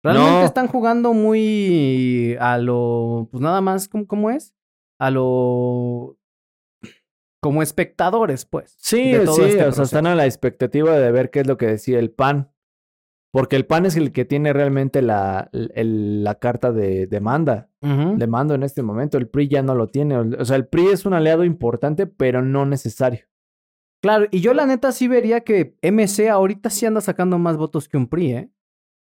Realmente 0.03 0.31
No. 0.41 0.45
están 0.45 0.67
jugando 0.69 1.13
muy 1.15 2.37
a 2.41 2.59
lo, 2.59 3.29
pues 3.31 3.41
nada 3.43 3.61
más, 3.61 3.89
¿cómo, 3.89 4.07
cómo 4.07 4.31
es? 4.31 4.55
A 5.01 5.11
lo... 5.11 6.17
Como 7.43 7.63
espectadores, 7.63 8.45
pues. 8.45 8.75
Sí, 8.79 9.13
de 9.13 9.25
todo 9.25 9.37
sí, 9.37 9.43
este 9.43 9.65
o 9.67 9.73
sea, 9.73 9.85
están 9.85 10.07
a 10.07 10.15
la 10.15 10.27
expectativa 10.27 10.99
de 10.99 11.13
ver 11.13 11.31
qué 11.31 11.41
es 11.41 11.47
lo 11.47 11.57
que 11.57 11.67
decide 11.67 11.99
el 11.99 12.11
PAN. 12.11 12.51
Porque 13.33 13.57
el 13.57 13.67
PAN 13.67 13.87
es 13.87 13.97
el 13.97 14.13
que 14.13 14.25
tiene 14.25 14.53
realmente 14.53 15.03
la, 15.03 15.51
el- 15.53 16.25
la 16.25 16.37
carta 16.37 16.73
de 16.73 17.07
demanda. 17.07 17.69
Ujú. 17.87 18.17
De 18.17 18.27
mando 18.27 18.55
en 18.55 18.63
este 18.63 18.83
momento. 18.83 19.19
El 19.19 19.29
PRI 19.29 19.49
ya 19.49 19.63
no 19.63 19.75
lo 19.75 19.89
tiene. 19.89 20.17
O 20.17 20.45
sea, 20.45 20.57
el 20.57 20.67
PRI 20.67 20.89
es 20.89 21.07
un 21.07 21.15
aliado 21.15 21.45
importante, 21.45 22.07
pero 22.07 22.43
no 22.43 22.67
necesario. 22.67 23.21
Claro, 24.03 24.27
y 24.31 24.41
yo 24.41 24.55
la 24.55 24.67
neta 24.67 24.93
sí 24.93 25.09
vería 25.09 25.41
que 25.41 25.77
MC 25.83 26.29
ahorita 26.29 26.71
sí 26.71 26.87
anda 26.87 27.01
sacando 27.01 27.39
más 27.39 27.57
votos 27.57 27.89
que 27.89 27.97
un 27.97 28.07
PRI, 28.07 28.33
¿eh? 28.33 28.51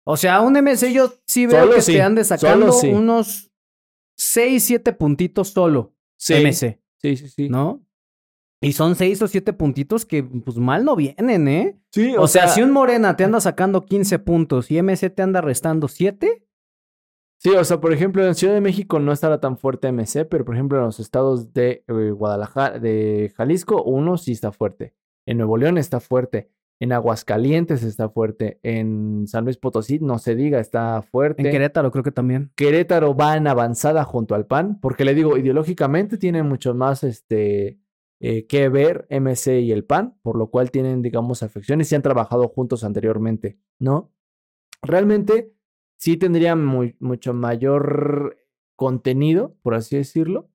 O 0.06 0.16
sea, 0.16 0.40
un 0.42 0.54
MC 0.54 0.94
yo 0.94 1.14
sí 1.26 1.46
veo 1.46 1.62
Solo 1.62 1.76
que 1.76 1.82
sí, 1.82 1.94
te 1.94 2.02
ande 2.02 2.24
sacando 2.24 2.72
sí. 2.72 2.88
unos 2.88 3.52
6, 4.18 4.64
7 4.64 4.94
puntitos 4.94 5.50
solo. 5.50 5.94
MC, 6.30 6.82
Sí, 7.00 7.18
sí, 7.18 7.30
sí. 7.30 7.50
¿no? 7.50 7.86
Y 8.62 8.74
son 8.74 8.96
6 8.96 9.22
o 9.22 9.28
7 9.28 9.54
puntitos 9.54 10.06
que 10.06 10.24
pues 10.24 10.58
mal 10.58 10.84
no 10.84 10.96
vienen, 10.96 11.48
¿eh? 11.48 11.80
Sí, 11.92 12.16
O, 12.18 12.28
sea, 12.28 12.48
si 12.48 12.64
un 12.64 12.72
Morena 12.72 13.16
te 13.16 13.24
anda 13.24 13.40
sacando 13.40 13.86
15 13.86 14.18
puntos 14.20 14.72
y 14.72 14.82
MC 14.82 15.10
te 15.14 15.22
anda 15.22 15.42
restando 15.42 15.88
7, 15.88 16.47
Sí, 17.40 17.52
o 17.52 17.64
sea, 17.64 17.80
por 17.80 17.94
ejemplo, 17.94 18.26
en 18.26 18.34
Ciudad 18.34 18.56
de 18.56 18.62
México 18.62 19.00
no 19.00 19.12
estará 19.12 19.40
tan 19.40 19.58
fuerte 19.58 19.92
MC, 19.92 20.26
pero 20.26 20.44
por 20.44 20.56
ejemplo 20.56 20.80
en 20.80 20.86
los 20.86 21.00
estados 21.00 21.54
de 21.54 21.84
eh, 21.88 22.12
Guadalajara, 22.12 22.80
de 22.80 23.32
Jalisco, 23.36 23.84
uno 23.84 24.18
sí 24.18 24.32
está 24.32 24.52
fuerte. 24.52 24.96
En 25.28 25.38
Nuevo 25.38 25.58
León 25.58 25.78
está 25.78 26.00
fuerte. 26.00 26.50
En 26.80 26.94
Aguascalientes 26.94 27.84
está 27.84 28.10
fuerte. 28.10 28.60
En 28.64 29.26
San 29.28 29.46
Luis 29.46 29.58
Potosí, 29.58 30.00
no 30.00 30.18
se 30.18 30.36
diga, 30.36 30.60
está 30.60 31.02
fuerte. 31.04 31.44
en 31.44 31.52
Querétaro 31.52 31.92
creo 31.92 32.04
que 32.04 32.12
también. 32.12 32.52
Querétaro 32.56 33.16
va 33.16 33.36
en 33.36 33.48
avanzada 33.48 34.04
junto 34.04 34.34
al 34.34 34.48
PAN, 34.48 34.80
porque 34.80 35.06
le 35.06 35.14
digo, 35.14 35.38
ideológicamente 35.38 36.18
tienen 36.18 36.48
mucho 36.48 36.74
más 36.74 37.04
este, 37.04 37.80
eh, 38.20 38.48
que 38.48 38.70
ver 38.70 39.06
MC 39.10 39.60
y 39.62 39.72
el 39.72 39.86
PAN, 39.86 40.18
por 40.24 40.38
lo 40.38 40.50
cual 40.50 40.72
tienen, 40.72 41.04
digamos, 41.04 41.44
afecciones 41.44 41.92
y 41.92 41.96
han 41.96 42.02
trabajado 42.02 42.48
juntos 42.48 42.84
anteriormente, 42.84 43.60
¿no? 43.80 44.12
Realmente 44.82 45.57
sí 45.98 46.18
tendría 46.18 46.56
muy- 46.56 46.96
mucho 47.00 47.34
mayor 47.34 48.38
contenido, 48.76 49.56
por 49.62 49.74
así 49.76 49.98
decirlo, 49.98 50.50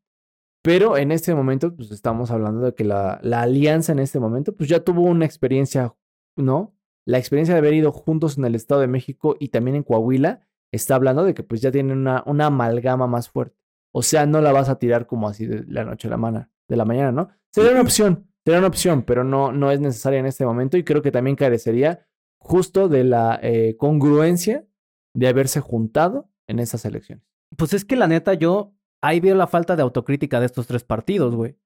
pero 0.63 0.97
en 0.97 1.11
este 1.11 1.35
momento, 1.35 1.75
pues 1.75 1.91
estamos 1.91 2.31
hablando 2.31 2.61
de 2.61 2.75
que 2.75 2.85
la, 2.85 3.19
la 3.23 3.43
alianza 3.43 3.93
en 3.93 3.99
este 3.99 4.21
momento, 4.21 4.55
pues 4.57 4.69
ya 4.69 4.81
tuvo 4.81 5.03
una 5.03 5.25
experiencia, 5.25 5.95
¿no? 6.37 6.77
La 7.05 7.19
experiencia 7.19 7.55
de 7.55 7.59
haber 7.59 7.75
ido 7.75 7.91
juntos 7.91 8.39
en 8.39 8.45
el 8.45 8.55
Estado 8.55 8.81
de 8.81 8.87
México 8.87 9.37
y 9.41 9.49
también 9.49 9.77
en 9.77 9.83
Coahuila, 9.83 10.47
está 10.71 10.95
hablando 10.95 11.25
de 11.25 11.35
que 11.35 11.43
pues 11.43 11.61
ya 11.61 11.73
tienen 11.73 11.99
una, 11.99 12.23
una 12.27 12.47
amalgama 12.47 13.09
más 13.09 13.29
fuerte. 13.29 13.57
O 13.93 14.03
sea, 14.03 14.25
no 14.25 14.41
la 14.41 14.53
vas 14.53 14.69
a 14.69 14.79
tirar 14.79 15.07
como 15.07 15.29
así 15.29 15.47
de 15.47 15.65
la 15.67 15.85
noche 15.85 16.07
a 16.07 16.13
la, 16.13 16.17
mañana, 16.17 16.51
de 16.69 16.77
la 16.77 16.85
mañana, 16.85 17.13
¿no? 17.13 17.29
Sería 17.51 17.73
una 17.73 17.83
opción, 17.83 18.29
sería 18.45 18.59
una 18.61 18.69
opción, 18.69 19.03
pero 19.03 19.25
no, 19.25 19.51
no 19.53 19.71
es 19.73 19.81
necesaria 19.81 20.21
en 20.21 20.27
este 20.27 20.47
momento 20.47 20.77
y 20.77 20.85
creo 20.85 21.03
que 21.03 21.11
también 21.11 21.35
carecería 21.37 22.07
justo 22.39 22.89
de 22.89 23.03
la 23.05 23.39
eh, 23.43 23.77
congruencia 23.77 24.65
de 25.15 25.29
haberse 25.29 25.61
juntado 25.61 26.29
en 26.47 26.59
esas 26.59 26.85
elecciones. 26.85 27.25
Pues 27.57 27.75
es 27.75 27.85
que 27.85 27.97
la 27.97 28.07
neta, 28.09 28.35
yo 28.35 28.73
ahí 29.03 29.21
veo 29.21 29.35
la 29.35 29.47
falta 29.47 29.77
de 29.77 29.83
autocrítica 29.83 30.41
de 30.41 30.47
estos 30.47 30.67
tres 30.67 30.85
partidos, 30.85 31.35
güey. 31.35 31.57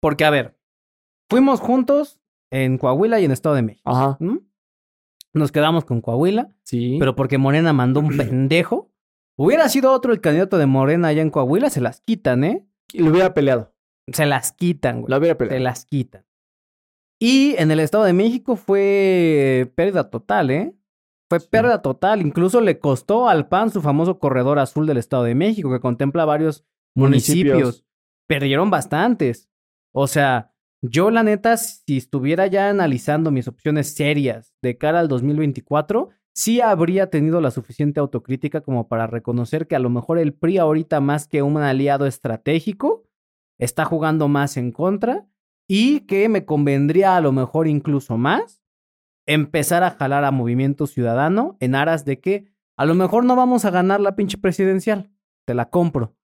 Porque, 0.00 0.24
a 0.24 0.30
ver, 0.30 0.58
fuimos 1.30 1.60
juntos 1.60 2.20
en 2.50 2.78
Coahuila 2.78 3.20
y 3.20 3.24
en 3.24 3.30
Estado 3.30 3.54
de 3.54 3.62
México. 3.62 3.88
Ajá. 3.90 4.18
Nos 5.32 5.50
quedamos 5.52 5.84
con 5.84 6.00
Coahuila, 6.00 6.54
sí. 6.62 6.96
pero 6.98 7.16
porque 7.16 7.38
Morena 7.38 7.72
mandó 7.72 8.00
un 8.00 8.08
pendejo. 8.16 8.90
Hubiera 9.36 9.68
sido 9.68 9.92
otro 9.92 10.12
el 10.12 10.20
candidato 10.20 10.58
de 10.58 10.66
Morena 10.66 11.08
allá 11.08 11.22
en 11.22 11.30
Coahuila, 11.30 11.70
se 11.70 11.80
las 11.80 12.00
quitan, 12.00 12.44
¿eh? 12.44 12.66
Y 12.92 13.02
lo 13.02 13.10
hubiera 13.10 13.34
peleado, 13.34 13.74
Se 14.12 14.26
las 14.26 14.52
quitan, 14.52 15.00
güey. 15.00 15.10
lo 15.10 15.18
hubiera 15.18 15.34
Se 15.34 15.38
peleado. 15.38 15.64
las 15.64 15.86
quitan. 15.86 16.24
Y 17.18 17.56
en 17.58 17.70
el 17.72 17.80
Estado 17.80 18.04
de 18.04 18.12
México 18.12 18.54
fue 18.56 19.72
pérdida 19.74 20.10
total, 20.10 20.50
¿eh? 20.50 20.74
Fue 21.40 21.48
pérdida 21.48 21.82
total. 21.82 22.20
Incluso 22.20 22.60
le 22.60 22.78
costó 22.78 23.28
al 23.28 23.48
PAN 23.48 23.70
su 23.70 23.80
famoso 23.82 24.18
corredor 24.18 24.58
azul 24.58 24.86
del 24.86 24.98
Estado 24.98 25.24
de 25.24 25.34
México, 25.34 25.70
que 25.70 25.80
contempla 25.80 26.24
varios 26.24 26.64
municipios. 26.94 27.56
Municipios. 27.56 27.84
Perdieron 28.26 28.70
bastantes. 28.70 29.50
O 29.92 30.06
sea, 30.06 30.52
yo 30.80 31.10
la 31.10 31.22
neta, 31.22 31.56
si 31.56 31.96
estuviera 31.96 32.46
ya 32.46 32.68
analizando 32.68 33.30
mis 33.30 33.48
opciones 33.48 33.94
serias 33.94 34.54
de 34.62 34.78
cara 34.78 35.00
al 35.00 35.08
2024, 35.08 36.10
sí 36.34 36.60
habría 36.60 37.10
tenido 37.10 37.40
la 37.40 37.50
suficiente 37.50 38.00
autocrítica 38.00 38.60
como 38.60 38.88
para 38.88 39.06
reconocer 39.06 39.66
que 39.66 39.76
a 39.76 39.80
lo 39.80 39.90
mejor 39.90 40.18
el 40.18 40.34
PRI 40.34 40.58
ahorita 40.58 41.00
más 41.00 41.26
que 41.26 41.42
un 41.42 41.56
aliado 41.56 42.06
estratégico, 42.06 43.04
está 43.58 43.84
jugando 43.84 44.28
más 44.28 44.56
en 44.56 44.72
contra 44.72 45.26
y 45.68 46.00
que 46.00 46.28
me 46.28 46.44
convendría 46.44 47.16
a 47.16 47.20
lo 47.20 47.32
mejor 47.32 47.66
incluso 47.66 48.18
más 48.18 48.63
empezar 49.26 49.82
a 49.82 49.90
jalar 49.90 50.24
a 50.24 50.30
Movimiento 50.30 50.86
Ciudadano 50.86 51.56
en 51.60 51.74
aras 51.74 52.04
de 52.04 52.20
que 52.20 52.52
a 52.76 52.84
lo 52.84 52.94
mejor 52.94 53.24
no 53.24 53.36
vamos 53.36 53.64
a 53.64 53.70
ganar 53.70 54.00
la 54.00 54.16
pinche 54.16 54.38
presidencial, 54.38 55.10
te 55.46 55.54
la 55.54 55.70
compro. 55.70 56.16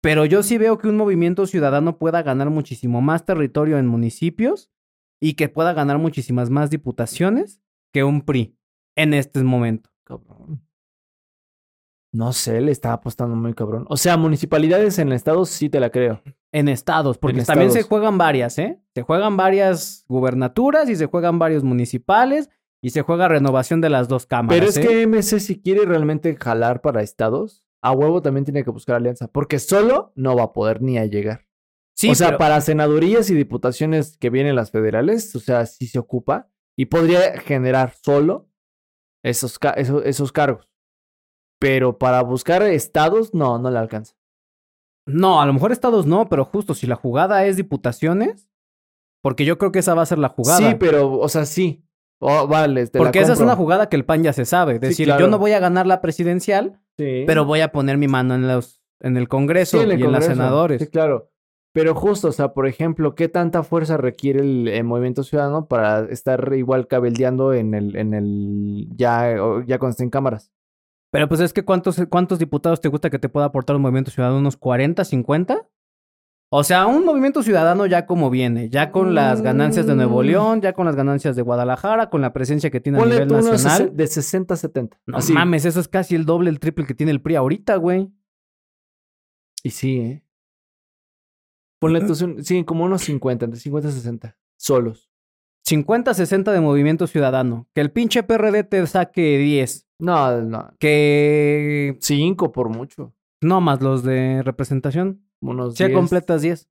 Pero 0.00 0.24
yo 0.24 0.42
sí 0.42 0.56
veo 0.56 0.78
que 0.78 0.88
un 0.88 0.96
movimiento 0.96 1.46
ciudadano 1.46 1.98
pueda 1.98 2.22
ganar 2.22 2.48
muchísimo 2.48 3.02
más 3.02 3.26
territorio 3.26 3.78
en 3.78 3.86
municipios 3.86 4.70
y 5.20 5.34
que 5.34 5.50
pueda 5.50 5.74
ganar 5.74 5.98
muchísimas 5.98 6.48
más 6.48 6.70
diputaciones 6.70 7.60
que 7.92 8.02
un 8.02 8.22
PRI 8.22 8.56
en 8.96 9.12
este 9.12 9.42
momento. 9.42 9.90
Cabrón. 10.04 10.62
No 12.12 12.32
sé, 12.32 12.60
le 12.60 12.72
está 12.72 12.92
apostando 12.92 13.36
muy 13.36 13.54
cabrón. 13.54 13.86
O 13.88 13.96
sea, 13.96 14.16
municipalidades 14.16 14.98
en 14.98 15.12
estados 15.12 15.48
sí 15.50 15.68
te 15.68 15.78
la 15.78 15.90
creo. 15.90 16.20
En 16.52 16.68
estados, 16.68 17.18
porque 17.18 17.38
En 17.40 17.44
también 17.46 17.70
se 17.70 17.82
juegan 17.84 18.18
varias, 18.18 18.58
¿eh? 18.58 18.80
Se 18.94 19.02
juegan 19.02 19.36
varias 19.36 20.04
gubernaturas 20.08 20.88
y 20.90 20.96
se 20.96 21.06
juegan 21.06 21.38
varios 21.38 21.62
municipales 21.62 22.50
y 22.82 22.90
se 22.90 23.02
juega 23.02 23.28
renovación 23.28 23.80
de 23.80 23.90
las 23.90 24.08
dos 24.08 24.26
cámaras. 24.26 24.58
Pero 24.58 24.68
es 24.70 24.76
¿eh? 24.78 24.80
que 24.80 25.06
MC 25.06 25.38
si 25.38 25.60
quiere 25.60 25.84
realmente 25.84 26.34
jalar 26.36 26.80
para 26.80 27.02
estados, 27.02 27.64
a 27.82 27.92
huevo 27.92 28.22
también 28.22 28.44
tiene 28.44 28.64
que 28.64 28.70
buscar 28.70 28.96
alianza, 28.96 29.28
porque 29.28 29.58
solo 29.60 30.12
no 30.16 30.34
va 30.34 30.44
a 30.44 30.52
poder 30.52 30.82
ni 30.82 30.98
a 30.98 31.06
llegar. 31.06 31.46
Sí, 31.96 32.10
o 32.10 32.14
sea, 32.14 32.28
pero- 32.28 32.38
para 32.38 32.60
senadurías 32.60 33.30
y 33.30 33.34
diputaciones 33.34 34.16
que 34.16 34.30
vienen 34.30 34.56
las 34.56 34.70
federales, 34.72 35.36
o 35.36 35.40
sea, 35.40 35.66
sí 35.66 35.86
se 35.86 35.98
ocupa 35.98 36.48
y 36.76 36.86
podría 36.86 37.38
generar 37.40 37.92
solo 38.02 38.48
esos, 39.22 39.58
ca- 39.58 39.72
esos, 39.74 40.04
esos 40.06 40.32
cargos. 40.32 40.69
Pero 41.60 41.98
para 41.98 42.22
buscar 42.22 42.62
estados, 42.62 43.32
no, 43.34 43.58
no 43.58 43.70
le 43.70 43.78
alcanza. 43.78 44.16
No, 45.06 45.40
a 45.40 45.46
lo 45.46 45.52
mejor 45.52 45.70
estados 45.70 46.06
no, 46.06 46.28
pero 46.28 46.44
justo 46.44 46.74
si 46.74 46.86
la 46.86 46.96
jugada 46.96 47.44
es 47.44 47.56
diputaciones, 47.56 48.48
porque 49.22 49.44
yo 49.44 49.58
creo 49.58 49.70
que 49.70 49.78
esa 49.80 49.94
va 49.94 50.02
a 50.02 50.06
ser 50.06 50.18
la 50.18 50.30
jugada. 50.30 50.58
Sí, 50.58 50.76
pero, 50.78 51.12
o 51.12 51.28
sea, 51.28 51.44
sí. 51.44 51.84
Oh, 52.18 52.46
vale, 52.46 52.86
te 52.86 52.98
la 52.98 53.04
porque 53.04 53.20
esa 53.20 53.32
es 53.34 53.40
una 53.40 53.56
jugada 53.56 53.88
que 53.88 53.96
el 53.96 54.04
PAN 54.04 54.22
ya 54.22 54.32
se 54.32 54.44
sabe. 54.44 54.78
Decir, 54.78 55.06
claro. 55.06 55.20
yo 55.20 55.28
no 55.28 55.38
voy 55.38 55.52
a 55.52 55.58
ganar 55.58 55.86
la 55.86 56.00
presidencial, 56.00 56.80
Sí. 56.98 57.24
pero 57.26 57.44
voy 57.46 57.60
a 57.60 57.72
poner 57.72 57.96
mi 57.96 58.08
mano 58.08 58.34
en 58.34 58.46
los 58.46 58.82
en 59.00 59.16
el 59.16 59.28
Congreso 59.28 59.78
Sí, 59.78 59.84
en 59.84 59.92
el 59.92 60.00
y 60.00 60.04
en 60.04 60.12
las 60.12 60.26
senadores. 60.26 60.82
Sí, 60.82 60.88
claro. 60.88 61.30
Pero 61.72 61.94
justo, 61.94 62.28
o 62.28 62.32
sea, 62.32 62.52
por 62.52 62.66
ejemplo, 62.66 63.14
¿qué 63.14 63.28
tanta 63.28 63.62
fuerza 63.62 63.96
requiere 63.96 64.40
el, 64.40 64.68
eh, 64.68 64.82
movimiento 64.82 65.22
ciudadano 65.22 65.66
para 65.66 66.00
estar 66.10 66.52
igual 66.54 66.88
cabeldeando 66.88 67.54
en 67.54 67.74
el, 67.74 67.96
en 67.96 68.12
el, 68.12 68.88
ya, 68.96 69.36
ya 69.66 69.78
cuando 69.78 69.90
esté 69.90 70.02
en 70.02 70.10
cámaras? 70.10 70.52
Pero 71.10 71.28
pues 71.28 71.40
es 71.40 71.52
que 71.52 71.64
¿cuántos, 71.64 72.00
¿cuántos 72.08 72.38
diputados 72.38 72.80
te 72.80 72.88
gusta 72.88 73.10
que 73.10 73.18
te 73.18 73.28
pueda 73.28 73.46
aportar 73.46 73.76
un 73.76 73.82
movimiento 73.82 74.10
ciudadano? 74.10 74.38
¿Unos 74.38 74.56
40, 74.56 75.04
50? 75.04 75.66
O 76.52 76.64
sea, 76.64 76.86
un 76.86 77.04
movimiento 77.04 77.42
ciudadano 77.44 77.86
ya 77.86 78.06
como 78.06 78.28
viene, 78.28 78.70
ya 78.70 78.90
con 78.90 79.14
las 79.14 79.40
ganancias 79.40 79.86
de 79.86 79.94
Nuevo 79.94 80.20
Mm. 80.22 80.26
León, 80.26 80.60
ya 80.60 80.72
con 80.72 80.84
las 80.86 80.96
ganancias 80.96 81.36
de 81.36 81.42
Guadalajara, 81.42 82.10
con 82.10 82.20
la 82.20 82.32
presencia 82.32 82.70
que 82.70 82.80
tiene 82.80 83.00
a 83.00 83.04
nivel 83.04 83.28
nacional. 83.28 83.96
de 83.96 84.06
60 84.08 84.54
a 84.54 84.56
70. 84.56 85.00
No 85.06 85.18
Así. 85.18 85.32
mames, 85.32 85.64
eso 85.64 85.78
es 85.78 85.86
casi 85.86 86.16
el 86.16 86.24
doble, 86.24 86.50
el 86.50 86.58
triple 86.58 86.86
que 86.86 86.94
tiene 86.94 87.12
el 87.12 87.20
PRI 87.22 87.36
ahorita, 87.36 87.76
güey. 87.76 88.10
Y 89.62 89.70
sí, 89.70 89.98
¿eh? 90.00 90.24
Ponle 91.80 92.00
tú, 92.02 92.14
sí, 92.14 92.64
como 92.64 92.84
unos 92.84 93.02
50, 93.02 93.44
entre 93.46 93.60
50 93.60 93.88
y 93.88 93.92
60. 93.92 94.36
Solos. 94.56 95.08
50, 95.64 96.14
60 96.14 96.52
de 96.52 96.60
movimiento 96.60 97.06
ciudadano. 97.06 97.68
Que 97.74 97.80
el 97.80 97.90
pinche 97.92 98.22
PRD 98.22 98.64
te 98.64 98.84
saque 98.86 99.38
10. 99.38 99.86
No, 100.00 100.40
no. 100.42 100.70
Que 100.78 101.96
5 102.00 102.52
por 102.52 102.68
mucho. 102.68 103.14
no 103.42 103.60
más 103.60 103.80
los 103.82 104.02
de 104.02 104.42
representación. 104.42 105.24
Unos 105.40 105.74
Ya 105.76 105.86
10. 105.86 105.98
completas 105.98 106.42
10. 106.42 106.68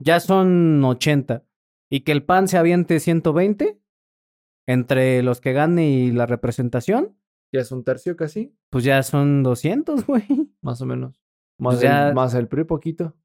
Ya 0.00 0.20
son 0.20 0.82
80. 0.84 1.44
y 1.90 2.00
que 2.00 2.12
el 2.12 2.22
PAN 2.22 2.48
se 2.48 2.58
aviente 2.58 3.00
120 3.00 3.80
entre 4.66 5.22
los 5.22 5.40
que 5.40 5.52
gane 5.54 5.88
y 5.90 6.12
la 6.12 6.26
representación, 6.26 7.16
Ya 7.52 7.60
es 7.62 7.72
un 7.72 7.82
tercio 7.82 8.14
casi, 8.16 8.54
pues 8.70 8.84
ya 8.84 9.02
son 9.02 9.42
200, 9.42 10.06
güey. 10.06 10.24
más 10.60 10.80
o 10.82 10.86
menos. 10.86 11.18
Más, 11.58 11.76
Pues 11.76 11.80
ya- 11.82 12.08
el, 12.10 12.14
más 12.14 12.34
el 12.34 12.46
PRI 12.46 12.64
poquito. 12.64 13.16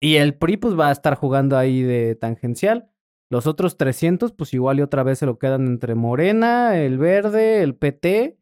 Y 0.00 0.16
el 0.16 0.34
PRI 0.34 0.56
pues 0.56 0.78
va 0.78 0.88
a 0.88 0.92
estar 0.92 1.14
jugando 1.16 1.56
ahí 1.58 1.82
de 1.82 2.14
tangencial. 2.14 2.90
Los 3.30 3.46
otros 3.46 3.76
300 3.76 4.32
pues 4.32 4.54
igual 4.54 4.78
y 4.78 4.82
otra 4.82 5.02
vez 5.02 5.18
se 5.18 5.26
lo 5.26 5.38
quedan 5.38 5.66
entre 5.66 5.94
Morena, 5.94 6.78
el 6.80 6.96
Verde, 6.98 7.62
el 7.62 7.74
PT. 7.74 8.37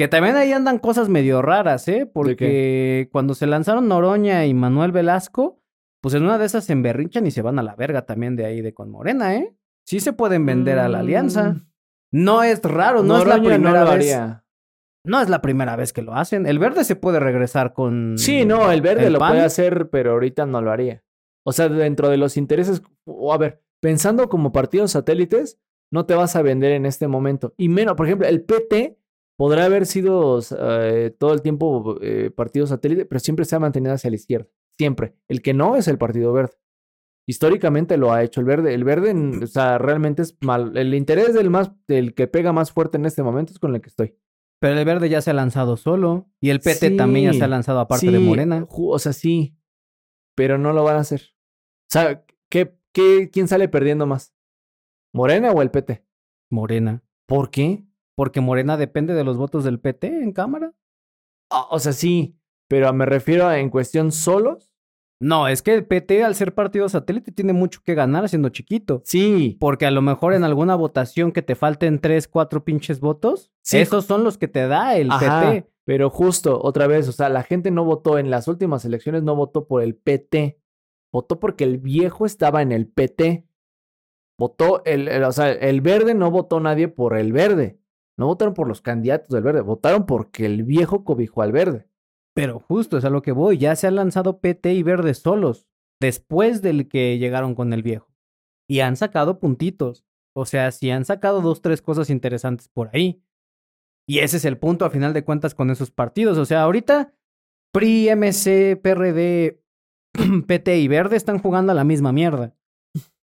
Que 0.00 0.08
también 0.08 0.34
ahí 0.36 0.50
andan 0.50 0.78
cosas 0.78 1.10
medio 1.10 1.42
raras, 1.42 1.86
¿eh? 1.86 2.10
Porque 2.10 3.10
cuando 3.12 3.34
se 3.34 3.46
lanzaron 3.46 3.86
Noroña 3.86 4.46
y 4.46 4.54
Manuel 4.54 4.92
Velasco, 4.92 5.60
pues 6.00 6.14
en 6.14 6.22
una 6.22 6.38
de 6.38 6.46
esas 6.46 6.64
se 6.64 6.72
emberrinchan 6.72 7.26
y 7.26 7.30
se 7.30 7.42
van 7.42 7.58
a 7.58 7.62
la 7.62 7.76
verga 7.76 8.06
también 8.06 8.34
de 8.34 8.46
ahí 8.46 8.62
de 8.62 8.72
con 8.72 8.90
Morena, 8.90 9.36
¿eh? 9.36 9.54
Sí 9.84 10.00
se 10.00 10.14
pueden 10.14 10.46
vender 10.46 10.78
a 10.78 10.88
la 10.88 11.00
alianza. 11.00 11.50
Mm, 11.50 11.66
No 12.12 12.42
es 12.42 12.62
raro, 12.62 13.02
no 13.02 13.18
es 13.18 13.26
la 13.26 13.42
primera 13.42 13.84
vez. 13.84 14.18
No 15.04 15.20
es 15.20 15.28
la 15.28 15.42
primera 15.42 15.76
vez 15.76 15.92
que 15.92 16.00
lo 16.00 16.14
hacen. 16.14 16.46
El 16.46 16.58
Verde 16.58 16.84
se 16.84 16.96
puede 16.96 17.20
regresar 17.20 17.74
con 17.74 18.16
Sí, 18.16 18.46
no, 18.46 18.72
el 18.72 18.80
verde 18.80 19.08
¿El 19.08 19.12
lo 19.12 19.18
PAN? 19.18 19.32
puede 19.32 19.44
hacer, 19.44 19.90
pero 19.90 20.12
ahorita 20.12 20.46
no 20.46 20.62
lo 20.62 20.70
haría. 20.70 21.04
O 21.44 21.52
sea, 21.52 21.68
dentro 21.68 22.08
de 22.08 22.16
los 22.16 22.38
intereses, 22.38 22.80
o 23.04 23.34
a 23.34 23.36
ver, 23.36 23.62
pensando 23.80 24.30
como 24.30 24.50
partidos 24.50 24.92
satélites, 24.92 25.58
no 25.92 26.06
te 26.06 26.14
vas 26.14 26.36
a 26.36 26.40
vender 26.42 26.72
en 26.72 26.86
este 26.86 27.06
momento. 27.06 27.52
Y 27.58 27.68
menos, 27.68 27.96
por 27.96 28.06
ejemplo, 28.06 28.26
el 28.26 28.42
PT 28.44 28.96
podrá 29.40 29.64
haber 29.64 29.86
sido 29.86 30.38
eh, 30.58 31.16
todo 31.18 31.32
el 31.32 31.40
tiempo 31.40 31.96
eh, 32.02 32.30
partido 32.30 32.66
satélite, 32.66 33.06
pero 33.06 33.20
siempre 33.20 33.46
se 33.46 33.56
ha 33.56 33.58
mantenido 33.58 33.94
hacia 33.94 34.10
la 34.10 34.16
izquierda. 34.16 34.50
Siempre. 34.76 35.14
El 35.28 35.40
que 35.40 35.54
no 35.54 35.76
es 35.76 35.88
el 35.88 35.96
Partido 35.96 36.34
Verde. 36.34 36.58
Históricamente 37.26 37.96
lo 37.96 38.12
ha 38.12 38.22
hecho 38.22 38.40
el 38.40 38.46
verde. 38.46 38.74
El 38.74 38.84
verde, 38.84 39.14
o 39.42 39.46
sea, 39.46 39.78
realmente 39.78 40.20
es 40.20 40.36
mal. 40.42 40.76
El 40.76 40.92
interés 40.92 41.32
del 41.32 41.48
más, 41.48 41.72
del 41.88 42.12
que 42.12 42.26
pega 42.26 42.52
más 42.52 42.70
fuerte 42.70 42.98
en 42.98 43.06
este 43.06 43.22
momento 43.22 43.54
es 43.54 43.58
con 43.58 43.74
el 43.74 43.80
que 43.80 43.88
estoy. 43.88 44.14
Pero 44.60 44.78
el 44.78 44.84
Verde 44.84 45.08
ya 45.08 45.22
se 45.22 45.30
ha 45.30 45.34
lanzado 45.34 45.78
solo. 45.78 46.28
Y 46.38 46.50
el 46.50 46.60
PT 46.60 46.90
también 46.90 47.32
ya 47.32 47.38
se 47.38 47.44
ha 47.44 47.48
lanzado 47.48 47.80
aparte 47.80 48.10
de 48.10 48.18
Morena. 48.18 48.66
O 48.68 48.98
sea, 48.98 49.14
sí. 49.14 49.56
Pero 50.34 50.58
no 50.58 50.74
lo 50.74 50.84
van 50.84 50.96
a 50.96 51.00
hacer. 51.00 51.22
O 51.88 51.92
sea, 51.92 52.26
¿qué, 52.50 52.76
qué, 52.92 53.30
quién 53.32 53.48
sale 53.48 53.68
perdiendo 53.68 54.04
más? 54.04 54.34
¿Morena 55.14 55.50
o 55.52 55.62
el 55.62 55.70
PT? 55.70 56.04
Morena. 56.50 57.02
¿Por 57.26 57.50
qué? 57.50 57.86
Porque 58.20 58.42
Morena 58.42 58.76
depende 58.76 59.14
de 59.14 59.24
los 59.24 59.38
votos 59.38 59.64
del 59.64 59.80
PT 59.80 60.06
en 60.22 60.32
Cámara. 60.32 60.74
Ah, 61.50 61.68
o 61.70 61.78
sea, 61.78 61.94
sí. 61.94 62.36
Pero 62.68 62.92
me 62.92 63.06
refiero 63.06 63.46
a 63.46 63.58
en 63.60 63.70
cuestión 63.70 64.12
solos. 64.12 64.70
No, 65.22 65.48
es 65.48 65.62
que 65.62 65.72
el 65.72 65.86
PT, 65.86 66.22
al 66.22 66.34
ser 66.34 66.54
partido 66.54 66.86
satélite, 66.90 67.32
tiene 67.32 67.54
mucho 67.54 67.80
que 67.82 67.94
ganar 67.94 68.28
siendo 68.28 68.50
chiquito. 68.50 69.00
Sí. 69.06 69.56
Porque 69.58 69.86
a 69.86 69.90
lo 69.90 70.02
mejor 70.02 70.34
en 70.34 70.44
alguna 70.44 70.74
votación 70.74 71.32
que 71.32 71.40
te 71.40 71.54
falten 71.54 71.98
tres, 71.98 72.28
cuatro 72.28 72.62
pinches 72.62 73.00
votos, 73.00 73.50
Sí. 73.62 73.78
esos 73.78 74.04
son 74.04 74.22
los 74.22 74.36
que 74.36 74.48
te 74.48 74.66
da 74.68 74.96
el 74.98 75.10
Ajá, 75.10 75.40
PT. 75.52 75.70
Pero 75.86 76.10
justo, 76.10 76.60
otra 76.62 76.86
vez, 76.86 77.08
o 77.08 77.12
sea, 77.12 77.30
la 77.30 77.42
gente 77.42 77.70
no 77.70 77.86
votó 77.86 78.18
en 78.18 78.28
las 78.30 78.48
últimas 78.48 78.84
elecciones, 78.84 79.22
no 79.22 79.34
votó 79.34 79.66
por 79.66 79.82
el 79.82 79.96
PT. 79.96 80.60
Votó 81.10 81.40
porque 81.40 81.64
el 81.64 81.78
viejo 81.78 82.26
estaba 82.26 82.60
en 82.60 82.72
el 82.72 82.86
PT. 82.86 83.46
Votó, 84.38 84.82
el, 84.84 85.08
el- 85.08 85.24
o 85.24 85.32
sea, 85.32 85.50
el 85.50 85.80
verde 85.80 86.12
no 86.12 86.30
votó 86.30 86.60
nadie 86.60 86.88
por 86.88 87.16
el 87.16 87.32
verde. 87.32 87.79
No 88.20 88.26
votaron 88.26 88.52
por 88.52 88.68
los 88.68 88.82
candidatos 88.82 89.30
del 89.30 89.42
verde, 89.42 89.62
votaron 89.62 90.04
porque 90.04 90.44
el 90.44 90.62
viejo 90.62 91.04
cobijó 91.04 91.40
al 91.40 91.52
verde. 91.52 91.88
Pero 92.34 92.60
justo 92.60 92.98
es 92.98 93.06
a 93.06 93.10
lo 93.10 93.22
que 93.22 93.32
voy. 93.32 93.56
Ya 93.56 93.74
se 93.76 93.86
han 93.86 93.96
lanzado 93.96 94.40
PT 94.40 94.74
y 94.74 94.82
Verde 94.82 95.14
solos. 95.14 95.66
Después 96.02 96.60
del 96.60 96.86
que 96.86 97.16
llegaron 97.16 97.54
con 97.54 97.72
el 97.72 97.82
viejo. 97.82 98.12
Y 98.68 98.80
han 98.80 98.96
sacado 98.96 99.40
puntitos. 99.40 100.04
O 100.36 100.44
sea, 100.44 100.70
sí 100.70 100.90
han 100.90 101.06
sacado 101.06 101.40
dos, 101.40 101.62
tres 101.62 101.80
cosas 101.80 102.10
interesantes 102.10 102.68
por 102.68 102.90
ahí. 102.92 103.24
Y 104.06 104.18
ese 104.18 104.36
es 104.36 104.44
el 104.44 104.58
punto 104.58 104.84
a 104.84 104.90
final 104.90 105.14
de 105.14 105.24
cuentas 105.24 105.54
con 105.54 105.70
esos 105.70 105.90
partidos. 105.90 106.36
O 106.36 106.44
sea, 106.44 106.62
ahorita 106.64 107.14
PRI, 107.72 108.10
MC, 108.14 108.76
PRD, 108.82 109.62
PT 110.46 110.78
y 110.78 110.88
Verde 110.88 111.16
están 111.16 111.38
jugando 111.38 111.72
a 111.72 111.74
la 111.74 111.84
misma 111.84 112.12
mierda. 112.12 112.54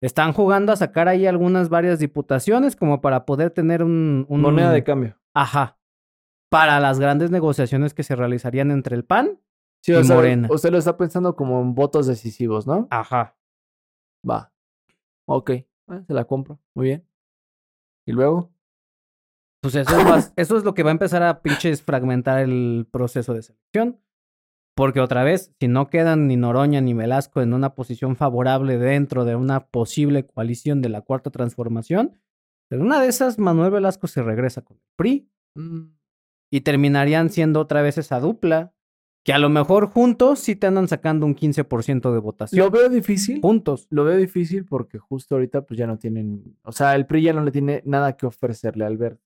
Están 0.01 0.33
jugando 0.33 0.71
a 0.71 0.75
sacar 0.75 1.07
ahí 1.07 1.27
algunas 1.27 1.69
varias 1.69 1.99
diputaciones 1.99 2.75
como 2.75 3.01
para 3.01 3.25
poder 3.25 3.51
tener 3.51 3.83
un... 3.83 4.25
un- 4.29 4.41
Moneda 4.41 4.71
de 4.71 4.83
cambio. 4.83 5.17
Ajá. 5.33 5.77
Para 6.49 6.79
las 6.79 6.99
grandes 6.99 7.31
negociaciones 7.31 7.93
que 7.93 8.03
se 8.03 8.15
realizarían 8.15 8.71
entre 8.71 8.95
el 8.95 9.05
PAN. 9.05 9.39
Sí, 9.83 9.91
Y 9.93 9.95
o 9.95 10.03
sea, 10.03 10.15
Morena. 10.15 10.47
usted 10.51 10.71
lo 10.71 10.77
está 10.77 10.97
pensando 10.97 11.35
como 11.35 11.61
en 11.61 11.73
votos 11.75 12.07
decisivos, 12.07 12.67
¿no? 12.67 12.87
Ajá. 12.91 13.35
Va. 14.27 14.51
Ok. 15.27 15.51
Ah, 15.87 16.03
se 16.05 16.13
la 16.13 16.25
compro. 16.25 16.59
Muy 16.75 16.87
bien. 16.87 17.07
¿Y 18.07 18.11
luego? 18.11 18.51
Pues 19.61 19.75
eso 19.75 19.97
es, 19.99 20.03
más- 20.05 20.33
eso 20.35 20.57
es 20.57 20.63
lo 20.63 20.73
que 20.73 20.83
va 20.83 20.89
a 20.89 20.93
empezar 20.93 21.21
a 21.23 21.41
pinches 21.41 21.83
fragmentar 21.83 22.39
el 22.39 22.87
proceso 22.91 23.33
de 23.33 23.43
selección. 23.43 23.99
Porque 24.81 24.99
otra 24.99 25.23
vez, 25.23 25.53
si 25.59 25.67
no 25.67 25.91
quedan 25.91 26.25
ni 26.25 26.37
Noroña 26.37 26.81
ni 26.81 26.95
Velasco 26.95 27.43
en 27.43 27.53
una 27.53 27.75
posición 27.75 28.15
favorable 28.15 28.79
dentro 28.79 29.25
de 29.25 29.35
una 29.35 29.67
posible 29.67 30.25
coalición 30.25 30.81
de 30.81 30.89
la 30.89 31.01
cuarta 31.01 31.29
transformación, 31.29 32.19
en 32.71 32.81
una 32.81 32.99
de 32.99 33.07
esas 33.07 33.37
Manuel 33.37 33.69
Velasco 33.69 34.07
se 34.07 34.23
regresa 34.23 34.63
con 34.63 34.77
el 34.77 34.83
PRI 34.95 35.29
y 36.51 36.61
terminarían 36.61 37.29
siendo 37.29 37.59
otra 37.59 37.83
vez 37.83 37.99
esa 37.99 38.19
dupla 38.19 38.73
que 39.23 39.33
a 39.33 39.37
lo 39.37 39.49
mejor 39.49 39.85
juntos 39.85 40.39
sí 40.39 40.55
te 40.55 40.65
andan 40.65 40.87
sacando 40.87 41.27
un 41.27 41.35
15% 41.35 42.11
de 42.11 42.19
votación. 42.19 42.65
Lo 42.65 42.71
veo 42.71 42.89
difícil. 42.89 43.39
Juntos. 43.39 43.85
Lo 43.91 44.03
veo 44.03 44.17
difícil 44.17 44.65
porque 44.65 44.97
justo 44.97 45.35
ahorita 45.35 45.61
pues 45.61 45.77
ya 45.77 45.85
no 45.85 45.99
tienen, 45.99 46.57
o 46.63 46.71
sea, 46.71 46.95
el 46.95 47.05
PRI 47.05 47.21
ya 47.21 47.33
no 47.33 47.43
le 47.43 47.51
tiene 47.51 47.83
nada 47.85 48.17
que 48.17 48.25
ofrecerle 48.25 48.83
al 48.85 48.97
verde. 48.97 49.19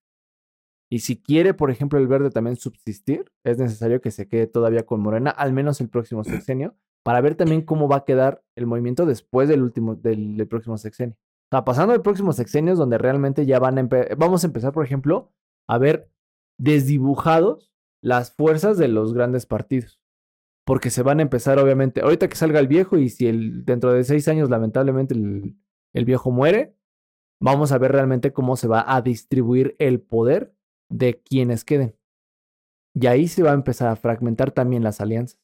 Y 0.89 0.99
si 0.99 1.21
quiere, 1.21 1.53
por 1.53 1.71
ejemplo, 1.71 1.99
el 1.99 2.07
verde 2.07 2.29
también 2.29 2.55
subsistir, 2.55 3.31
es 3.43 3.57
necesario 3.57 4.01
que 4.01 4.11
se 4.11 4.27
quede 4.27 4.47
todavía 4.47 4.85
con 4.85 5.01
Morena, 5.01 5.31
al 5.31 5.51
menos 5.51 5.81
el 5.81 5.89
próximo 5.89 6.23
sexenio, 6.23 6.75
para 7.03 7.21
ver 7.21 7.35
también 7.35 7.63
cómo 7.63 7.87
va 7.87 7.97
a 7.97 8.05
quedar 8.05 8.43
el 8.55 8.67
movimiento 8.67 9.05
después 9.05 9.49
del 9.49 9.63
último, 9.63 9.95
del, 9.95 10.37
del 10.37 10.47
próximo 10.47 10.77
sexenio. 10.77 11.15
O 11.15 11.55
sea, 11.55 11.65
pasando 11.65 11.93
el 11.93 12.01
próximo 12.01 12.33
sexenio 12.33 12.73
es 12.73 12.79
donde 12.79 12.97
realmente 12.97 13.45
ya 13.45 13.59
van 13.59 13.77
a 13.77 13.87
vamos 14.17 14.43
a 14.43 14.47
empezar, 14.47 14.73
por 14.73 14.83
ejemplo, 14.83 15.31
a 15.67 15.77
ver 15.77 16.09
desdibujados 16.57 17.73
las 18.01 18.31
fuerzas 18.31 18.77
de 18.77 18.87
los 18.87 19.13
grandes 19.13 19.45
partidos. 19.45 19.99
Porque 20.65 20.89
se 20.89 21.03
van 21.03 21.19
a 21.19 21.21
empezar, 21.21 21.59
obviamente, 21.59 22.01
ahorita 22.01 22.27
que 22.27 22.35
salga 22.35 22.59
el 22.59 22.67
viejo 22.67 22.97
y 22.97 23.09
si 23.09 23.27
el, 23.27 23.65
dentro 23.65 23.93
de 23.93 24.03
seis 24.03 24.27
años 24.27 24.49
lamentablemente 24.49 25.13
el, 25.13 25.57
el 25.93 26.05
viejo 26.05 26.31
muere, 26.31 26.75
vamos 27.39 27.71
a 27.71 27.77
ver 27.77 27.91
realmente 27.91 28.33
cómo 28.33 28.55
se 28.55 28.67
va 28.67 28.83
a 28.87 29.01
distribuir 29.01 29.75
el 29.77 30.01
poder 30.01 30.55
de 30.89 31.21
quienes 31.21 31.65
queden. 31.65 31.95
Y 32.93 33.07
ahí 33.07 33.27
se 33.27 33.43
va 33.43 33.51
a 33.51 33.55
empezar 33.55 33.89
a 33.89 33.95
fragmentar 33.95 34.51
también 34.51 34.83
las 34.83 35.01
alianzas. 35.01 35.39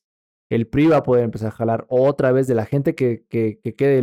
El 0.49 0.67
PRI 0.67 0.87
va 0.87 0.97
a 0.97 1.03
poder 1.03 1.23
empezar 1.23 1.49
a 1.49 1.51
jalar 1.51 1.85
otra 1.89 2.31
vez 2.31 2.47
de 2.47 2.55
la 2.55 2.65
gente 2.65 2.93
que, 2.93 3.25
que, 3.29 3.59
que 3.63 3.75
quede 3.75 4.01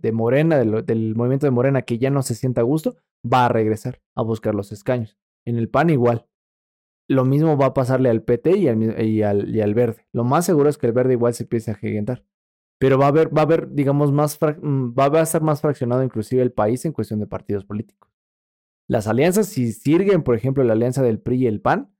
de, 0.00 0.12
Morena, 0.12 0.58
del, 0.58 1.14
movimiento 1.14 1.46
de 1.46 1.50
Morena 1.50 1.82
que 1.82 1.98
ya 1.98 2.10
no 2.10 2.22
se 2.22 2.34
sienta 2.34 2.62
a 2.62 2.64
gusto, 2.64 2.96
va 3.22 3.46
a 3.46 3.48
regresar 3.48 4.00
a 4.14 4.22
buscar 4.22 4.54
los 4.54 4.72
escaños. 4.72 5.18
En 5.44 5.56
el 5.56 5.68
PAN 5.68 5.90
igual. 5.90 6.26
Lo 7.06 7.24
mismo 7.24 7.56
va 7.56 7.66
a 7.66 7.74
pasarle 7.74 8.10
al 8.10 8.22
PT 8.22 8.56
y 8.58 8.68
al, 8.68 9.02
y 9.02 9.22
al, 9.22 9.54
y 9.54 9.60
al 9.60 9.74
verde. 9.74 10.06
Lo 10.12 10.24
más 10.24 10.46
seguro 10.46 10.68
es 10.68 10.78
que 10.78 10.86
el 10.86 10.92
verde 10.92 11.14
igual 11.14 11.34
se 11.34 11.44
empiece 11.44 11.70
a 11.70 11.74
gigantar. 11.74 12.24
Pero 12.78 12.98
va 12.98 13.06
a 13.06 13.08
haber, 13.08 13.36
va 13.36 13.42
a 13.42 13.44
haber, 13.44 13.70
digamos, 13.72 14.12
más 14.12 14.38
mm, 14.40 14.94
va 14.98 15.06
a 15.06 15.22
estar 15.22 15.42
más 15.42 15.60
fraccionado 15.60 16.02
inclusive 16.02 16.42
el 16.42 16.52
país 16.52 16.84
en 16.84 16.92
cuestión 16.92 17.20
de 17.20 17.26
partidos 17.26 17.64
políticos. 17.64 18.10
Las 18.88 19.06
alianzas, 19.06 19.46
si 19.46 19.72
sirven, 19.72 20.22
por 20.22 20.34
ejemplo, 20.34 20.64
la 20.64 20.72
alianza 20.72 21.02
del 21.02 21.20
PRI 21.20 21.44
y 21.44 21.46
el 21.46 21.60
PAN, 21.60 21.94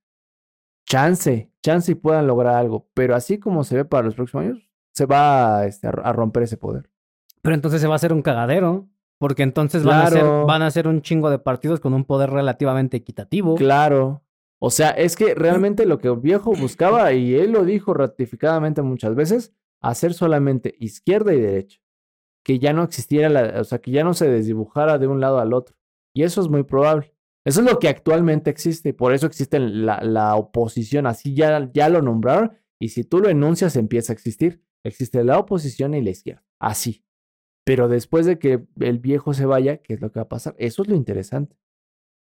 chance, 0.86 1.52
chance 1.62 1.92
y 1.92 1.94
puedan 1.94 2.26
lograr 2.26 2.56
algo. 2.56 2.88
Pero 2.94 3.14
así 3.14 3.38
como 3.38 3.62
se 3.62 3.76
ve 3.76 3.84
para 3.84 4.04
los 4.04 4.14
próximos 4.14 4.46
años, 4.46 4.68
se 4.92 5.06
va 5.06 5.58
a, 5.58 5.66
este, 5.66 5.86
a 5.86 6.12
romper 6.12 6.44
ese 6.44 6.56
poder. 6.56 6.90
Pero 7.42 7.54
entonces 7.54 7.80
se 7.80 7.86
va 7.86 7.94
a 7.94 7.96
hacer 7.96 8.12
un 8.12 8.22
cagadero. 8.22 8.88
Porque 9.18 9.42
entonces 9.42 9.82
van, 9.82 10.06
a 10.06 10.10
ser, 10.10 10.24
van 10.24 10.62
a 10.62 10.70
ser 10.70 10.86
un 10.86 11.02
chingo 11.02 11.28
de 11.28 11.40
partidos 11.40 11.80
con 11.80 11.92
un 11.92 12.04
poder 12.04 12.30
relativamente 12.30 12.96
equitativo. 12.96 13.56
Claro. 13.56 14.22
O 14.60 14.70
sea, 14.70 14.90
es 14.90 15.16
que 15.16 15.34
realmente 15.34 15.86
lo 15.86 15.98
que 15.98 16.08
el 16.08 16.18
viejo 16.18 16.52
buscaba, 16.58 17.12
y 17.12 17.34
él 17.34 17.50
lo 17.50 17.64
dijo 17.64 17.94
ratificadamente 17.94 18.80
muchas 18.80 19.16
veces, 19.16 19.52
hacer 19.80 20.14
solamente 20.14 20.74
izquierda 20.78 21.34
y 21.34 21.40
derecha. 21.40 21.80
Que 22.44 22.60
ya 22.60 22.72
no 22.72 22.84
existiera, 22.84 23.28
la, 23.28 23.60
o 23.60 23.64
sea, 23.64 23.80
que 23.80 23.90
ya 23.90 24.04
no 24.04 24.14
se 24.14 24.30
desdibujara 24.30 24.98
de 24.98 25.08
un 25.08 25.20
lado 25.20 25.40
al 25.40 25.52
otro. 25.52 25.76
Y 26.18 26.24
eso 26.24 26.40
es 26.40 26.48
muy 26.48 26.64
probable. 26.64 27.14
Eso 27.46 27.60
es 27.60 27.70
lo 27.70 27.78
que 27.78 27.86
actualmente 27.86 28.50
existe. 28.50 28.92
Por 28.92 29.12
eso 29.12 29.28
existe 29.28 29.60
la, 29.60 30.00
la 30.02 30.34
oposición. 30.34 31.06
Así 31.06 31.32
ya, 31.32 31.70
ya 31.72 31.88
lo 31.88 32.02
nombraron. 32.02 32.58
Y 32.80 32.88
si 32.88 33.04
tú 33.04 33.20
lo 33.20 33.28
enuncias, 33.28 33.76
empieza 33.76 34.12
a 34.12 34.14
existir. 34.14 34.60
Existe 34.84 35.22
la 35.22 35.38
oposición 35.38 35.94
y 35.94 36.02
la 36.02 36.10
izquierda. 36.10 36.44
Así. 36.58 37.04
Pero 37.64 37.86
después 37.86 38.26
de 38.26 38.40
que 38.40 38.66
el 38.80 38.98
viejo 38.98 39.32
se 39.32 39.46
vaya, 39.46 39.76
¿qué 39.76 39.94
es 39.94 40.00
lo 40.00 40.10
que 40.10 40.18
va 40.18 40.24
a 40.24 40.28
pasar? 40.28 40.56
Eso 40.58 40.82
es 40.82 40.88
lo 40.88 40.96
interesante. 40.96 41.56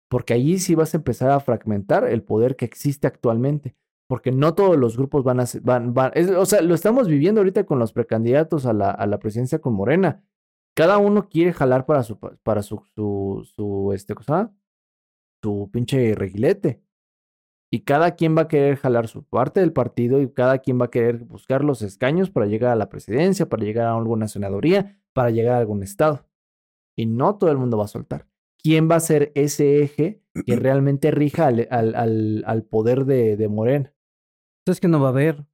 Porque 0.09 0.33
allí 0.33 0.59
sí 0.59 0.75
vas 0.75 0.93
a 0.93 0.97
empezar 0.97 1.31
a 1.31 1.39
fragmentar 1.39 2.03
el 2.03 2.21
poder 2.21 2.57
que 2.57 2.65
existe 2.65 3.07
actualmente. 3.07 3.77
Porque 4.09 4.33
no 4.33 4.55
todos 4.55 4.77
los 4.77 4.97
grupos 4.97 5.23
van 5.23 5.39
a 5.39 5.45
van, 5.61 5.93
van, 5.93 6.11
o 6.35 6.45
sea, 6.45 6.61
lo 6.61 6.75
estamos 6.75 7.07
viviendo 7.07 7.39
ahorita 7.39 7.65
con 7.65 7.79
los 7.79 7.93
precandidatos 7.93 8.65
a 8.65 8.73
la, 8.73 8.91
a 8.91 9.07
la 9.07 9.19
presidencia 9.19 9.59
con 9.59 9.73
Morena. 9.73 10.21
Cada 10.75 10.97
uno 10.97 11.29
quiere 11.29 11.53
jalar 11.53 11.85
para 11.85 12.03
su, 12.03 12.19
para 12.19 12.61
su, 12.61 12.83
su, 12.95 13.47
su, 13.55 13.91
este, 13.93 14.13
cosa, 14.13 14.53
su 15.41 15.69
pinche 15.71 16.13
reguilete. 16.15 16.81
Y 17.71 17.81
cada 17.81 18.15
quien 18.15 18.37
va 18.37 18.43
a 18.43 18.47
querer 18.47 18.77
jalar 18.77 19.07
su 19.07 19.23
parte 19.23 19.59
del 19.59 19.73
partido 19.73 20.21
y 20.21 20.31
cada 20.31 20.59
quien 20.59 20.79
va 20.79 20.85
a 20.85 20.91
querer 20.91 21.23
buscar 21.23 21.63
los 21.63 21.81
escaños 21.81 22.29
para 22.29 22.45
llegar 22.45 22.71
a 22.71 22.75
la 22.75 22.89
presidencia, 22.89 23.47
para 23.47 23.63
llegar 23.63 23.87
a 23.87 23.95
alguna 23.95 24.27
senaduría, 24.27 25.01
para 25.13 25.29
llegar 25.29 25.55
a 25.55 25.59
algún 25.59 25.81
estado. 25.81 26.27
Y 26.97 27.05
no 27.05 27.37
todo 27.37 27.51
el 27.51 27.57
mundo 27.57 27.77
va 27.77 27.85
a 27.85 27.89
soltar. 27.89 28.27
¿Quién 28.61 28.89
va 28.89 28.95
a 28.95 29.01
ser 29.01 29.31
ese 29.35 29.81
eje 29.81 30.21
que 30.45 30.55
realmente 30.55 31.11
rija 31.11 31.47
al, 31.47 31.67
al, 31.71 31.95
al, 31.95 32.43
al 32.45 32.63
poder 32.63 33.05
de, 33.05 33.37
de 33.37 33.47
Morena? 33.47 33.93
Entonces 34.61 34.81
que 34.81 34.87
no 34.87 34.99
va 34.99 35.07
a 35.07 35.11
haber. 35.11 35.45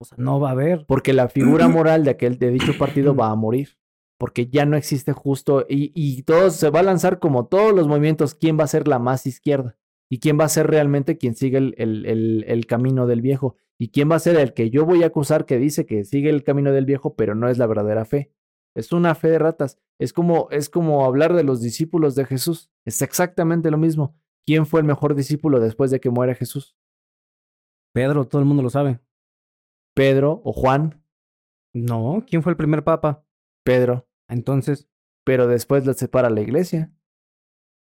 O 0.00 0.04
sea, 0.04 0.18
no 0.18 0.40
va 0.40 0.48
a 0.48 0.52
haber. 0.52 0.84
Porque 0.86 1.12
la 1.12 1.28
figura 1.28 1.68
moral 1.68 2.04
de 2.04 2.10
aquel 2.10 2.38
de 2.38 2.50
dicho 2.50 2.72
partido 2.78 3.14
va 3.14 3.30
a 3.30 3.34
morir. 3.34 3.78
Porque 4.18 4.46
ya 4.46 4.64
no 4.64 4.76
existe 4.76 5.12
justo. 5.12 5.66
Y, 5.68 5.92
y 5.94 6.22
todo 6.22 6.50
se 6.50 6.70
va 6.70 6.80
a 6.80 6.84
lanzar 6.84 7.18
como 7.18 7.46
todos 7.46 7.74
los 7.74 7.88
movimientos. 7.88 8.34
¿Quién 8.34 8.58
va 8.58 8.64
a 8.64 8.68
ser 8.68 8.88
la 8.88 8.98
más 8.98 9.26
izquierda? 9.26 9.76
¿Y 10.10 10.20
quién 10.20 10.38
va 10.38 10.44
a 10.44 10.48
ser 10.48 10.68
realmente 10.68 11.18
quien 11.18 11.34
sigue 11.34 11.58
el, 11.58 11.74
el, 11.78 12.06
el, 12.06 12.44
el 12.46 12.66
camino 12.66 13.06
del 13.06 13.20
viejo? 13.20 13.56
¿Y 13.78 13.88
quién 13.88 14.10
va 14.10 14.16
a 14.16 14.20
ser 14.20 14.36
el 14.36 14.54
que 14.54 14.70
yo 14.70 14.84
voy 14.84 15.02
a 15.02 15.06
acusar 15.06 15.46
que 15.46 15.58
dice 15.58 15.86
que 15.86 16.04
sigue 16.04 16.30
el 16.30 16.44
camino 16.44 16.72
del 16.72 16.86
viejo, 16.86 17.16
pero 17.16 17.34
no 17.34 17.48
es 17.48 17.58
la 17.58 17.66
verdadera 17.66 18.04
fe? 18.04 18.32
Es 18.74 18.92
una 18.92 19.14
fe 19.14 19.28
de 19.28 19.38
ratas. 19.38 19.78
Es 19.98 20.12
como, 20.12 20.48
es 20.50 20.68
como 20.68 21.04
hablar 21.04 21.34
de 21.34 21.44
los 21.44 21.60
discípulos 21.60 22.14
de 22.14 22.24
Jesús. 22.24 22.70
Es 22.84 23.02
exactamente 23.02 23.70
lo 23.70 23.78
mismo. 23.78 24.14
¿Quién 24.46 24.66
fue 24.66 24.80
el 24.80 24.86
mejor 24.86 25.14
discípulo 25.14 25.60
después 25.60 25.90
de 25.90 26.00
que 26.00 26.10
muere 26.10 26.34
Jesús? 26.34 26.76
Pedro, 27.92 28.26
todo 28.26 28.40
el 28.40 28.46
mundo 28.46 28.62
lo 28.62 28.70
sabe. 28.70 29.00
¿Pedro 29.94 30.42
o 30.44 30.52
Juan? 30.52 31.02
No, 31.72 32.24
¿quién 32.26 32.42
fue 32.42 32.50
el 32.50 32.56
primer 32.56 32.84
papa? 32.84 33.24
Pedro. 33.64 34.06
Entonces, 34.28 34.88
Pero 35.26 35.46
después 35.46 35.86
los 35.86 35.96
separa 35.96 36.28
la 36.30 36.42
iglesia. 36.42 36.92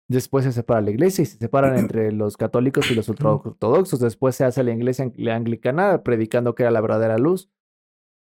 Después 0.10 0.46
se 0.46 0.54
separa 0.54 0.80
la 0.80 0.92
iglesia 0.92 1.24
y 1.24 1.26
se 1.26 1.38
separan 1.38 1.78
entre 1.78 2.12
los 2.14 2.38
católicos 2.38 2.90
y 2.90 2.96
los 2.96 3.10
ultraortodoxos. 3.10 4.00
Después 4.00 4.36
se 4.36 4.46
hace 4.46 4.64
la 4.64 4.72
iglesia 4.74 5.06
ang- 5.06 5.16
la 5.18 5.36
anglicana 5.36 6.04
predicando 6.04 6.56
que 6.56 6.64
era 6.64 6.72
la 6.72 6.82
verdadera 6.82 7.18
luz. 7.18 7.52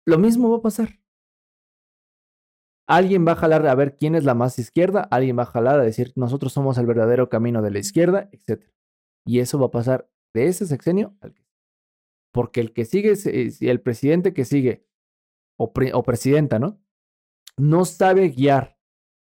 Lo 0.06 0.18
mismo 0.18 0.50
va 0.50 0.58
a 0.58 0.62
pasar. 0.62 0.98
Alguien 2.88 3.26
va 3.26 3.32
a 3.32 3.36
jalar 3.36 3.66
a 3.66 3.74
ver 3.74 3.96
quién 3.96 4.14
es 4.14 4.24
la 4.24 4.34
más 4.34 4.58
izquierda, 4.58 5.02
alguien 5.10 5.38
va 5.38 5.44
a 5.44 5.46
jalar 5.46 5.78
a 5.80 5.84
decir 5.84 6.12
nosotros 6.16 6.52
somos 6.52 6.76
el 6.78 6.86
verdadero 6.86 7.28
camino 7.28 7.62
de 7.62 7.70
la 7.70 7.78
izquierda, 7.78 8.28
etc. 8.32 8.64
Y 9.24 9.38
eso 9.38 9.58
va 9.58 9.66
a 9.66 9.70
pasar 9.70 10.10
de 10.34 10.46
ese 10.46 10.66
sexenio 10.66 11.16
al 11.20 11.32
que 11.32 11.46
Porque 12.34 12.60
el 12.60 12.72
que 12.72 12.84
sigue, 12.84 13.14
el 13.60 13.80
presidente 13.80 14.34
que 14.34 14.44
sigue, 14.44 14.84
o, 15.58 15.72
pre- 15.72 15.94
o 15.94 16.02
presidenta, 16.02 16.58
¿no? 16.58 16.81
No 17.62 17.84
sabe 17.84 18.30
guiar 18.30 18.76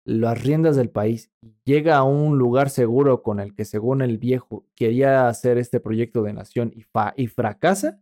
las 0.05 0.41
riendas 0.41 0.77
del 0.77 0.89
país 0.89 1.33
y 1.41 1.53
llega 1.65 1.97
a 1.97 2.03
un 2.03 2.37
lugar 2.37 2.69
seguro 2.69 3.23
con 3.23 3.41
el 3.41 3.53
que 3.53 3.65
según 3.65 4.01
el 4.01 4.19
viejo 4.19 4.65
quería 4.73 5.27
hacer 5.27 5.57
este 5.57 5.81
proyecto 5.81 6.23
de 6.23 6.31
nación 6.31 6.71
y, 6.73 7.27
fracasa, 7.27 8.01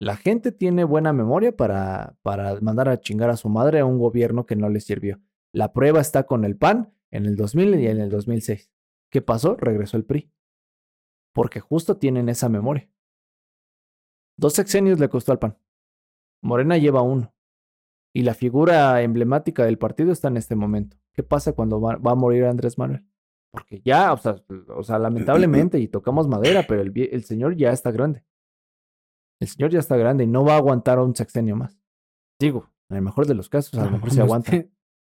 la 0.00 0.16
gente 0.16 0.50
tiene 0.50 0.84
buena 0.84 1.12
memoria 1.12 1.54
para, 1.54 2.16
para 2.22 2.58
mandar 2.62 2.88
a 2.88 2.98
chingar 2.98 3.28
a 3.28 3.36
su 3.36 3.50
madre 3.50 3.80
a 3.80 3.84
un 3.84 3.98
gobierno 3.98 4.46
que 4.46 4.56
no 4.56 4.70
le 4.70 4.80
sirvió. 4.80 5.20
La 5.52 5.74
prueba 5.74 6.00
está 6.00 6.24
con 6.24 6.46
el 6.46 6.56
PAN 6.56 6.94
en 7.10 7.26
el 7.26 7.36
2000 7.36 7.78
y 7.78 7.88
en 7.88 8.00
el 8.00 8.08
2006. 8.08 8.72
¿Qué 9.10 9.20
pasó? 9.20 9.56
Regresó 9.56 9.98
el 9.98 10.06
PRI. 10.06 10.32
Porque 11.34 11.60
justo 11.60 11.98
tienen 11.98 12.30
esa 12.30 12.48
memoria. 12.48 12.90
Dos 14.38 14.54
sexenios 14.54 14.98
le 14.98 15.10
costó 15.10 15.32
al 15.32 15.38
PAN. 15.38 15.58
Morena 16.40 16.78
lleva 16.78 17.02
uno. 17.02 17.35
Y 18.16 18.22
la 18.22 18.32
figura 18.32 19.02
emblemática 19.02 19.64
del 19.66 19.76
partido 19.76 20.10
está 20.10 20.28
en 20.28 20.38
este 20.38 20.56
momento. 20.56 20.96
¿Qué 21.12 21.22
pasa 21.22 21.52
cuando 21.52 21.80
va, 21.82 21.96
va 21.96 22.12
a 22.12 22.14
morir 22.14 22.44
Andrés 22.44 22.78
Manuel? 22.78 23.04
Porque 23.50 23.82
ya, 23.84 24.12
o 24.12 24.16
sea, 24.16 24.36
o 24.74 24.82
sea 24.82 24.98
lamentablemente, 24.98 25.78
y 25.78 25.88
tocamos 25.88 26.26
madera, 26.26 26.64
pero 26.66 26.80
el, 26.80 27.24
señor 27.24 27.56
ya 27.56 27.72
está 27.72 27.90
grande. 27.90 28.24
El 29.38 29.48
señor 29.48 29.70
ya 29.70 29.80
está 29.80 29.98
grande 29.98 30.24
y 30.24 30.26
no 30.26 30.44
va 30.46 30.54
a 30.54 30.56
aguantar 30.56 30.98
un 30.98 31.14
sexenio 31.14 31.56
más. 31.56 31.78
Digo, 32.40 32.70
en 32.88 32.96
el 32.96 33.02
mejor 33.02 33.26
de 33.26 33.34
los 33.34 33.50
casos, 33.50 33.78
a 33.78 33.84
lo 33.84 33.90
mejor 33.90 34.10
se 34.10 34.20
aguanta. 34.22 34.64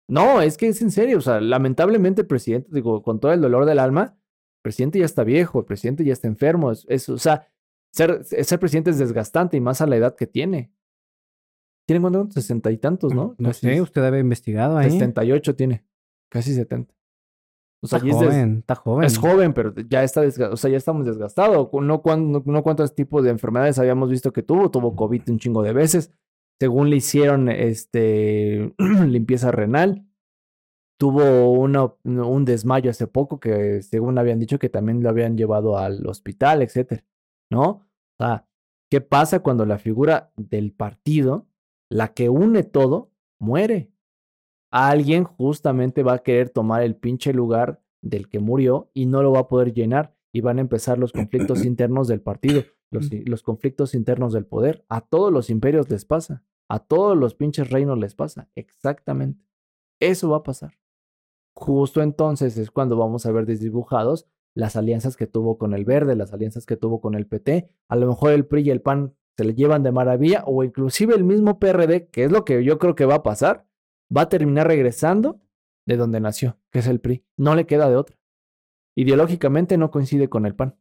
No, 0.07 0.41
es 0.43 0.57
que 0.57 0.67
es 0.67 0.79
en 0.83 0.91
serio, 0.91 1.17
o 1.17 1.21
sea, 1.21 1.41
lamentablemente 1.41 2.21
el 2.21 2.27
presidente, 2.27 2.69
digo, 2.71 3.01
con 3.01 3.19
todo 3.19 3.33
el 3.33 3.41
dolor 3.41 3.65
del 3.65 3.79
alma, 3.79 4.15
el 4.15 4.61
presidente 4.61 4.99
ya 4.99 5.05
está 5.05 5.23
viejo, 5.23 5.59
el 5.59 5.65
presidente 5.65 6.03
ya 6.03 6.13
está 6.13 6.27
enfermo, 6.27 6.71
es, 6.71 6.85
es- 6.87 7.09
o 7.09 7.17
sea, 7.17 7.47
ser, 7.91 8.23
ser 8.25 8.59
presidente 8.59 8.91
es 8.91 8.99
desgastante 8.99 9.57
y 9.57 9.61
más 9.61 9.81
a 9.81 9.87
la 9.87 9.95
edad 9.95 10.15
que 10.15 10.27
tiene. 10.27 10.71
Tiene 11.91 11.99
cuánto? 12.01 12.29
Sesenta 12.31 12.71
y 12.71 12.77
tantos, 12.77 13.13
¿no? 13.13 13.35
No 13.37 13.49
Casi 13.49 13.67
sé, 13.67 13.81
usted 13.81 14.01
había 14.03 14.19
investigado 14.21 14.77
ahí. 14.77 14.91
78 14.91 15.55
tiene, 15.55 15.83
casi 16.29 16.53
70. 16.53 16.93
O 17.83 17.87
sea, 17.87 17.97
Está 17.97 18.11
joven, 18.13 18.57
está 18.59 18.75
joven. 18.75 19.05
es 19.05 19.17
joven, 19.17 19.53
pero 19.53 19.73
ya 19.89 20.03
está 20.03 20.23
desga- 20.23 20.51
o 20.51 20.55
sea, 20.57 20.69
ya 20.69 20.77
estamos 20.77 21.05
desgastados. 21.05 21.67
No, 21.73 22.01
cuán- 22.01 22.31
no, 22.31 22.41
no 22.45 22.63
cuántos 22.63 22.93
tipos 22.95 23.23
de 23.23 23.31
enfermedades 23.31 23.79
habíamos 23.79 24.09
visto 24.09 24.31
que 24.31 24.43
tuvo, 24.43 24.69
tuvo 24.71 24.95
COVID 24.95 25.23
un 25.29 25.39
chingo 25.39 25.63
de 25.63 25.73
veces. 25.73 26.11
Según 26.59 26.89
le 26.91 26.97
hicieron 26.97 27.49
este 27.49 28.73
limpieza 29.07 29.51
renal, 29.51 30.05
tuvo 30.99 31.51
una, 31.51 31.91
un 32.03 32.45
desmayo 32.45 32.91
hace 32.91 33.07
poco 33.07 33.39
que 33.39 33.81
según 33.81 34.17
habían 34.19 34.39
dicho 34.39 34.59
que 34.59 34.69
también 34.69 35.01
lo 35.01 35.09
habían 35.09 35.35
llevado 35.35 35.77
al 35.77 36.05
hospital, 36.05 36.61
etcétera, 36.61 37.03
¿no? 37.51 37.87
O 38.19 38.23
sea, 38.23 38.47
¿qué 38.91 39.01
pasa 39.01 39.39
cuando 39.39 39.65
la 39.65 39.79
figura 39.79 40.31
del 40.37 40.71
partido, 40.73 41.47
la 41.91 42.13
que 42.13 42.29
une 42.29 42.63
todo, 42.63 43.11
muere? 43.37 43.91
Alguien 44.71 45.25
justamente 45.25 46.03
va 46.03 46.13
a 46.13 46.23
querer 46.23 46.49
tomar 46.49 46.83
el 46.83 46.95
pinche 46.95 47.33
lugar 47.33 47.83
del 48.01 48.29
que 48.29 48.39
murió 48.39 48.89
y 48.93 49.05
no 49.05 49.21
lo 49.21 49.33
va 49.33 49.41
a 49.41 49.47
poder 49.49 49.73
llenar 49.73 50.15
y 50.31 50.39
van 50.39 50.57
a 50.57 50.61
empezar 50.61 50.97
los 50.97 51.11
conflictos 51.11 51.65
internos 51.65 52.07
del 52.07 52.21
partido, 52.21 52.63
los, 52.91 53.09
los 53.25 53.43
conflictos 53.43 53.93
internos 53.93 54.31
del 54.31 54.45
poder. 54.45 54.85
A 54.87 55.01
todos 55.01 55.33
los 55.33 55.49
imperios 55.49 55.89
les 55.89 56.05
pasa, 56.05 56.45
a 56.69 56.79
todos 56.79 57.17
los 57.17 57.35
pinches 57.35 57.69
reinos 57.69 57.99
les 57.99 58.15
pasa, 58.15 58.49
exactamente. 58.55 59.45
Eso 59.99 60.29
va 60.29 60.37
a 60.37 60.43
pasar. 60.43 60.79
Justo 61.53 62.01
entonces 62.01 62.57
es 62.57 62.71
cuando 62.71 62.95
vamos 62.95 63.25
a 63.25 63.33
ver 63.33 63.45
desdibujados 63.45 64.27
las 64.55 64.77
alianzas 64.77 65.17
que 65.17 65.27
tuvo 65.27 65.57
con 65.57 65.73
el 65.73 65.83
Verde, 65.83 66.15
las 66.15 66.31
alianzas 66.31 66.65
que 66.65 66.77
tuvo 66.77 67.01
con 67.01 67.15
el 67.15 67.27
PT. 67.27 67.69
A 67.89 67.97
lo 67.97 68.07
mejor 68.07 68.31
el 68.31 68.45
PRI 68.45 68.61
y 68.61 68.69
el 68.69 68.81
PAN 68.81 69.13
se 69.37 69.43
le 69.45 69.53
llevan 69.53 69.83
de 69.83 69.91
maravilla 69.91 70.43
o 70.45 70.63
inclusive 70.63 71.15
el 71.15 71.23
mismo 71.23 71.59
PRD, 71.59 72.09
que 72.09 72.23
es 72.25 72.31
lo 72.31 72.43
que 72.45 72.63
yo 72.63 72.77
creo 72.79 72.95
que 72.95 73.05
va 73.05 73.15
a 73.15 73.23
pasar, 73.23 73.65
va 74.15 74.21
a 74.23 74.29
terminar 74.29 74.67
regresando 74.67 75.39
de 75.87 75.97
donde 75.97 76.19
nació, 76.19 76.59
que 76.71 76.79
es 76.79 76.87
el 76.87 76.99
PRI. 76.99 77.25
No 77.37 77.55
le 77.55 77.65
queda 77.65 77.89
de 77.89 77.95
otra. 77.95 78.17
Ideológicamente 78.95 79.77
no 79.77 79.89
coincide 79.89 80.29
con 80.29 80.45
el 80.45 80.55
PAN. 80.55 80.77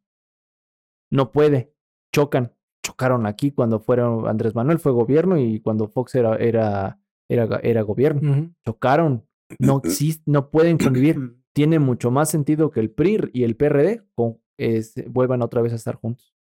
No 1.10 1.32
puede. 1.32 1.74
Chocan. 2.12 2.54
Chocaron 2.84 3.26
aquí 3.26 3.52
cuando 3.52 3.78
fueron 3.80 4.26
Andrés 4.26 4.54
Manuel 4.54 4.78
fue 4.78 4.92
gobierno 4.92 5.38
y 5.38 5.60
cuando 5.60 5.86
Fox 5.88 6.14
era, 6.14 6.36
era, 6.36 6.98
era, 7.28 7.60
era 7.62 7.82
gobierno. 7.82 8.20
Chocaron. 8.64 9.26
No 9.58 9.80
existe, 9.84 10.22
no 10.26 10.50
pueden 10.50 10.78
convivir. 10.78 11.36
Tiene 11.52 11.78
mucho 11.78 12.10
más 12.10 12.30
sentido 12.30 12.70
que 12.70 12.80
el 12.80 12.90
PRI 12.90 13.30
y 13.32 13.44
el 13.44 13.56
PRD 13.56 14.02
con- 14.14 14.38
es- 14.56 14.94
vuelvan 15.08 15.42
otra 15.42 15.62
vez 15.62 15.72
a 15.72 15.76
estar 15.76 15.96
juntos. 15.96 16.34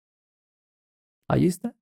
Ahí 1.27 1.45
está. 1.47 1.75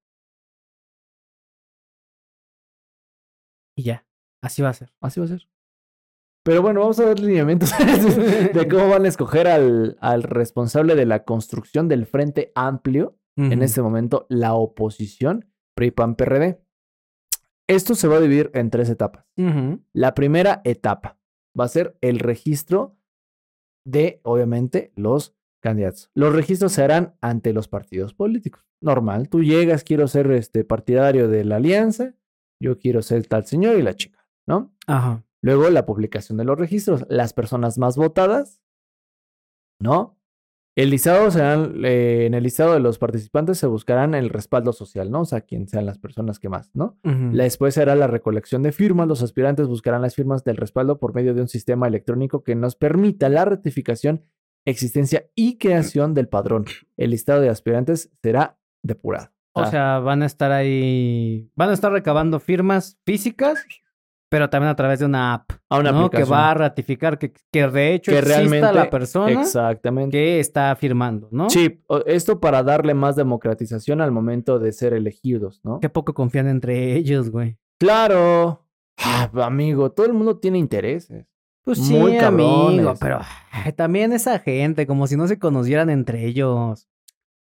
Y 3.78 3.84
ya, 3.84 4.06
así 4.42 4.62
va 4.62 4.70
a 4.70 4.74
ser. 4.74 4.92
Así 5.00 5.20
va 5.20 5.28
a 5.28 5.30
ser. 5.30 5.48
Pero 6.44 6.62
bueno, 6.62 6.80
vamos 6.80 7.00
a 7.00 7.06
ver 7.06 7.20
lineamientos 7.20 7.72
de 8.54 8.68
cómo 8.70 8.90
van 8.90 9.06
a 9.06 9.08
escoger 9.08 9.48
al, 9.48 9.98
al 10.02 10.24
responsable 10.24 10.96
de 10.96 11.06
la 11.06 11.24
construcción 11.26 11.88
del 11.88 12.06
Frente 12.06 12.52
Amplio, 12.56 13.20
en 13.36 13.62
este 13.62 13.84
momento 13.84 14.26
la 14.30 14.56
oposición, 14.56 15.46
PRI-PAN-PRD. 15.76 16.60
Esto 17.68 17.94
se 17.94 18.08
va 18.08 18.16
a 18.16 18.20
dividir 18.20 18.50
en 18.56 18.72
tres 18.72 18.90
etapas. 18.90 19.28
La 19.94 20.16
primera 20.16 20.62
etapa 20.64 21.20
va 21.58 21.66
a 21.66 21.68
ser 21.68 22.00
el 22.02 22.18
registro 22.18 22.98
de, 23.86 24.22
obviamente, 24.24 24.92
los 24.96 25.36
candidatos. 25.62 26.10
Los 26.16 26.34
registros 26.34 26.72
se 26.72 26.84
harán 26.84 27.16
ante 27.22 27.54
los 27.54 27.68
partidos 27.68 28.16
políticos. 28.16 28.66
Normal, 28.82 29.30
tú 29.30 29.44
llegas, 29.44 29.84
quiero 29.84 30.08
ser 30.08 30.32
este 30.32 30.64
partidario 30.64 31.28
de 31.28 31.46
la 31.46 31.58
alianza, 31.58 32.16
yo 32.60 32.80
quiero 32.80 33.02
ser 33.02 33.26
tal 33.28 33.46
señor 33.46 33.78
y 33.78 33.84
la 33.84 33.96
chica, 33.96 34.28
¿no? 34.48 34.74
Ajá. 34.88 35.24
Luego 35.42 35.70
la 35.70 35.86
publicación 35.86 36.38
de 36.38 36.46
los 36.46 36.58
registros, 36.58 37.06
las 37.10 37.34
personas 37.34 37.78
más 37.78 37.96
votadas, 37.96 38.62
¿no? 39.80 40.18
El 40.76 40.92
listado 40.92 41.32
serán, 41.32 41.84
eh, 41.86 42.28
en 42.28 42.36
el 42.36 42.44
listado 42.44 42.74
de 42.74 42.80
los 42.80 43.00
participantes 43.00 43.58
se 43.58 43.66
buscarán 43.66 44.14
el 44.14 44.30
respaldo 44.30 44.74
social, 44.74 45.10
¿no? 45.10 45.22
O 45.22 45.26
sea, 45.26 45.42
quién 45.42 45.68
sean 45.68 45.88
las 45.88 45.98
personas 45.98 46.38
que 46.38 46.50
más, 46.50 46.70
¿no? 46.76 47.00
Después 47.04 47.74
será 47.74 47.96
la 47.96 48.06
recolección 48.06 48.62
de 48.62 48.72
firmas. 48.72 49.08
Los 49.08 49.24
aspirantes 49.24 49.68
buscarán 49.68 50.04
las 50.04 50.14
firmas 50.14 50.44
del 50.44 50.56
respaldo 50.56 51.00
por 51.00 51.16
medio 51.16 51.34
de 51.34 51.42
un 51.42 51.48
sistema 51.48 51.88
electrónico 51.88 52.44
que 52.44 52.54
nos 52.54 52.76
permita 52.76 53.28
la 53.28 53.46
ratificación, 53.46 54.26
existencia 54.66 55.32
y 55.34 55.58
creación 55.58 56.14
del 56.14 56.28
padrón. 56.28 56.66
El 56.96 57.10
listado 57.10 57.42
de 57.42 57.50
aspirantes 57.50 58.12
será 58.22 58.60
depurado. 58.84 59.32
O 59.62 59.66
sea, 59.66 60.00
van 60.00 60.22
a 60.24 60.26
estar 60.26 60.52
ahí, 60.52 61.50
van 61.56 61.70
a 61.70 61.74
estar 61.74 61.92
recabando 61.92 62.40
firmas 62.40 62.98
físicas 63.06 63.64
Pero 64.30 64.50
también 64.50 64.70
a 64.70 64.76
través 64.76 65.00
de 65.00 65.06
una 65.06 65.34
app, 65.36 65.52
a 65.70 65.80
una 65.80 65.92
¿no? 65.94 66.10
Que 66.10 66.26
va 66.26 66.52
a 66.52 66.54
ratificar 66.54 67.18
que, 67.18 67.32
que 67.52 67.68
de 67.70 67.94
hecho 67.94 68.12
Que 68.12 68.20
exista 68.20 68.38
realmente- 68.40 68.74
la 68.74 68.90
persona 68.90 69.42
Exactamente. 69.42 70.18
que 70.18 70.40
está 70.42 70.76
firmando, 70.76 71.30
¿no? 71.32 71.50
Sí, 71.50 71.82
esto 72.06 72.40
para 72.42 72.62
darle 72.62 72.94
más 72.94 73.16
democratización 73.16 74.02
al 74.02 74.12
momento 74.12 74.60
de 74.60 74.74
ser 74.74 74.92
elegidos, 74.94 75.62
¿no? 75.64 75.80
Qué 75.80 75.88
poco 75.90 76.14
confían 76.14 76.48
entre 76.48 76.96
ellos, 76.96 77.30
güey. 77.30 77.58
Claro. 77.80 78.66
Ah, 78.98 79.30
amigo, 79.44 79.92
todo 79.92 80.06
el 80.08 80.14
mundo 80.14 80.38
tiene 80.40 80.58
intereses. 80.58 81.26
Pues 81.64 81.80
sí, 81.80 81.94
Muy 81.94 82.18
amigo, 82.18 82.96
pero 83.00 83.20
ay, 83.52 83.72
también 83.74 84.12
esa 84.14 84.40
gente, 84.40 84.88
como 84.88 85.06
si 85.08 85.16
no 85.18 85.28
se 85.28 85.38
conocieran 85.38 85.90
entre 85.90 86.26
ellos. 86.26 86.88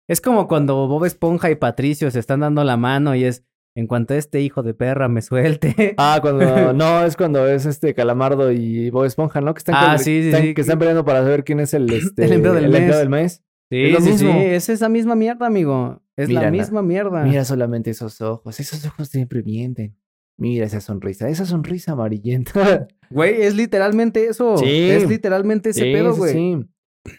Es 0.09 0.21
como 0.21 0.47
cuando 0.49 0.87
Bob 0.89 1.05
Esponja 1.05 1.51
y 1.51 1.57
Patricio 1.57 2.11
se 2.11 2.19
están 2.21 2.41
dando 2.41 2.63
la 2.65 2.77
mano 2.77 3.15
y 3.15 3.25
es, 3.25 3.45
en 3.75 3.87
cuanto 3.87 4.15
este 4.15 4.41
hijo 4.41 4.63
de 4.63 4.73
perra 4.75 5.09
me 5.09 5.21
suelte. 5.23 5.95
Ah, 5.99 6.19
cuando 6.23 6.73
no, 6.73 7.05
es 7.05 7.17
cuando 7.17 7.47
es 7.47 7.67
este 7.67 7.93
Calamardo 7.95 8.53
y 8.53 8.91
Bob 8.91 9.05
Esponja, 9.05 9.41
¿no? 9.41 9.53
Que 9.55 9.59
están, 9.59 9.75
Ah, 9.77 9.99
sí, 9.99 10.23
sí, 10.23 10.29
están- 10.29 10.43
sí. 10.43 10.55
que 10.55 10.61
están 10.61 10.79
peleando 10.79 11.05
para 11.05 11.23
saber 11.23 11.45
quién 11.45 11.61
es 11.61 11.75
el, 11.75 11.91
este, 11.93 12.25
El 12.25 12.33
empleado 12.35 12.61
del 12.61 12.71
mes. 12.71 12.97
del 12.97 13.09
mes. 13.11 13.43
sí, 13.71 13.83
es 13.97 14.05
sí, 14.05 14.19
sí, 14.19 14.29
es 14.29 14.69
esa 14.69 14.89
misma 14.89 15.15
mierda, 15.17 15.47
amigo. 15.47 16.03
Es 16.17 16.29
Mira, 16.29 16.43
la 16.43 16.51
na- 16.51 16.57
misma 16.57 16.83
mierda. 16.83 17.25
Mira 17.25 17.45
solamente 17.45 17.91
esos 17.91 18.21
ojos, 18.23 18.59
esos 18.61 18.87
ojos 18.87 19.09
siempre 19.09 19.43
mienten. 19.43 19.97
Mira 20.39 20.67
esa 20.67 20.81
sonrisa, 20.81 21.29
esa 21.29 21.45
sonrisa 21.47 21.93
amarillenta. 21.93 22.87
Güey, 23.11 23.43
es 23.43 23.55
literalmente 23.55 24.27
eso. 24.27 24.57
Sí. 24.59 24.91
Es 24.91 25.09
literalmente 25.09 25.71
ese 25.71 25.83
Sí, 25.85 25.93
pedo, 25.93 26.13
sí, 26.15 26.19
güey. 26.19 26.33
sí. 26.33 26.59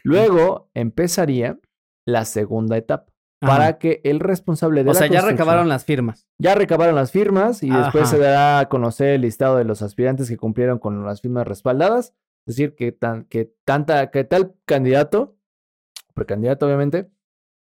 Luego 0.04 0.70
empezaría 0.74 1.58
la 2.08 2.26
segunda 2.26 2.78
etapa 2.78 3.12
Ajá. 3.42 3.52
para 3.58 3.78
que 3.78 4.02
el 4.04 4.20
responsable 4.20 4.84
de 4.84 4.90
O 4.90 4.94
la 4.94 5.00
sea, 5.00 5.08
ya 5.08 5.22
recabaron 5.22 5.68
las 5.70 5.86
firmas. 5.86 6.28
Ya 6.40 6.56
recabaron 6.56 6.96
las 6.96 7.12
firmas 7.12 7.62
y 7.62 7.70
después 7.70 8.10
se 8.10 8.18
dará 8.18 8.60
a 8.60 8.70
conocer 8.70 9.10
el 9.10 9.22
listado 9.22 9.58
de 9.58 9.66
los 9.66 9.82
aspirantes 9.82 10.30
que 10.30 10.38
cumplieron 10.38 10.80
con 10.80 11.06
las 11.06 11.22
firmas 11.22 11.46
respaldadas. 11.46 12.14
Es 12.48 12.56
decir, 12.56 12.76
que, 12.76 12.94
tan, 12.94 13.26
que, 13.26 13.54
tanta, 13.66 14.10
que 14.10 14.24
tal 14.24 14.56
candidato, 14.66 15.38
precandidato 16.14 16.66
obviamente, 16.66 17.12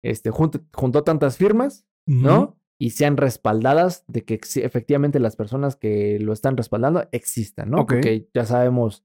este, 0.02 0.30
junt- 0.30 0.62
juntó 0.72 1.02
tantas 1.02 1.36
firmas, 1.36 1.84
¿no? 2.06 2.56
Y 2.80 2.90
sean 2.90 3.16
respaldadas 3.16 4.04
de 4.06 4.24
que 4.24 4.34
efectivamente 4.62 5.18
las 5.18 5.34
personas 5.34 5.74
que 5.74 6.18
lo 6.20 6.32
están 6.32 6.56
respaldando 6.56 7.08
existan, 7.10 7.70
¿no? 7.70 7.78
Porque 7.86 8.28
ya 8.32 8.44
sabemos 8.46 9.04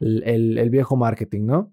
el, 0.00 0.24
el- 0.24 0.58
el 0.58 0.68
viejo 0.70 0.96
marketing, 0.96 1.46
¿no? 1.46 1.72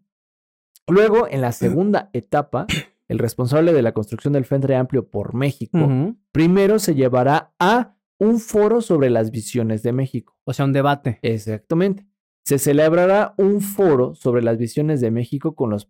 Luego, 0.87 1.27
en 1.27 1.41
la 1.41 1.51
segunda 1.51 2.09
etapa, 2.13 2.67
el 3.11 3.19
responsable 3.19 3.73
de 3.73 3.81
la 3.81 3.91
construcción 3.91 4.31
del 4.31 4.45
Frente 4.45 4.73
Amplio 4.73 5.09
por 5.09 5.33
México 5.33 6.15
primero 6.31 6.79
se 6.79 6.95
llevará 6.95 7.53
a 7.59 7.97
un 8.19 8.39
foro 8.39 8.79
sobre 8.79 9.09
las 9.09 9.31
visiones 9.31 9.83
de 9.83 9.91
México. 9.91 10.37
O 10.45 10.53
sea, 10.53 10.63
un 10.63 10.71
debate. 10.71 11.19
Exactamente. 11.21 12.07
Se 12.45 12.57
celebrará 12.57 13.33
un 13.37 13.59
foro 13.59 14.15
sobre 14.15 14.41
las 14.41 14.57
visiones 14.57 15.01
de 15.01 15.11
México 15.11 15.55
con 15.55 15.69
los, 15.69 15.85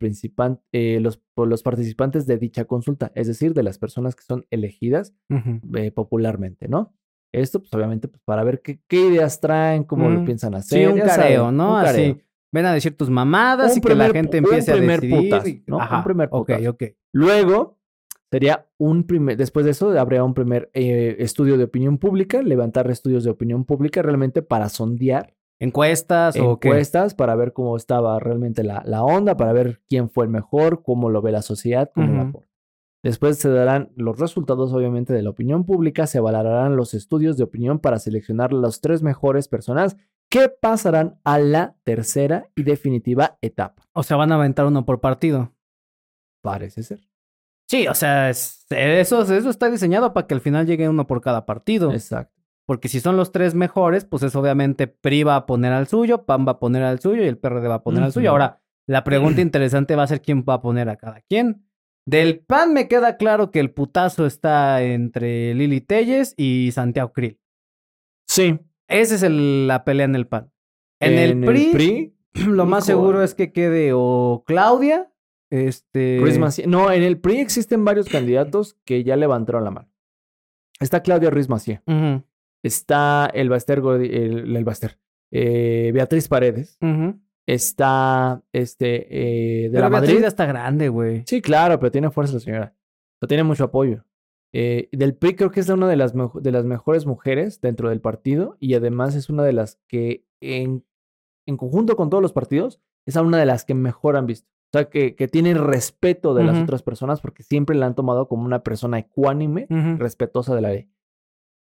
eh, 0.72 1.00
los, 1.00 1.64
participantes 1.64 2.26
de 2.26 2.38
dicha 2.40 2.66
consulta, 2.66 3.12
es 3.14 3.28
decir, 3.28 3.54
de 3.54 3.64
las 3.64 3.78
personas 3.78 4.16
que 4.16 4.24
son 4.24 4.48
elegidas 4.50 5.14
eh, 5.76 5.92
popularmente, 5.92 6.68
¿no? 6.68 6.96
Esto, 7.34 7.60
pues 7.60 7.72
obviamente, 7.74 8.08
pues, 8.08 8.22
para 8.26 8.44
ver 8.44 8.62
qué, 8.62 8.82
qué 8.88 9.00
ideas 9.08 9.40
traen, 9.40 9.84
cómo 9.84 10.10
lo 10.10 10.26
piensan 10.26 10.56
hacer. 10.56 10.80
Sí, 10.80 10.86
un 10.86 10.98
saben, 10.98 11.16
careo, 11.16 11.52
¿no? 11.52 11.76
un 11.76 11.84
careo. 11.84 12.14
Así. 12.14 12.22
Ven 12.52 12.66
a 12.66 12.74
decir 12.74 12.98
tus 12.98 13.10
mamadas 13.10 13.72
Un 13.74 13.78
y 13.78 13.82
que 13.82 13.96
la 13.96 14.10
gente 14.10 14.40
un 14.40 14.46
empiece 14.46 14.72
a 14.72 14.76
decidir. 14.76 15.24
putazo, 15.30 15.48
y- 15.48 15.64
¿no? 15.68 15.78
Un 15.78 16.04
primer 16.04 16.28
ok. 16.32 16.84
Luego 17.14 17.78
sería 18.30 18.68
un 18.78 19.04
primer, 19.06 19.38
después 19.38 19.66
de 19.66 19.72
eso 19.72 19.98
habría 20.00 20.24
un 20.24 20.34
primer 20.34 20.70
eh, 20.74 21.16
estudio 21.20 21.58
de 21.58 21.66
opinión 21.66 21.98
pública, 21.98 22.42
levantar 22.42 22.90
estudios 22.90 23.24
de 23.24 23.32
opinión 23.32 23.66
pública 23.66 24.02
realmente 24.02 24.42
para 24.42 24.70
sondear 24.70 25.34
¿Encuestas 25.60 26.36
o 26.40 26.60
qué? 26.60 26.70
encuestas, 26.70 27.14
para 27.14 27.36
ver 27.36 27.54
cómo 27.54 27.78
estaba 27.78 28.20
realmente 28.20 28.64
la, 28.64 28.82
la 28.86 29.04
onda, 29.04 29.38
para 29.38 29.54
ver 29.54 29.82
quién 29.88 30.10
fue 30.10 30.26
el 30.26 30.32
mejor, 30.32 30.82
cómo 30.82 31.10
lo 31.10 31.22
ve 31.22 31.32
la 31.32 31.42
sociedad, 31.44 31.92
cómo 31.94 32.22
aporta. 32.22 32.50
Después 33.04 33.38
se 33.38 33.50
darán 33.50 33.92
los 33.96 34.20
resultados, 34.20 34.74
obviamente, 34.74 35.14
de 35.14 35.22
la 35.24 35.30
opinión 35.32 35.66
pública, 35.66 36.08
se 36.08 36.20
valorarán 36.20 36.76
los 36.76 36.94
estudios 36.94 37.36
de 37.38 37.44
opinión 37.44 37.80
para 37.80 38.00
seleccionar 38.00 38.54
las 38.54 38.80
tres 38.82 39.02
mejores 39.04 39.48
personas 39.48 39.98
que 40.32 40.48
pasarán 40.50 41.20
a 41.26 41.38
la 41.40 41.76
tercera 41.84 42.50
y 42.56 42.64
definitiva 42.64 43.38
etapa. 43.42 43.84
O 43.94 44.02
sea, 44.02 44.16
van 44.18 44.32
a 44.32 44.36
aventar 44.36 44.66
uno 44.66 44.86
por 44.86 45.02
partido. 45.02 45.54
Parece 46.42 46.84
ser. 46.84 47.02
Sí, 47.70 47.88
o 47.88 47.94
sea, 47.94 48.30
es- 48.30 48.66
eso, 48.70 49.22
eso 49.22 49.50
está 49.50 49.70
diseñado 49.70 50.14
para 50.14 50.26
que 50.28 50.34
al 50.34 50.42
final 50.42 50.66
llegue 50.66 50.90
uno 50.90 51.06
por 51.06 51.22
cada 51.22 51.46
partido. 51.46 51.92
Exacto. 51.92 52.42
Porque 52.66 52.88
si 52.88 53.00
son 53.02 53.18
los 53.18 53.32
tres 53.32 53.54
mejores, 53.56 54.06
pues 54.06 54.24
es 54.24 54.36
obviamente 54.36 54.88
PRI 54.88 55.24
va 55.24 55.36
a 55.36 55.46
poner 55.46 55.74
al 55.74 55.88
suyo, 55.88 56.26
PAN 56.26 56.48
va 56.48 56.54
a 56.54 56.60
poner 56.60 56.84
al 56.84 57.00
suyo 57.02 57.24
y 57.24 57.28
el 57.28 57.38
PRD 57.38 57.68
va 57.68 57.76
a 57.76 57.84
poner 57.84 58.02
al 58.04 58.14
suyo. 58.14 58.30
Ahora, 58.32 58.62
la 58.88 59.04
pregunta 59.04 59.42
interesante 59.42 59.96
va 59.96 60.04
a 60.04 60.08
ser 60.08 60.22
quién 60.22 60.46
va 60.48 60.56
a 60.56 60.62
poner 60.62 60.88
a 60.90 60.96
cada 60.96 61.22
quien. 61.22 61.66
Del 62.08 62.40
PAN 62.40 62.74
me 62.74 62.88
queda 62.88 63.18
claro 63.18 63.52
que 63.52 63.60
el 63.60 63.72
putazo 63.74 64.26
está 64.26 64.82
entre 64.82 65.54
Lili 65.54 65.82
Telles 65.82 66.34
y 66.38 66.72
Santiago 66.72 67.12
Krill. 67.12 67.40
Sí. 68.28 68.60
Esa 68.92 69.16
es 69.16 69.24
el- 69.24 69.68
la 69.68 69.84
pelea 69.84 70.06
en 70.06 70.16
el 70.16 70.28
PAN. 70.28 70.52
En, 71.00 71.18
el, 71.18 71.40
PRI, 71.44 72.16
lo 72.48 72.66
más 72.66 72.86
seguro 72.86 73.24
es 73.24 73.34
que 73.34 73.52
quede 73.52 73.92
o 73.94 74.44
Claudia, 74.46 75.12
este... 75.50 76.20
Macié. 76.40 76.68
No, 76.68 76.92
en 76.92 77.02
el 77.04 77.20
PRI 77.20 77.40
existen 77.40 77.84
varios 77.84 78.08
candidatos 78.10 78.78
que 78.86 79.04
ya 79.04 79.16
levantaron 79.16 79.64
la 79.64 79.72
mano. 79.72 79.90
Está 80.80 81.02
Claudia 81.02 81.30
Ruiz 81.30 81.50
Macié. 81.50 81.82
Está 82.64 83.30
el 83.34 83.50
Baster, 83.50 83.80
el, 83.80 84.56
el 84.56 84.64
Baster. 84.64 84.98
eh, 85.32 85.92
Beatriz 85.94 86.28
Paredes. 86.28 86.78
Está 87.48 88.44
este 88.54 89.08
eh, 89.10 89.64
de 89.64 89.70
Pero 89.72 89.82
la 89.84 89.90
Beatriz 89.90 90.12
Madrid. 90.14 90.28
está 90.28 90.46
grande, 90.46 90.90
güey. 90.90 91.24
Sí, 91.26 91.42
claro, 91.42 91.80
pero 91.80 91.92
tiene 91.92 92.12
fuerza 92.12 92.34
la 92.36 92.40
señora. 92.40 92.76
Pero 93.20 93.28
tiene 93.28 93.44
mucho 93.44 93.64
apoyo. 93.66 94.06
Eh, 94.54 94.90
del 94.92 95.16
PRI 95.16 95.36
creo 95.36 95.52
que 95.52 95.62
es 95.62 95.70
una 95.70 95.88
de 95.88 95.96
las, 95.96 96.14
de 96.14 96.52
las 96.52 96.66
mejores 96.66 97.06
mujeres 97.06 97.62
dentro 97.62 97.90
del 97.90 98.02
partido 98.02 98.58
y 98.60 98.74
además 98.74 99.16
es 99.16 99.30
una 99.30 99.44
de 99.44 99.54
las 99.54 99.80
que 99.88 100.26
en, 100.42 100.86
en 101.48 101.58
conjunto 101.58 101.96
con 101.96 102.10
todos 102.10 102.22
los 102.22 102.34
partidos 102.34 102.82
es 103.06 103.16
una 103.16 103.38
de 103.38 103.46
las 103.46 103.64
que 103.66 103.74
mejor 103.74 104.18
han 104.18 104.26
visto. 104.26 104.50
O 104.74 104.78
sea, 104.78 104.90
que, 104.90 105.16
que 105.16 105.28
tiene 105.28 105.54
respeto 105.54 106.34
de 106.34 106.46
las 106.46 106.62
otras 106.62 106.82
personas 106.84 107.20
porque 107.20 107.44
siempre 107.44 107.76
la 107.76 107.88
han 107.88 107.96
tomado 107.96 108.28
como 108.30 108.46
una 108.46 108.64
persona 108.64 109.00
ecuánime, 109.00 109.68
Ujú. 109.70 109.98
respetuosa 109.98 110.56
de 110.56 110.62
la 110.62 110.70
ley. 110.70 110.90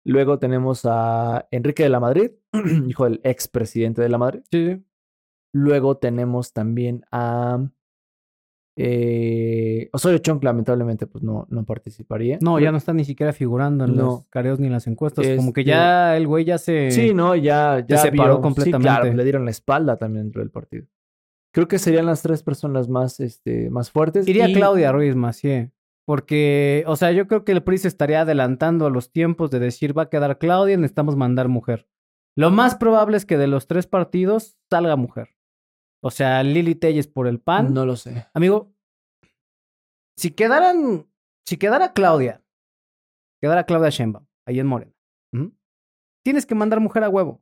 Luego 0.06 0.38
tenemos 0.40 0.86
a 0.86 1.48
Enrique 1.52 1.84
de 1.84 1.90
la 1.90 2.00
Madrid, 2.00 2.32
hijo 2.88 3.06
del 3.06 3.20
expresidente 3.24 4.02
de 4.02 4.10
la 4.10 4.18
Madrid. 4.20 4.42
Sí. 4.52 4.84
Luego 5.54 5.98
tenemos 5.98 6.54
también 6.54 7.04
a 7.12 7.68
eh, 8.82 9.90
Osorio 9.92 10.18
Chong, 10.20 10.44
lamentablemente, 10.44 11.06
pues 11.08 11.24
no, 11.24 11.46
no 11.50 11.66
participaría. 11.66 12.38
No, 12.42 12.60
ya 12.60 12.72
no 12.72 12.78
está 12.78 12.94
ni 12.94 13.04
siquiera 13.06 13.34
figurando 13.34 13.86
en 13.86 13.96
No. 13.96 14.04
los 14.04 14.28
careos 14.28 14.60
ni 14.60 14.68
en 14.68 14.74
las 14.74 14.88
encuestas. 14.88 15.26
Como 15.36 15.54
que 15.54 15.64
ya 15.64 16.16
el 16.18 16.28
güey 16.28 16.46
ya 16.46 16.58
se... 16.58 16.92
Sí, 16.92 17.14
no, 17.14 17.36
ya, 17.36 17.86
ya 17.88 17.98
separó 17.98 18.36
vio- 18.38 18.42
completamente. 18.42 18.90
Sí, 18.90 18.96
claro, 19.02 19.14
le 19.14 19.24
dieron 19.24 19.46
la 19.46 19.52
espalda 19.52 19.98
también 19.98 20.26
dentro 20.26 20.42
del 20.42 20.50
partido. 20.52 20.86
Creo 21.54 21.68
que 21.68 21.80
serían 21.80 22.06
las 22.06 22.22
tres 22.22 22.42
personas 22.44 22.88
más, 22.90 23.20
este, 23.20 23.70
más 23.70 23.92
fuertes. 23.92 24.28
Iría 24.28 24.48
y- 24.50 24.54
Claudia 24.54 24.92
Ruiz 24.92 25.16
Macié. 25.16 25.72
Porque, 26.06 26.84
o 26.88 26.96
sea, 26.96 27.12
yo 27.12 27.28
creo 27.28 27.44
que 27.44 27.52
el 27.52 27.62
PRI 27.64 27.78
se 27.80 27.88
estaría 27.88 28.22
adelantando 28.22 28.88
a 28.88 28.90
los 28.90 29.12
tiempos 29.12 29.52
de 29.52 29.60
decir 29.60 29.96
va 29.96 30.04
a 30.04 30.10
quedar 30.10 30.40
Claudia, 30.40 30.76
necesitamos 30.78 31.16
mandar 31.16 31.50
mujer. 31.50 31.88
Lo 32.36 32.50
más 32.50 32.76
probable 32.76 33.18
es 33.18 33.26
que 33.26 33.38
de 33.38 33.48
los 33.48 33.68
tres 33.68 33.86
partidos 33.86 34.58
salga 34.72 34.96
mujer. 34.96 35.30
O 36.02 36.12
sea, 36.12 36.44
Lili 36.44 36.76
Telles 36.76 37.08
por 37.08 37.28
el 37.28 37.40
PAN. 37.40 37.74
No 37.74 37.86
lo 37.86 37.96
sé. 37.96 38.28
Amigo, 38.34 38.74
si 40.16 40.32
quedaran, 40.32 41.08
si 41.46 41.58
quedara 41.58 41.94
Claudia, 41.94 42.44
quedara 43.42 43.66
Claudia 43.66 43.90
Sheinbaum, 43.90 44.26
ahí 44.46 44.60
en 44.60 44.68
Morena, 44.68 44.94
tienes 46.24 46.46
que 46.46 46.56
mandar 46.56 46.80
mujer 46.80 47.04
a 47.04 47.10
huevo. 47.10 47.42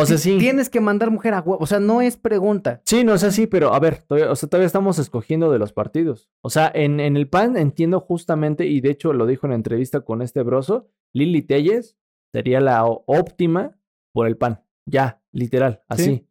O 0.00 0.06
sea, 0.06 0.16
sí. 0.16 0.38
Tienes 0.38 0.70
que 0.70 0.80
mandar 0.80 1.10
mujer 1.10 1.34
a 1.34 1.40
huevo. 1.40 1.58
O 1.60 1.66
sea, 1.66 1.80
no 1.80 2.00
es 2.00 2.16
pregunta. 2.16 2.82
Sí, 2.84 3.02
no, 3.02 3.14
o 3.14 3.18
sea, 3.18 3.32
sí, 3.32 3.48
pero 3.48 3.74
a 3.74 3.80
ver, 3.80 4.02
todavía, 4.02 4.30
o 4.30 4.36
sea, 4.36 4.48
todavía 4.48 4.68
estamos 4.68 5.00
escogiendo 5.00 5.50
de 5.50 5.58
los 5.58 5.72
partidos. 5.72 6.30
O 6.40 6.50
sea, 6.50 6.70
en, 6.72 7.00
en 7.00 7.16
el 7.16 7.28
PAN 7.28 7.56
entiendo 7.56 7.98
justamente, 7.98 8.66
y 8.66 8.80
de 8.80 8.90
hecho 8.90 9.12
lo 9.12 9.26
dijo 9.26 9.46
en 9.46 9.50
la 9.50 9.56
entrevista 9.56 10.02
con 10.02 10.22
este 10.22 10.42
broso, 10.42 10.88
Lili 11.12 11.42
Telles 11.42 11.96
sería 12.32 12.60
la 12.60 12.84
óptima 12.84 13.76
por 14.12 14.28
el 14.28 14.36
PAN. 14.36 14.62
Ya, 14.86 15.20
literal, 15.32 15.82
así. 15.88 16.04
Sí. 16.04 16.27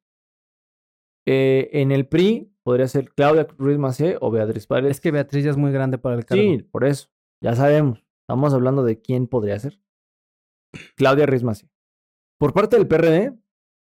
Eh, 1.29 1.69
en 1.73 1.91
el 1.91 2.07
PRI 2.07 2.51
podría 2.63 2.87
ser 2.87 3.09
Claudia 3.13 3.47
Ruiz 3.57 3.77
Macé 3.77 4.17
o 4.21 4.31
Beatriz 4.31 4.65
Paredes. 4.65 4.91
Es 4.97 5.01
que 5.01 5.11
Beatriz 5.11 5.43
ya 5.43 5.51
es 5.51 5.57
muy 5.57 5.71
grande 5.71 5.97
para 5.97 6.15
el 6.15 6.25
cargo. 6.25 6.41
Sí, 6.41 6.59
por 6.71 6.85
eso. 6.85 7.09
Ya 7.43 7.53
sabemos. 7.53 8.05
Estamos 8.27 8.53
hablando 8.53 8.83
de 8.83 9.01
quién 9.01 9.27
podría 9.27 9.59
ser. 9.59 9.79
Claudia 10.95 11.25
Ruiz 11.25 11.43
Macé. 11.43 11.69
Por 12.39 12.53
parte 12.53 12.77
del 12.77 12.87
PRD, 12.87 13.33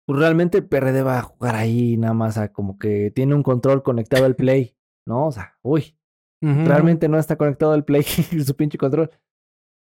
pues 0.07 0.19
realmente 0.19 0.59
el 0.59 0.67
PRD 0.69 1.03
va 1.03 1.19
a 1.19 1.23
jugar 1.23 1.55
ahí 1.55 1.97
nada 1.97 2.15
más 2.15 2.39
a 2.39 2.53
como 2.53 2.79
que 2.79 3.11
tiene 3.11 3.35
un 3.35 3.43
control 3.43 3.83
conectado 3.83 4.25
al 4.25 4.37
Play, 4.37 4.77
¿no? 5.07 5.29
O 5.29 5.33
sea, 5.33 5.59
uy, 5.63 5.97
realmente 6.43 7.09
no 7.09 7.19
está 7.19 7.37
conectado 7.37 7.73
al 7.73 7.85
Play 7.85 8.03
su 8.45 8.57
pinche 8.57 8.79
control. 8.79 9.11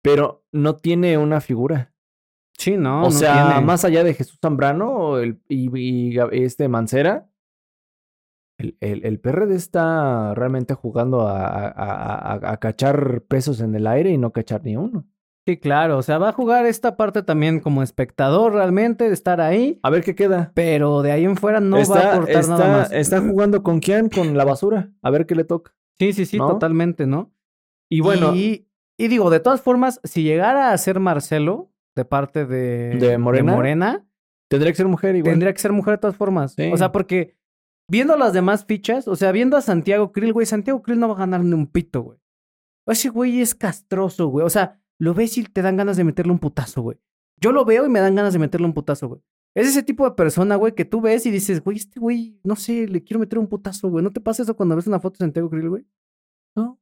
Pero 0.03 0.45
no 0.51 0.75
tiene 0.75 1.17
una 1.17 1.41
figura. 1.41 1.93
Sí, 2.57 2.75
no. 2.75 3.01
o 3.01 3.05
no 3.05 3.11
sea, 3.11 3.47
tiene. 3.51 3.65
más 3.65 3.85
allá 3.85 4.03
de 4.03 4.13
Jesús 4.13 4.37
Zambrano 4.41 5.17
el- 5.19 5.41
y, 5.47 6.17
este 6.31 6.67
Mancera, 6.67 7.28
el, 8.59 8.77
el, 8.81 9.03
el 9.05 9.19
PRD 9.19 9.55
está 9.55 10.35
realmente 10.35 10.75
jugando 10.75 11.27
a, 11.27 11.47
a- 11.69 12.33
a- 12.51 12.57
cachar 12.57 13.21
pesos 13.27 13.61
en 13.61 13.73
el 13.73 13.87
aire 13.87 14.11
y 14.11 14.17
no 14.17 14.31
cachar 14.31 14.63
ni 14.63 14.75
uno. 14.75 15.05
Sí, 15.47 15.57
claro. 15.57 15.97
O 15.97 16.01
sea, 16.03 16.19
va 16.19 16.29
a 16.29 16.33
jugar 16.33 16.65
esta 16.67 16.95
parte 16.95 17.23
también 17.23 17.59
como 17.59 17.81
espectador 17.81 18.53
realmente, 18.53 19.07
de 19.07 19.13
estar 19.13 19.41
ahí. 19.41 19.79
A 19.81 19.89
ver 19.89 20.03
qué 20.03 20.13
queda. 20.13 20.51
Pero 20.53 21.01
de 21.01 21.11
ahí 21.11 21.23
en 21.25 21.37
fuera 21.37 21.59
no 21.59 21.77
está, 21.77 21.93
va 21.95 22.01
a 22.01 22.13
aportar 22.13 22.35
está- 22.41 22.57
nada 22.57 22.77
más. 22.77 22.91
está 22.91 23.19
jugando 23.21 23.63
con 23.63 23.79
quién? 23.79 24.09
Con 24.09 24.37
la 24.37 24.45
basura. 24.45 24.91
A 25.01 25.09
ver 25.09 25.25
qué 25.25 25.33
le 25.35 25.45
toca. 25.45 25.73
Sí, 25.97 26.13
sí, 26.13 26.25
sí, 26.25 26.37
¿no? 26.37 26.47
totalmente, 26.49 27.07
¿no? 27.07 27.33
Y 27.89 28.01
bueno, 28.01 28.35
Y, 28.35 28.67
y 28.97 29.07
digo, 29.07 29.29
de 29.31 29.39
todas 29.39 29.61
formas, 29.61 29.99
si 30.03 30.21
llegara 30.23 30.71
a 30.71 30.77
ser 30.77 30.99
Marcelo 30.99 31.71
de 31.95 32.05
parte 32.05 32.45
de, 32.45 32.97
¿De 32.97 33.17
Morena? 33.17 33.55
Morena, 33.55 34.05
tendría 34.49 34.71
que 34.71 34.77
ser 34.77 34.87
mujer 34.87 35.15
igual. 35.15 35.31
tendría 35.33 35.51
que 35.53 35.59
ser 35.59 35.71
mujer 35.71 35.95
de 35.95 35.97
todas 35.99 36.15
formas. 36.15 36.53
Sí. 36.53 36.69
O 36.71 36.77
sea, 36.77 36.91
porque 36.91 37.35
viendo 37.89 38.15
las 38.15 38.33
demás 38.33 38.65
fichas, 38.65 39.07
o 39.07 39.15
sea, 39.15 39.31
viendo 39.31 39.57
a 39.57 39.61
Santiago 39.61 40.11
Krill, 40.11 40.33
güey, 40.33 40.45
Santiago 40.45 40.81
Krill 40.81 40.99
no 40.99 41.09
va 41.09 41.15
a 41.15 41.19
ganar 41.19 41.43
ni 41.43 41.53
un 41.53 41.67
pito, 41.67 42.01
güey. 42.01 42.19
Ese 42.87 43.09
güey 43.09 43.41
es 43.41 43.53
castroso, 43.53 44.27
güey. 44.27 44.45
O 44.45 44.49
sea, 44.49 44.81
lo 44.99 45.13
ves 45.13 45.37
y 45.37 45.43
te 45.43 45.61
dan 45.61 45.77
ganas 45.77 45.97
de 45.97 46.03
meterle 46.03 46.31
un 46.31 46.39
putazo, 46.39 46.81
güey. 46.81 46.97
Yo 47.41 47.51
lo 47.51 47.65
veo 47.65 47.85
y 47.85 47.89
me 47.89 47.99
dan 47.99 48.15
ganas 48.15 48.33
de 48.33 48.39
meterle 48.39 48.67
un 48.67 48.73
putazo, 48.73 49.07
güey. 49.07 49.21
Es 49.55 49.67
ese 49.67 49.83
tipo 49.83 50.05
de 50.05 50.15
persona, 50.15 50.55
güey, 50.55 50.75
que 50.75 50.85
tú 50.85 51.01
ves 51.01 51.25
y 51.25 51.31
dices, 51.31 51.63
güey, 51.63 51.77
este 51.77 51.99
güey, 51.99 52.39
no 52.43 52.55
sé, 52.55 52.87
le 52.87 53.03
quiero 53.03 53.19
meter 53.19 53.39
un 53.39 53.47
putazo, 53.47 53.89
güey. 53.89 54.03
¿No 54.03 54.11
te 54.11 54.21
pasa 54.21 54.43
eso 54.43 54.55
cuando 54.55 54.75
ves 54.75 54.87
una 54.87 54.99
foto 54.99 55.17
de 55.17 55.25
Santiago 55.25 55.49
Krill, 55.49 55.69
güey? 55.69 55.85
No. 56.55 56.79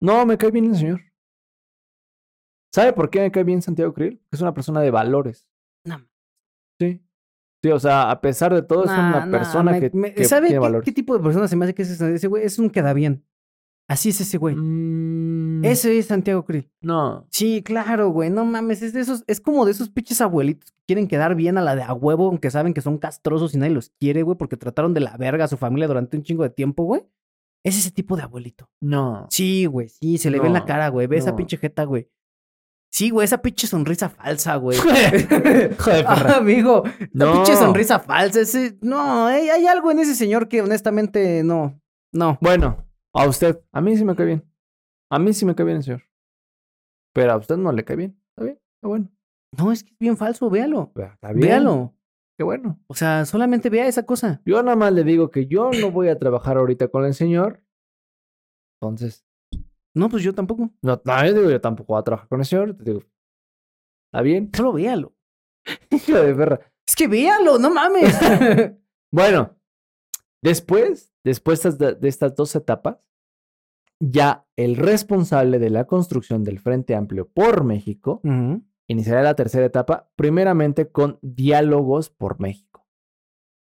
No, 0.00 0.26
me 0.26 0.38
cae 0.38 0.50
bien 0.50 0.66
el 0.66 0.76
señor. 0.76 1.00
¿Sabe 2.72 2.92
por 2.92 3.10
qué 3.10 3.20
me 3.20 3.30
cae 3.30 3.44
bien 3.44 3.62
Santiago 3.62 3.92
Krill? 3.94 4.20
Es 4.32 4.40
una 4.40 4.52
persona 4.52 4.80
de 4.80 4.90
valores. 4.90 5.46
No. 5.84 5.98
Sí. 6.80 7.00
Sí, 7.64 7.70
o 7.70 7.80
sea, 7.80 8.10
a 8.10 8.20
pesar 8.20 8.52
de 8.52 8.60
todo, 8.60 8.84
es 8.84 8.90
una 8.90 9.24
nah, 9.24 9.30
persona 9.30 9.72
me- 9.72 9.80
que, 9.80 9.90
me- 9.96 10.12
que 10.12 10.24
¿Sabe 10.26 10.48
tiene 10.48 10.56
qué, 10.56 10.58
valores. 10.58 10.84
qué 10.84 10.92
tipo 10.92 11.16
de 11.16 11.22
persona 11.24 11.48
se 11.48 11.56
me 11.56 11.64
hace 11.64 11.74
que 11.74 11.80
es 11.80 11.90
ese, 11.92 12.14
ese 12.14 12.26
güey? 12.28 12.44
Es 12.44 12.58
un 12.58 12.68
queda 12.68 12.92
bien. 12.92 13.24
Así 13.88 14.10
es 14.10 14.20
ese 14.20 14.36
güey. 14.36 14.54
Mm, 14.54 15.64
Ese 15.64 15.98
es 15.98 16.06
Santiago 16.06 16.44
Krill. 16.44 16.70
No. 16.82 17.26
Sí, 17.30 17.62
claro, 17.62 18.10
güey. 18.10 18.28
No 18.28 18.44
mames, 18.44 18.82
es 18.82 18.92
de 18.92 19.00
esos, 19.00 19.24
es 19.26 19.40
como 19.40 19.64
de 19.64 19.70
esos 19.70 19.88
pinches 19.88 20.20
abuelitos 20.20 20.72
que 20.72 20.78
quieren 20.86 21.08
quedar 21.08 21.34
bien 21.34 21.56
a 21.56 21.62
la 21.62 21.74
de 21.74 21.82
a 21.84 21.94
huevo, 21.94 22.26
aunque 22.28 22.50
saben 22.50 22.74
que 22.74 22.82
son 22.82 22.98
castrosos 22.98 23.54
y 23.54 23.58
nadie 23.58 23.72
los 23.72 23.88
quiere, 23.98 24.22
güey, 24.22 24.36
porque 24.36 24.58
trataron 24.58 24.92
de 24.92 25.00
la 25.00 25.16
verga 25.16 25.44
a 25.44 25.48
su 25.48 25.56
familia 25.56 25.88
durante 25.88 26.18
un 26.18 26.22
chingo 26.22 26.42
de 26.42 26.50
tiempo, 26.50 26.84
güey. 26.84 27.02
Es 27.64 27.78
ese 27.78 27.90
tipo 27.90 28.14
de 28.16 28.22
abuelito. 28.24 28.68
No. 28.82 29.26
Sí, 29.30 29.64
güey, 29.64 29.88
sí, 29.88 30.18
se 30.18 30.30
le 30.30 30.38
ve 30.38 30.48
en 30.48 30.52
la 30.52 30.66
cara, 30.66 30.88
güey. 30.88 31.06
Ve 31.06 31.16
esa 31.16 31.34
pinche 31.34 31.56
jeta, 31.56 31.84
güey. 31.84 32.10
Sí, 32.94 33.10
güey, 33.10 33.24
esa 33.24 33.42
pinche 33.42 33.66
sonrisa 33.66 34.08
falsa, 34.08 34.54
güey. 34.54 34.78
Joder. 35.78 36.04
Ah, 36.06 36.36
amigo, 36.36 36.84
No. 37.12 37.32
pinche 37.32 37.56
sonrisa 37.56 37.98
falsa. 37.98 38.42
Ese... 38.42 38.78
No, 38.82 39.26
hay, 39.26 39.48
hay 39.48 39.66
algo 39.66 39.90
en 39.90 39.98
ese 39.98 40.14
señor 40.14 40.46
que 40.46 40.62
honestamente 40.62 41.42
no. 41.42 41.82
No. 42.12 42.38
Bueno, 42.40 42.86
a 43.12 43.26
usted, 43.26 43.60
a 43.72 43.80
mí 43.80 43.96
sí 43.96 44.04
me 44.04 44.14
cae 44.14 44.26
bien. 44.26 44.48
A 45.10 45.18
mí 45.18 45.32
sí 45.32 45.44
me 45.44 45.56
cae 45.56 45.66
bien 45.66 45.78
el 45.78 45.82
señor. 45.82 46.02
Pero 47.12 47.32
a 47.32 47.36
usted 47.36 47.56
no 47.56 47.72
le 47.72 47.84
cae 47.84 47.96
bien. 47.96 48.16
Está 48.28 48.44
bien, 48.44 48.60
está 48.76 48.86
bueno. 48.86 49.10
No, 49.58 49.72
es 49.72 49.82
que 49.82 49.90
es 49.90 49.98
bien 49.98 50.16
falso, 50.16 50.48
véalo. 50.48 50.92
Está 50.94 51.32
bien. 51.32 51.48
Véalo. 51.48 51.96
Qué 52.38 52.44
bueno. 52.44 52.80
O 52.86 52.94
sea, 52.94 53.24
solamente 53.24 53.70
vea 53.70 53.88
esa 53.88 54.06
cosa. 54.06 54.40
Yo 54.46 54.62
nada 54.62 54.76
más 54.76 54.92
le 54.92 55.02
digo 55.02 55.32
que 55.32 55.46
yo 55.48 55.72
no 55.80 55.90
voy 55.90 56.10
a 56.10 56.18
trabajar 56.20 56.58
ahorita 56.58 56.86
con 56.86 57.04
el 57.04 57.14
señor. 57.14 57.60
Entonces, 58.80 59.26
No, 59.94 60.08
pues 60.08 60.22
yo 60.22 60.34
tampoco. 60.34 60.70
no, 60.82 61.00
no, 61.04 61.24
yo 61.26 61.34
digo, 61.34 61.50
yo 61.50 61.60
tampoco 61.60 61.92
voy 61.94 62.00
a 62.00 62.04
trabajar 62.04 62.28
con 62.28 62.40
el 62.40 62.46
señor. 62.46 62.74
Te 62.76 62.84
digo, 62.84 63.00
¿está 64.08 64.22
bien? 64.22 64.50
Solo 64.54 64.72
véalo. 64.72 65.14
Hijo 65.90 66.12
de 66.18 66.34
perra. 66.34 66.60
Es 66.86 66.96
que 66.96 67.06
véalo, 67.08 67.58
no 67.58 67.70
mames. 67.72 68.14
Bueno, 69.12 69.56
después, 70.42 71.14
después 71.22 71.62
de 71.78 71.96
estas- 72.08 72.34
dos 72.34 72.56
etapas, 72.56 72.98
ya 74.00 74.44
el 74.56 74.74
responsable 74.76 75.60
de 75.60 75.70
la 75.70 75.86
construcción 75.86 76.42
del 76.42 76.58
Frente 76.58 76.96
Amplio 76.96 77.28
por 77.28 77.62
México 77.62 78.20
iniciará 78.88 79.22
la 79.22 79.36
tercera 79.36 79.64
etapa, 79.66 80.10
primeramente 80.16 80.90
con 80.90 81.20
diálogos 81.22 82.10
por 82.10 82.40
México. 82.40 82.73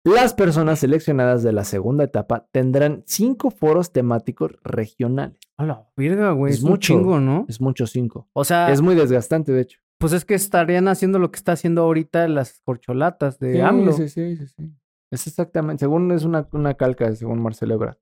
Las 0.05 0.33
personas 0.33 0.79
seleccionadas 0.79 1.43
de 1.43 1.53
la 1.53 1.63
segunda 1.63 2.03
etapa 2.03 2.47
tendrán 2.51 3.03
cinco 3.05 3.51
foros 3.51 3.93
temáticos 3.93 4.51
regionales. 4.63 5.39
A 5.57 5.65
la 5.65 5.87
verga, 5.95 6.31
güey. 6.31 6.51
Es 6.51 6.57
Es, 6.59 6.63
un 6.63 6.71
mucho. 6.71 6.93
chingo, 6.93 7.19
¿no? 7.21 7.45
Es 7.47 7.61
mucho 7.61 7.87
cinco. 7.87 8.27
O 8.33 8.43
sea, 8.43 8.69
Es 8.71 8.81
muy 8.81 8.95
desgastante, 8.95 9.53
de 9.53 9.61
hecho. 9.61 9.79
pues 9.99 10.11
es 10.11 10.25
que 10.25 10.33
estarían 10.33 10.89
haciendo 10.89 11.19
lo 11.19 11.31
que 11.31 11.37
está 11.37 11.53
haciendo 11.53 11.83
ahorita 11.83 12.27
las 12.27 12.59
corcholatas 12.65 13.39
de 13.39 13.61
AMLO. 13.61 13.93
sí, 13.93 14.09
sí, 14.09 14.35
sí, 14.35 14.47
sí. 14.47 14.73
Es 15.09 15.27
exactamente, 15.27 15.81
según 15.81 16.11
es 16.11 16.23
una, 16.25 16.49
una 16.51 16.73
calca, 16.73 17.13
según 17.15 17.41
Marcelo 17.41 17.75
Ebrard. 17.75 17.97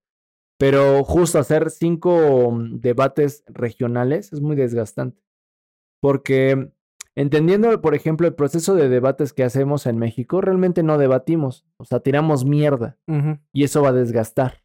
Pero 0.58 1.04
justo 1.04 1.38
hacer 1.38 1.70
cinco 1.70 2.52
mm, 2.52 2.80
debates 2.80 3.43
regionales 3.47 4.32
es 4.34 4.41
muy 4.41 4.56
desgastante. 4.56 5.22
Porque 6.02 6.72
entendiendo, 7.16 7.82
por 7.82 7.95
ejemplo, 7.95 8.28
el 8.28 8.36
proceso 8.36 8.76
de 8.76 8.89
debates 8.89 9.34
que 9.34 9.43
hacemos 9.43 9.86
en 9.86 9.97
México, 9.97 10.41
realmente 10.41 10.84
no 10.84 10.97
debatimos. 10.97 11.66
O 11.78 11.86
sea, 11.86 11.99
tiramos 11.99 12.45
mierda. 12.45 12.97
Y 13.53 13.64
eso 13.64 13.82
va 13.82 13.89
a 13.89 13.93
desgastar 13.93 14.64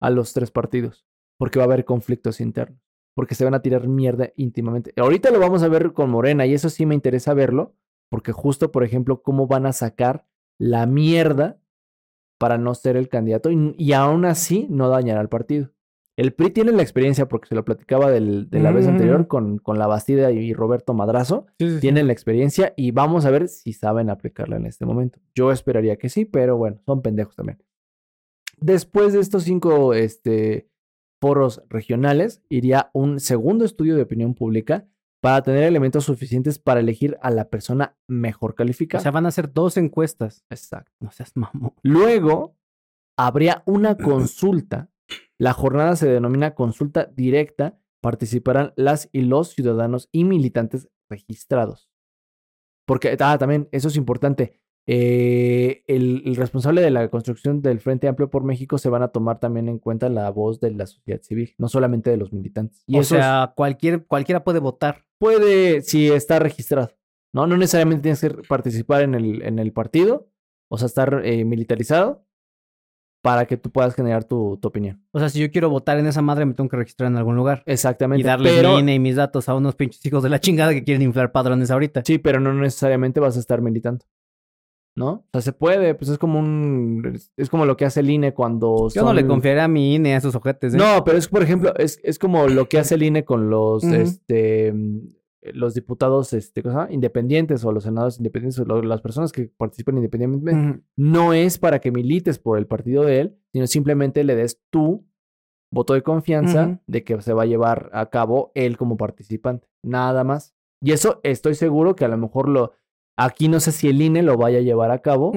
a 0.00 0.10
los 0.10 0.32
tres 0.32 0.50
partidos. 0.50 1.06
Porque 1.38 1.58
va 1.58 1.64
a 1.64 1.66
haber 1.66 1.84
conflictos 1.84 2.40
internos. 2.40 2.80
Porque 3.14 3.34
se 3.34 3.44
van 3.44 3.54
a 3.54 3.62
tirar 3.62 3.88
mierda 3.88 4.32
íntimamente. 4.36 4.92
Ahorita 4.96 5.30
lo 5.30 5.38
vamos 5.38 5.62
a 5.62 5.68
ver 5.68 5.92
con 5.92 6.10
Morena 6.10 6.46
y 6.46 6.54
eso 6.54 6.68
sí 6.68 6.86
me 6.86 6.94
interesa 6.94 7.34
verlo. 7.34 7.74
Porque 8.10 8.32
justo, 8.32 8.70
por 8.70 8.84
ejemplo, 8.84 9.22
cómo 9.22 9.46
van 9.46 9.66
a 9.66 9.72
sacar 9.72 10.26
la 10.58 10.86
mierda 10.86 11.58
para 12.38 12.58
no 12.58 12.74
ser 12.74 12.96
el 12.96 13.08
candidato 13.08 13.50
y, 13.50 13.74
y 13.78 13.92
aún 13.92 14.24
así 14.24 14.66
no 14.70 14.88
dañar 14.88 15.18
al 15.18 15.28
partido. 15.28 15.73
El 16.16 16.32
PRI 16.32 16.50
tiene 16.50 16.70
la 16.72 16.82
experiencia, 16.82 17.26
porque 17.26 17.48
se 17.48 17.54
lo 17.56 17.64
platicaba 17.64 18.10
del- 18.10 18.48
de 18.48 18.60
la 18.60 18.70
vez 18.70 18.86
Mm. 18.86 18.90
anterior 18.90 19.26
con, 19.26 19.58
con 19.58 19.78
la 19.78 19.86
Bastida 19.88 20.30
y 20.30 20.52
Roberto 20.54 20.94
Madrazo, 20.94 21.46
Sí, 21.58 21.68
sí, 21.68 21.74
sí. 21.74 21.80
tienen 21.80 22.06
la 22.06 22.12
experiencia 22.12 22.72
y 22.76 22.92
vamos 22.92 23.24
a 23.24 23.30
ver 23.30 23.48
si 23.48 23.72
saben 23.72 24.10
aplicarla 24.10 24.56
en 24.56 24.66
este 24.66 24.86
momento. 24.86 25.18
Yo 25.34 25.50
esperaría 25.50 25.96
que 25.96 26.08
sí, 26.08 26.24
pero 26.24 26.56
bueno, 26.56 26.80
son 26.86 27.02
pendejos 27.02 27.34
también. 27.34 27.58
Después 28.60 29.12
de 29.12 29.20
estos 29.20 29.42
cinco 29.42 29.94
este, 29.94 30.68
foros 31.20 31.62
regionales, 31.68 32.42
iría 32.48 32.90
un 32.94 33.18
segundo 33.18 33.64
estudio 33.64 33.96
de 33.96 34.02
opinión 34.02 34.34
pública 34.34 34.86
para 35.20 35.42
tener 35.42 35.64
elementos 35.64 36.04
suficientes 36.04 36.58
para 36.58 36.80
elegir 36.80 37.16
a 37.22 37.30
la 37.30 37.48
persona 37.48 37.96
mejor 38.06 38.52
O 38.52 38.54
calificada. 38.54 39.02
sea, 39.02 39.10
van 39.10 39.24
a 39.24 39.30
hacer 39.30 39.52
dos 39.52 39.76
encuestas. 39.78 40.44
Exacto. 40.50 40.92
No 41.00 41.10
seas 41.10 41.32
mamón. 41.34 41.72
Luego, 41.82 42.56
habría 43.18 43.62
una 43.66 43.96
consulta. 43.96 44.90
La 45.38 45.52
jornada 45.52 45.96
se 45.96 46.08
denomina 46.08 46.54
consulta 46.54 47.06
directa. 47.14 47.78
Participarán 48.00 48.72
las 48.76 49.08
y 49.12 49.22
los 49.22 49.50
ciudadanos 49.50 50.08
y 50.12 50.24
militantes 50.24 50.88
registrados. 51.08 51.88
Porque, 52.86 53.16
ah, 53.18 53.38
también, 53.38 53.68
eso 53.72 53.88
es 53.88 53.96
importante. 53.96 54.60
eh, 54.86 55.82
el, 55.86 56.22
el 56.26 56.36
responsable 56.36 56.82
de 56.82 56.90
la 56.90 57.08
construcción 57.08 57.62
del 57.62 57.80
Frente 57.80 58.06
Amplio 58.08 58.28
por 58.28 58.44
México 58.44 58.76
se 58.78 58.90
van 58.90 59.02
a 59.02 59.08
tomar 59.08 59.40
también 59.40 59.68
en 59.68 59.78
cuenta 59.78 60.08
la 60.08 60.30
voz 60.30 60.60
de 60.60 60.72
la 60.72 60.86
sociedad 60.86 61.22
civil, 61.22 61.54
no 61.58 61.68
solamente 61.68 62.10
de 62.10 62.18
los 62.18 62.32
militantes. 62.32 62.82
Y 62.86 62.98
o 62.98 63.02
sea, 63.04 63.54
cualquier, 63.56 64.06
cualquiera 64.06 64.44
puede 64.44 64.58
votar. 64.58 65.04
puede, 65.18 65.80
si 65.82 66.10
está 66.10 66.38
registrado, 66.38 66.90
¿no? 67.32 67.46
No 67.46 67.56
necesariamente 67.56 68.02
tienes 68.02 68.20
que 68.20 68.30
participar 68.46 69.02
en 69.02 69.14
el, 69.14 69.42
en 69.42 69.58
el 69.58 69.72
partido, 69.72 70.28
o 70.68 70.76
sea, 70.76 70.86
estar 70.86 71.22
eh, 71.24 71.44
militarizado 71.44 72.26
para 73.24 73.46
que 73.46 73.56
tú 73.56 73.70
puedas 73.70 73.94
generar 73.94 74.24
tu, 74.24 74.58
tu 74.60 74.68
opinión. 74.68 75.02
O 75.10 75.18
sea, 75.18 75.30
si 75.30 75.40
yo 75.40 75.50
quiero 75.50 75.70
votar 75.70 75.98
en 75.98 76.06
esa 76.06 76.20
madre, 76.20 76.44
me 76.44 76.52
tengo 76.52 76.68
que 76.68 76.76
registrar 76.76 77.10
en 77.10 77.16
algún 77.16 77.36
lugar. 77.36 77.62
Exactamente. 77.64 78.20
Y 78.20 78.22
darle 78.22 78.50
pero, 78.54 78.74
mi 78.74 78.80
INE 78.80 78.96
y 78.96 78.98
mis 78.98 79.16
datos 79.16 79.48
a 79.48 79.54
unos 79.54 79.76
pinches 79.76 80.04
hijos 80.04 80.22
de 80.22 80.28
la 80.28 80.40
chingada 80.40 80.74
que 80.74 80.84
quieren 80.84 81.00
inflar 81.00 81.32
padrones 81.32 81.70
ahorita. 81.70 82.02
Sí, 82.04 82.18
pero 82.18 82.38
no 82.38 82.52
necesariamente 82.52 83.20
vas 83.20 83.38
a 83.38 83.40
estar 83.40 83.62
militando. 83.62 84.04
¿No? 84.94 85.10
O 85.10 85.28
sea, 85.32 85.40
se 85.40 85.52
puede, 85.54 85.94
pues 85.94 86.10
es 86.10 86.18
como 86.18 86.38
un. 86.38 87.18
Es, 87.38 87.48
como 87.48 87.64
lo 87.64 87.78
que 87.78 87.86
hace 87.86 88.00
el 88.00 88.10
INE 88.10 88.34
cuando. 88.34 88.90
Yo 88.94 89.02
no 89.02 89.14
le 89.14 89.26
confiaré 89.26 89.62
a 89.62 89.68
mi 89.68 89.94
INE 89.94 90.12
a 90.12 90.18
esos 90.18 90.34
ojetes. 90.34 90.74
¿eh? 90.74 90.76
No, 90.76 91.02
pero 91.02 91.16
es, 91.16 91.26
por 91.26 91.42
ejemplo, 91.42 91.74
es, 91.78 91.98
es 92.02 92.18
como 92.18 92.46
lo 92.46 92.68
que 92.68 92.78
hace 92.78 92.96
el 92.96 93.04
INE 93.04 93.24
con 93.24 93.48
los, 93.48 93.84
este, 93.84 94.74
los 95.52 95.74
diputados 95.74 96.32
este, 96.32 96.62
independientes 96.90 97.64
o 97.64 97.72
los 97.72 97.84
senadores 97.84 98.16
independientes 98.18 98.58
o 98.60 98.64
lo- 98.64 98.82
las 98.82 99.00
personas 99.02 99.32
que 99.32 99.50
participan 99.56 99.96
independientemente. 99.96 100.82
No 100.96 101.32
es 101.32 101.58
para 101.58 101.80
que 101.80 101.90
milites 101.90 102.38
por 102.38 102.56
el 102.58 102.66
partido 102.66 103.02
de 103.04 103.20
él, 103.20 103.38
sino 103.52 103.66
simplemente 103.66 104.24
le 104.24 104.34
des 104.36 104.60
tu 104.70 105.04
voto 105.72 105.94
de 105.94 106.02
confianza 106.02 106.80
de 106.86 107.04
que 107.04 107.20
se 107.20 107.32
va 107.32 107.42
a 107.42 107.46
llevar 107.46 107.90
a 107.92 108.08
cabo 108.10 108.52
él 108.54 108.76
como 108.76 108.96
participante. 108.96 109.68
Nada 109.82 110.22
más. 110.24 110.54
Y 110.80 110.92
eso 110.92 111.20
estoy 111.24 111.54
seguro 111.54 111.94
que 111.96 112.04
a 112.04 112.08
lo 112.08 112.16
mejor 112.18 112.48
lo... 112.48 112.72
Aquí 113.16 113.48
no 113.48 113.60
sé 113.60 113.70
si 113.70 113.88
el 113.88 114.02
INE 114.02 114.22
lo 114.22 114.36
vaya 114.36 114.58
a 114.58 114.62
llevar 114.62 114.90
a 114.90 114.98
cabo 115.00 115.32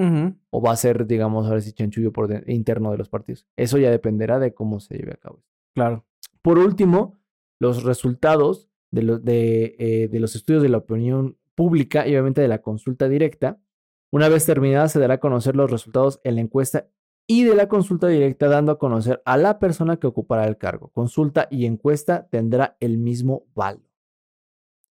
o 0.49 0.61
va 0.61 0.71
a 0.71 0.75
ser, 0.75 1.05
digamos, 1.05 1.45
ahora 1.47 1.61
sí 1.61 1.73
chanchullo 1.73 2.11
por 2.11 2.27
de- 2.27 2.43
interno 2.51 2.91
de 2.91 2.97
los 2.97 3.07
partidos. 3.09 3.45
Eso 3.55 3.77
ya 3.77 3.91
dependerá 3.91 4.39
de 4.39 4.53
cómo 4.53 4.79
se 4.79 4.95
lleve 4.97 5.13
a 5.13 5.17
cabo. 5.17 5.43
Claro. 5.75 6.05
Por 6.41 6.57
último, 6.57 7.19
los 7.59 7.83
resultados 7.83 8.67
de, 8.91 9.03
los 9.03 9.23
de, 9.23 9.75
eh, 9.79 10.07
de 10.07 10.19
los 10.19 10.35
estudios 10.35 10.63
de 10.63 10.69
la 10.69 10.77
opinión 10.77 11.37
pública 11.55 12.07
y 12.07 12.11
obviamente 12.11 12.41
de 12.41 12.47
la 12.47 12.61
consulta 12.61 13.09
directa. 13.09 13.59
Una 14.11 14.29
vez 14.29 14.45
terminada, 14.45 14.87
se 14.87 14.99
dará 14.99 15.15
a 15.15 15.19
conocer 15.19 15.55
los 15.55 15.69
resultados 15.69 16.21
en 16.23 16.35
la 16.35 16.41
encuesta 16.41 16.87
y 17.27 17.43
de 17.43 17.55
la 17.55 17.67
consulta 17.67 18.07
directa, 18.07 18.47
dando 18.47 18.71
a 18.71 18.79
conocer 18.79 19.21
a 19.25 19.35
la 19.35 19.59
persona 19.59 19.97
que 19.97 20.07
ocupará 20.07 20.47
el 20.47 20.57
cargo. 20.57 20.89
Consulta 20.89 21.47
y 21.51 21.65
encuesta 21.65 22.27
tendrá 22.29 22.77
el 22.79 22.97
mismo 22.97 23.45
valor. 23.53 23.83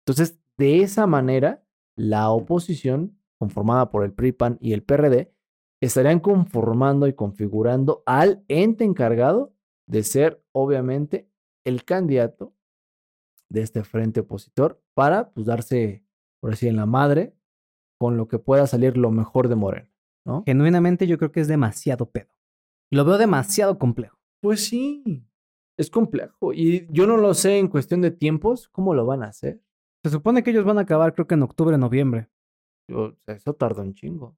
Entonces, 0.05 0.39
de 0.57 0.81
esa 0.81 1.07
manera, 1.07 1.63
la 1.95 2.29
oposición, 2.29 3.17
conformada 3.39 3.89
por 3.89 4.03
el 4.03 4.13
PRI, 4.13 4.31
PAN 4.33 4.57
y 4.61 4.73
el 4.73 4.83
PRD, 4.83 5.33
estarían 5.81 6.19
conformando 6.19 7.07
y 7.07 7.13
configurando 7.13 8.03
al 8.05 8.43
ente 8.47 8.83
encargado 8.83 9.53
de 9.87 10.03
ser, 10.03 10.43
obviamente, 10.51 11.29
el 11.63 11.83
candidato 11.83 12.53
de 13.51 13.61
este 13.61 13.83
frente 13.83 14.19
opositor 14.21 14.81
para 14.93 15.31
pues, 15.31 15.45
darse, 15.47 16.03
por 16.41 16.53
así 16.53 16.67
en 16.67 16.75
la 16.75 16.85
madre, 16.85 17.35
con 17.99 18.15
lo 18.17 18.27
que 18.27 18.39
pueda 18.39 18.67
salir 18.67 18.97
lo 18.97 19.11
mejor 19.11 19.47
de 19.49 19.55
Morena, 19.55 19.91
¿no? 20.25 20.43
Genuinamente 20.45 21.07
yo 21.07 21.17
creo 21.17 21.31
que 21.31 21.41
es 21.41 21.47
demasiado 21.47 22.09
pedo. 22.09 22.29
Lo 22.91 23.05
veo 23.05 23.17
demasiado 23.17 23.77
complejo. 23.77 24.17
Pues 24.41 24.65
sí, 24.65 25.23
es 25.77 25.89
complejo. 25.89 26.53
Y 26.53 26.87
yo 26.91 27.05
no 27.07 27.17
lo 27.17 27.33
sé 27.33 27.57
en 27.59 27.67
cuestión 27.67 28.01
de 28.01 28.11
tiempos, 28.11 28.69
¿cómo 28.69 28.93
lo 28.93 29.05
van 29.05 29.23
a 29.23 29.27
hacer? 29.27 29.61
Se 30.03 30.09
supone 30.11 30.43
que 30.43 30.51
ellos 30.51 30.63
van 30.65 30.77
a 30.77 30.81
acabar 30.81 31.13
creo 31.13 31.27
que 31.27 31.35
en 31.35 31.43
octubre, 31.43 31.77
noviembre. 31.77 32.29
Yo- 32.89 33.15
eso 33.27 33.53
tardó 33.53 33.81
un 33.81 33.93
chingo. 33.93 34.37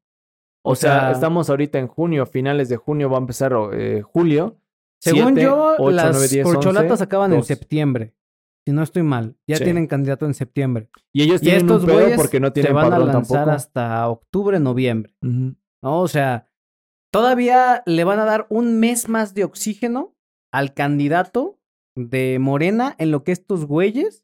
O, 0.64 0.76
sea, 0.76 1.00
sea- 1.00 1.12
estamos 1.12 1.50
ahorita 1.50 1.80
en 1.80 1.88
junio, 1.88 2.26
finales 2.26 2.70
de 2.70 2.78
junio 2.78 3.10
va 3.10 3.18
a 3.18 3.22
empezar 3.22 3.54
eh, 3.74 4.02
julio. 4.02 4.58
Según 5.00 5.36
yo, 5.36 5.76
ocho, 5.80 5.92
las 5.92 6.12
nueve, 6.12 6.28
diez, 6.28 6.44
corcholatas 6.46 6.92
once, 6.92 7.04
acaban 7.04 7.34
en 7.34 7.44
septiembre. 7.44 8.14
Si 8.66 8.72
no 8.74 8.84
estoy 8.84 9.04
mal, 9.04 9.36
ya 9.48 9.58
Sí. 9.58 9.64
tienen 9.64 9.88
candidato 9.88 10.26
en 10.26 10.34
septiembre. 10.34 10.90
Y 11.14 11.24
ellos 11.24 11.42
Y 11.42 11.46
tienen 11.46 11.62
estos 11.62 11.84
un 11.84 11.90
pedo 11.90 12.16
porque 12.16 12.40
no 12.40 12.48
se 12.48 12.54
tienen 12.54 12.74
van 12.76 12.94
a 12.94 13.00
lanzar 13.00 13.38
tampoco. 13.40 13.52
hasta 13.52 14.08
octubre, 14.08 14.60
noviembre. 14.60 15.14
¿no? 15.22 15.54
O 15.82 16.08
sea, 16.08 16.48
todavía 17.12 17.84
le 17.86 18.04
van 18.04 18.20
a 18.20 18.26
dar 18.26 18.46
un 18.50 18.80
mes 18.80 19.10
más 19.10 19.34
de 19.34 19.44
oxígeno 19.44 20.16
al 20.52 20.74
candidato 20.74 21.60
de 21.96 22.38
Morena 22.40 22.96
en 23.00 23.12
lo 23.12 23.24
que 23.24 23.32
estos 23.32 23.66
güeyes 23.66 24.24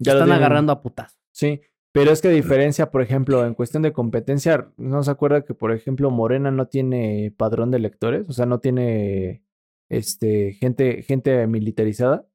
Ya 0.00 0.12
están 0.12 0.32
agarrando 0.32 0.72
a 0.72 0.82
putazos. 0.82 1.18
Sí, 1.32 1.60
pero 1.92 2.12
es 2.12 2.20
que 2.20 2.28
a 2.28 2.32
diferencia, 2.32 2.90
por 2.90 3.02
ejemplo, 3.02 3.44
en 3.46 3.54
cuestión 3.54 3.82
de 3.82 3.92
competencia, 3.92 4.70
¿no 4.76 5.02
se 5.02 5.10
acuerda 5.10 5.44
que, 5.44 5.54
por 5.54 5.72
ejemplo, 5.72 6.10
Morena 6.10 6.50
no 6.50 6.66
tiene 6.66 7.34
padrón 7.36 7.70
de 7.70 7.78
electores? 7.78 8.28
O 8.28 8.32
sea, 8.32 8.46
no 8.46 8.60
tiene 8.60 9.42
este, 9.88 10.52
gente, 10.52 11.02
gente 11.02 11.46
militarizada. 11.46 12.26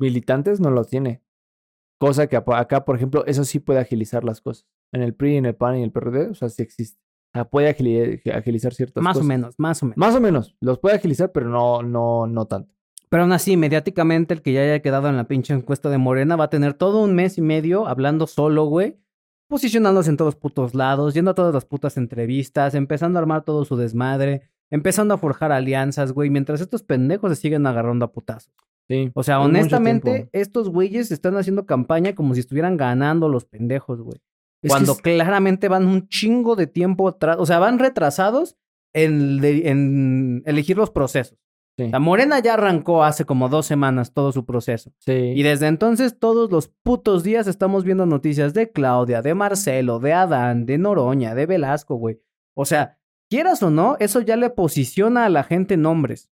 Militantes 0.00 0.60
no 0.60 0.70
lo 0.70 0.84
tiene. 0.84 1.22
Cosa 1.98 2.26
que 2.28 2.36
acá, 2.36 2.84
por 2.84 2.96
ejemplo, 2.96 3.24
eso 3.26 3.44
sí 3.44 3.58
puede 3.60 3.78
agilizar 3.80 4.24
las 4.24 4.40
cosas. 4.40 4.66
En 4.92 5.02
el 5.02 5.14
PRI, 5.14 5.36
en 5.36 5.46
el 5.46 5.54
PAN 5.54 5.78
y 5.78 5.82
el 5.82 5.92
PRD, 5.92 6.30
o 6.30 6.34
sea, 6.34 6.48
sí 6.48 6.62
existe. 6.62 6.98
O 7.32 7.38
sea, 7.38 7.44
puede 7.48 7.68
agili- 7.76 8.20
agilizar 8.34 8.72
ciertas 8.74 9.02
Más 9.04 9.16
o 9.16 9.20
cosas. 9.20 9.28
menos, 9.28 9.54
más 9.58 9.82
o 9.82 9.86
menos. 9.86 9.96
Más 9.98 10.14
o 10.14 10.20
menos. 10.20 10.56
Los 10.60 10.78
puede 10.78 10.96
agilizar, 10.96 11.30
pero 11.30 11.48
no, 11.48 11.82
no, 11.82 12.26
no 12.26 12.46
tanto. 12.46 12.74
Pero 13.08 13.24
aún 13.24 13.32
así, 13.32 13.56
mediáticamente, 13.56 14.34
el 14.34 14.42
que 14.42 14.52
ya 14.52 14.62
haya 14.62 14.80
quedado 14.82 15.08
en 15.08 15.16
la 15.16 15.24
pinche 15.28 15.52
encuesta 15.52 15.90
de 15.90 15.98
Morena 15.98 16.36
va 16.36 16.44
a 16.44 16.50
tener 16.50 16.74
todo 16.74 17.02
un 17.02 17.14
mes 17.14 17.38
y 17.38 17.42
medio 17.42 17.86
hablando 17.86 18.26
solo, 18.26 18.64
güey. 18.66 18.98
Posicionándose 19.48 20.10
en 20.10 20.16
todos 20.16 20.36
putos 20.36 20.74
lados, 20.74 21.12
yendo 21.14 21.32
a 21.32 21.34
todas 21.34 21.52
las 21.52 21.64
putas 21.64 21.96
entrevistas, 21.96 22.74
empezando 22.74 23.18
a 23.18 23.22
armar 23.22 23.44
todo 23.44 23.64
su 23.64 23.76
desmadre, 23.76 24.42
empezando 24.70 25.12
a 25.14 25.18
forjar 25.18 25.50
alianzas, 25.50 26.12
güey, 26.12 26.30
mientras 26.30 26.60
estos 26.60 26.84
pendejos 26.84 27.30
se 27.30 27.36
siguen 27.42 27.66
agarrando 27.66 28.04
a 28.04 28.12
putazos. 28.12 28.54
Sí. 28.90 29.12
O 29.14 29.22
sea, 29.22 29.40
honestamente, 29.40 30.28
estos 30.32 30.68
güeyes 30.68 31.12
están 31.12 31.36
haciendo 31.36 31.64
campaña 31.64 32.16
como 32.16 32.34
si 32.34 32.40
estuvieran 32.40 32.76
ganando 32.76 33.28
los 33.28 33.44
pendejos, 33.44 34.00
güey. 34.00 34.20
Cuando 34.66 34.92
es- 34.92 35.00
claramente 35.00 35.68
van 35.68 35.86
un 35.86 36.08
chingo 36.08 36.56
de 36.56 36.66
tiempo 36.66 37.06
atrás. 37.08 37.36
O 37.38 37.46
sea, 37.46 37.60
van 37.60 37.78
retrasados 37.78 38.56
en, 38.92 40.42
elegir 40.44 40.76
los 40.76 40.90
procesos. 40.90 41.38
Sí. 41.78 41.88
La 41.88 42.00
Morena 42.00 42.40
ya 42.40 42.54
arrancó 42.54 43.04
hace 43.04 43.24
como 43.24 43.48
dos 43.48 43.64
semanas 43.64 44.12
todo 44.12 44.32
su 44.32 44.44
proceso. 44.44 44.92
Sí. 44.98 45.12
Y 45.12 45.42
desde 45.44 45.68
entonces, 45.68 46.18
todos 46.18 46.50
los 46.50 46.68
putos 46.82 47.22
días 47.22 47.46
estamos 47.46 47.84
viendo 47.84 48.06
noticias 48.06 48.52
de 48.54 48.70
Claudia, 48.72 49.22
de 49.22 49.34
Marcelo, 49.34 50.00
de 50.00 50.12
Adán, 50.12 50.66
de 50.66 50.78
Noroña, 50.78 51.34
de 51.36 51.46
Velasco, 51.46 51.94
güey. 51.94 52.20
O 52.54 52.64
sea, 52.64 52.98
quieras 53.30 53.62
o 53.62 53.70
no, 53.70 53.96
eso 54.00 54.20
ya 54.20 54.36
le 54.36 54.50
posiciona 54.50 55.26
a 55.26 55.30
la 55.30 55.44
gente 55.44 55.74
en 55.74 55.82
nombres. 55.82 56.28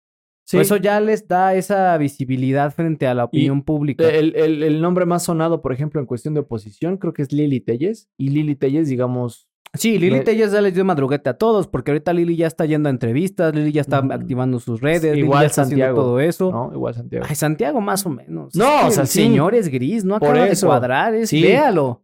Sí. 0.50 0.56
Eso 0.58 0.76
ya 0.78 0.98
les 0.98 1.28
da 1.28 1.54
esa 1.54 1.94
visibilidad 1.98 2.72
frente 2.72 3.06
a 3.06 3.12
la 3.12 3.24
opinión 3.24 3.62
pública. 3.62 4.08
El, 4.08 4.34
el- 4.34 4.62
el 4.62 4.80
nombre 4.80 5.04
más 5.04 5.24
sonado, 5.24 5.60
por 5.60 5.74
ejemplo, 5.74 6.00
en 6.00 6.06
cuestión 6.06 6.32
de 6.32 6.40
oposición, 6.40 6.96
creo 6.96 7.12
que 7.12 7.20
es 7.20 7.32
Lili 7.32 7.60
Telles. 7.60 8.08
Y 8.16 8.30
Lili 8.30 8.54
Telles, 8.56 8.88
digamos, 8.88 9.46
Sí, 9.74 9.98
Lili 9.98 10.16
Me- 10.16 10.20
Telles 10.22 10.50
ya 10.50 10.62
les 10.62 10.72
dio 10.72 10.82
madruguete 10.86 11.28
a 11.28 11.34
todos, 11.34 11.68
porque 11.68 11.90
ahorita 11.90 12.14
Lili 12.14 12.34
ya 12.36 12.46
está 12.46 12.64
yendo 12.64 12.88
a 12.88 12.90
entrevistas, 12.90 13.54
Lili 13.54 13.72
ya 13.72 13.82
está 13.82 13.98
activando 13.98 14.58
sus 14.58 14.80
redes, 14.80 15.02
Lili 15.14 15.26
Igual 15.26 15.42
ya 15.42 15.46
está 15.48 15.62
haciendo 15.62 15.84
Santiago, 15.84 16.02
todo 16.02 16.20
eso. 16.20 16.50
¿no? 16.50 16.70
Igual 16.72 16.94
Santiago. 16.94 17.26
Ay, 17.28 17.36
Santiago 17.36 17.80
más 17.82 18.06
o 18.06 18.08
menos. 18.08 18.54
No, 18.56 18.86
o 18.86 18.90
sea, 18.90 19.02
el 19.02 19.08
sí. 19.08 19.24
señor 19.24 19.54
es 19.54 19.68
gris, 19.68 20.06
no 20.06 20.14
acaba 20.16 20.46
de 20.46 20.56
cuadrar, 20.58 21.14
es 21.14 21.28
Sí. 21.28 21.42
véalo. 21.42 22.02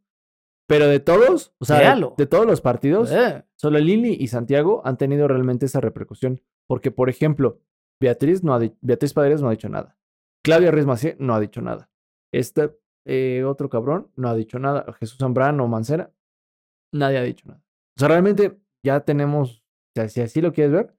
Pero 0.66 0.86
de 0.88 1.01
todos, 1.01 1.55
o 1.59 1.64
sea, 1.64 1.97
de 2.18 2.26
todos 2.26 2.45
los 2.47 2.61
partidos, 2.61 3.11
Eh. 3.11 3.42
solo 3.57 3.78
Lili 3.78 4.14
y 4.20 4.28
Santiago 4.28 4.82
han 4.84 4.99
tenido 4.99 5.26
realmente 5.28 5.64
esa 5.64 5.80
repercusión. 5.80 6.42
Porque, 6.66 6.90
por 6.90 7.09
ejemplo, 7.09 7.61
Beatriz, 8.05 8.44
no 8.44 8.55
ha 8.55 8.61
Beatriz 8.82 9.14
Paredes 9.14 9.40
no 9.40 9.48
ha 9.48 9.52
dicho 9.52 9.68
nada. 9.68 9.96
Claudia 10.44 10.70
Ruiz 10.70 10.84
Macié 10.84 11.16
no 11.18 11.34
ha 11.34 11.40
dicho 11.40 11.62
nada. 11.62 11.90
Este 12.32 12.70
eh, 13.07 13.44
otro 13.44 13.70
cabrón 13.70 14.11
no 14.16 14.28
ha 14.28 14.34
dicho 14.34 14.59
nada. 14.59 14.84
Jesús 15.00 15.18
Zambrano, 15.18 15.66
Mancera, 15.68 16.12
nadie 16.92 17.18
ha 17.18 17.22
dicho 17.22 17.48
nada. 17.48 17.62
O 17.96 18.00
sea, 18.00 18.09
realmente 18.09 18.59
ya 18.84 19.00
tenemos, 19.00 19.61
o 19.61 19.92
sea, 19.94 20.09
si 20.09 20.20
así 20.20 20.42
lo 20.42 20.52
quieres 20.52 20.72
ver, 20.72 20.94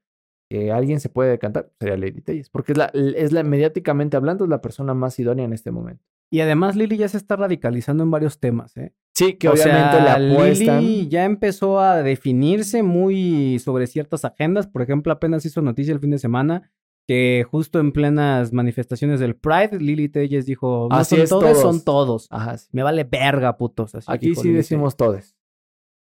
que 0.49 0.71
alguien 0.71 0.99
se 0.99 1.09
puede 1.09 1.29
decantar, 1.29 1.71
sería 1.79 1.97
Lady 1.97 2.21
Telles. 2.21 2.49
Porque 2.49 2.71
es 2.71 2.77
la, 2.77 2.85
es 2.85 3.31
la, 3.31 3.43
mediáticamente 3.43 4.17
hablando, 4.17 4.45
es 4.45 4.49
la 4.49 4.61
persona 4.61 4.93
más 4.95 5.19
idónea 5.19 5.45
en 5.45 5.53
este 5.53 5.71
momento. 5.71 6.03
Y 6.31 6.39
además 6.39 6.75
Lili 6.75 6.97
ya 6.97 7.07
se 7.07 7.17
está 7.17 7.35
radicalizando 7.35 8.03
en 8.03 8.09
varios 8.09 8.39
temas, 8.39 8.75
¿eh? 8.77 8.93
Sí, 9.13 9.33
que 9.33 9.47
o 9.47 9.53
obviamente 9.53 9.97
sea, 9.97 10.19
le 10.19 10.33
apuestan. 10.33 10.81
Lili 10.81 11.07
ya 11.07 11.23
empezó 11.23 11.79
a 11.79 12.01
definirse 12.01 12.81
muy 12.81 13.59
sobre 13.59 13.85
ciertas 13.85 14.25
agendas. 14.25 14.67
Por 14.67 14.81
ejemplo, 14.81 15.13
apenas 15.13 15.45
hizo 15.45 15.61
noticia 15.61 15.93
el 15.93 15.99
fin 15.99 16.11
de 16.11 16.19
semana 16.19 16.71
que 17.07 17.45
justo 17.49 17.79
en 17.79 17.91
plenas 17.91 18.51
manifestaciones 18.53 19.19
del 19.19 19.35
Pride, 19.35 19.79
Lili 19.79 20.09
Telles 20.09 20.45
dijo, 20.45 20.87
no 20.89 20.95
Así 20.95 21.15
son 21.15 21.23
es, 21.23 21.29
todos, 21.29 21.43
todos. 21.43 21.61
son 21.61 21.83
todos. 21.83 22.27
Ajá, 22.31 22.57
sí. 22.57 22.67
Me 22.71 22.83
vale 22.83 23.03
verga, 23.03 23.57
putos. 23.57 23.93
así 23.95 24.05
Aquí 24.11 24.35
sí 24.35 24.51
decimos 24.51 24.95
todos. 24.97 25.35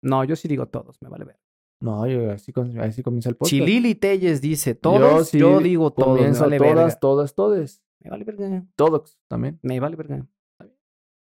No, 0.04 0.24
yo 0.24 0.36
sí 0.36 0.48
digo 0.48 0.68
todos, 0.68 0.98
me 1.02 1.10
vale 1.10 1.26
verga. 1.26 1.42
No, 1.82 2.06
yo 2.06 2.32
así, 2.32 2.52
com- 2.54 2.80
así 2.80 3.02
comienza 3.02 3.30
el 3.30 3.36
podcast. 3.36 3.50
Si 3.50 3.60
Lili 3.62 3.96
Telles 3.96 4.40
dice 4.42 4.76
todos, 4.76 5.32
yo, 5.32 5.60
sí 5.60 5.64
digo 5.64 5.92
todos. 5.92 6.20
Me 6.20 6.32
vale 6.32 6.58
todas, 6.58 6.76
verga. 6.76 7.00
todas, 7.00 7.34
todas. 7.36 7.84
Me 8.00 8.10
vale 8.12 8.24
verga. 8.24 8.66
Todos 8.76 9.18
también. 9.28 9.60
Me 9.64 9.80
vale 9.80 9.96
verga. 9.96 10.28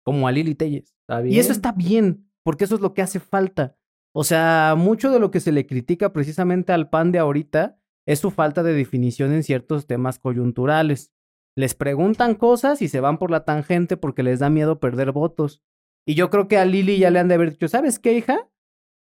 Como 0.04 0.26
a 0.26 0.32
Lili 0.32 0.54
Telles. 0.54 0.94
Está 1.02 1.26
Y 1.26 1.38
eso 1.38 1.52
está 1.52 1.72
bien, 1.72 2.30
porque 2.42 2.64
eso 2.64 2.74
es 2.74 2.80
lo 2.80 2.94
que 2.94 3.02
hace 3.02 3.20
falta. 3.20 3.76
O 4.14 4.24
sea, 4.24 4.74
mucho 4.76 5.10
de 5.10 5.20
lo 5.20 5.30
que 5.30 5.40
se 5.40 5.52
le 5.52 5.66
critica 5.66 6.12
precisamente 6.14 6.72
al 6.72 6.88
PAN 6.88 7.12
de 7.12 7.18
ahorita 7.18 7.78
es 8.08 8.20
su 8.20 8.30
falta 8.30 8.62
de 8.62 8.72
definición 8.72 9.34
en 9.34 9.42
ciertos 9.42 9.86
temas 9.86 10.18
coyunturales. 10.18 11.12
Les 11.54 11.74
preguntan 11.74 12.36
cosas 12.36 12.80
y 12.80 12.88
se 12.88 13.00
van 13.00 13.18
por 13.18 13.30
la 13.30 13.44
tangente 13.44 13.98
porque 13.98 14.22
les 14.22 14.38
da 14.38 14.48
miedo 14.48 14.80
perder 14.80 15.12
votos. 15.12 15.62
Y 16.06 16.14
yo 16.14 16.30
creo 16.30 16.48
que 16.48 16.56
a 16.56 16.64
Lili 16.64 16.98
ya 16.98 17.10
le 17.10 17.18
han 17.18 17.28
de 17.28 17.34
haber 17.34 17.50
dicho, 17.50 17.68
¿sabes 17.68 17.98
qué, 17.98 18.14
hija? 18.14 18.48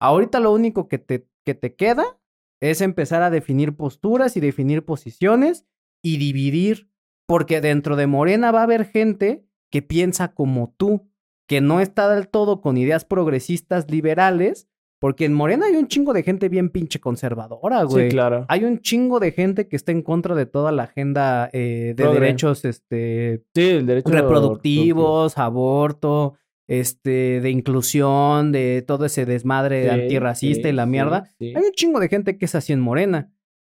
Ahorita 0.02 0.40
lo 0.40 0.52
único 0.52 0.88
que 0.88 0.98
te, 0.98 1.30
que 1.46 1.54
te 1.54 1.76
queda 1.76 2.20
es 2.60 2.82
empezar 2.82 3.22
a 3.22 3.30
definir 3.30 3.76
posturas 3.76 4.38
y 4.38 4.40
definir 4.40 4.84
posiciones 4.86 5.68
y 6.04 6.18
dividir, 6.18 6.90
porque 7.28 7.62
dentro 7.62 7.96
de 7.98 8.08
Morena 8.08 8.52
va 8.52 8.62
a 8.62 8.64
haber 8.64 8.86
gente 8.86 9.46
que 9.72 9.84
piensa 9.84 10.34
como 10.34 10.74
tú, 10.78 11.12
que 11.48 11.62
no 11.62 11.80
está 11.80 12.10
del 12.10 12.28
todo 12.28 12.60
con 12.60 12.76
ideas 12.76 13.06
progresistas 13.06 13.88
liberales, 13.92 14.68
porque 15.00 15.26
en 15.26 15.34
Morena 15.34 15.66
hay 15.68 15.76
un 15.76 15.88
chingo 15.88 16.14
de 16.14 16.24
gente 16.24 16.50
bien 16.50 16.70
pinche 16.70 17.00
conservadora, 17.00 17.84
güey. 17.84 18.06
Sí, 18.06 18.10
claro. 18.12 18.46
Hay 18.48 18.64
un 18.64 18.80
chingo 18.80 19.20
de 19.20 19.32
gente 19.32 19.68
que 19.68 19.76
está 19.76 19.92
en 19.92 20.02
contra 20.02 20.36
de 20.36 20.46
toda 20.46 20.72
la 20.72 20.84
agenda 20.84 21.50
eh, 21.54 21.94
de 21.96 22.04
Progre. 22.04 22.20
derechos 22.22 22.66
este, 22.66 23.44
Sí, 23.54 23.70
el 23.70 23.86
derecho 23.86 24.10
reproductivos, 24.10 25.38
aborto, 25.38 26.36
este, 26.68 27.42
de 27.42 27.50
inclusión, 27.50 28.52
de 28.52 28.84
todo 28.86 29.06
ese 29.06 29.26
desmadre 29.26 29.84
Sí, 29.84 29.90
antirracista 29.90 30.70
y 30.70 30.74
la 30.74 30.86
mierda. 30.86 31.34
sí. 31.40 31.54
Hay 31.56 31.64
un 31.64 31.72
chingo 31.74 32.00
de 32.00 32.10
gente 32.10 32.38
que 32.38 32.46
es 32.46 32.56
así 32.56 32.74
en 32.74 32.80
Morena. 32.80 33.32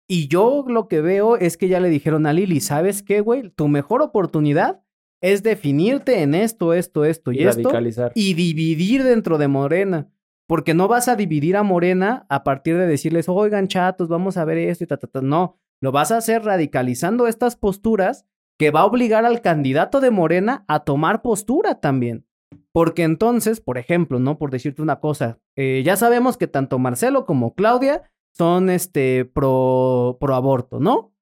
Y 0.08 0.26
yo 0.26 0.64
lo 0.66 0.88
que 0.88 1.00
veo 1.00 1.36
es 1.36 1.56
que 1.56 1.68
ya 1.68 1.78
le 1.78 1.88
dijeron 1.88 2.26
a 2.26 2.32
Lili, 2.32 2.58
¿sabes 2.60 3.04
qué, 3.04 3.20
güey? 3.20 3.50
Tu 3.50 3.68
mejor 3.68 4.02
oportunidad 4.02 4.80
es 5.20 5.44
definirte 5.44 6.22
en 6.22 6.34
esto, 6.34 6.72
esto, 6.74 7.04
esto 7.04 7.30
y, 7.30 7.40
Y 7.40 7.44
esto 7.44 7.70
y 8.14 8.34
dividir 8.34 9.04
dentro 9.04 9.38
de 9.38 9.46
Morena. 9.48 10.10
Porque 10.50 10.74
no 10.74 10.88
vas 10.88 11.06
a 11.06 11.14
dividir 11.14 11.56
a 11.56 11.62
Morena 11.62 12.26
a 12.28 12.42
partir 12.42 12.76
de 12.76 12.88
decirles, 12.88 13.28
oigan, 13.28 13.68
chatos, 13.68 14.08
vamos 14.08 14.36
a 14.36 14.44
ver 14.44 14.58
esto 14.58 14.82
y 14.82 14.86
ta. 14.88 14.98
No, 15.22 15.60
lo 15.80 15.92
vas 15.92 16.10
a 16.10 16.16
hacer 16.16 16.42
radicalizando 16.42 17.28
estas 17.28 17.54
posturas 17.54 18.26
que 18.58 18.72
va 18.72 18.80
a 18.80 18.84
obligar 18.84 19.24
al 19.24 19.42
candidato 19.42 20.00
de 20.00 20.10
Morena 20.10 20.64
a 20.66 20.80
tomar 20.80 21.22
postura 21.22 21.76
también. 21.76 22.26
Porque 22.72 23.04
entonces, 23.04 23.60
por 23.60 23.78
ejemplo, 23.78 24.18
¿no? 24.18 24.38
Por 24.38 24.50
decirte 24.50 24.82
una 24.82 24.98
cosa, 24.98 25.38
eh, 25.54 25.84
ya 25.84 25.94
sabemos 25.94 26.36
que 26.36 26.48
tanto 26.48 26.80
Marcelo 26.80 27.26
como 27.26 27.54
Claudia 27.54 28.10
son 28.36 28.70
este 28.70 29.26
pro, 29.26 30.18
pro 30.18 30.34
aborto, 30.34 30.80
¿no? 30.80 31.14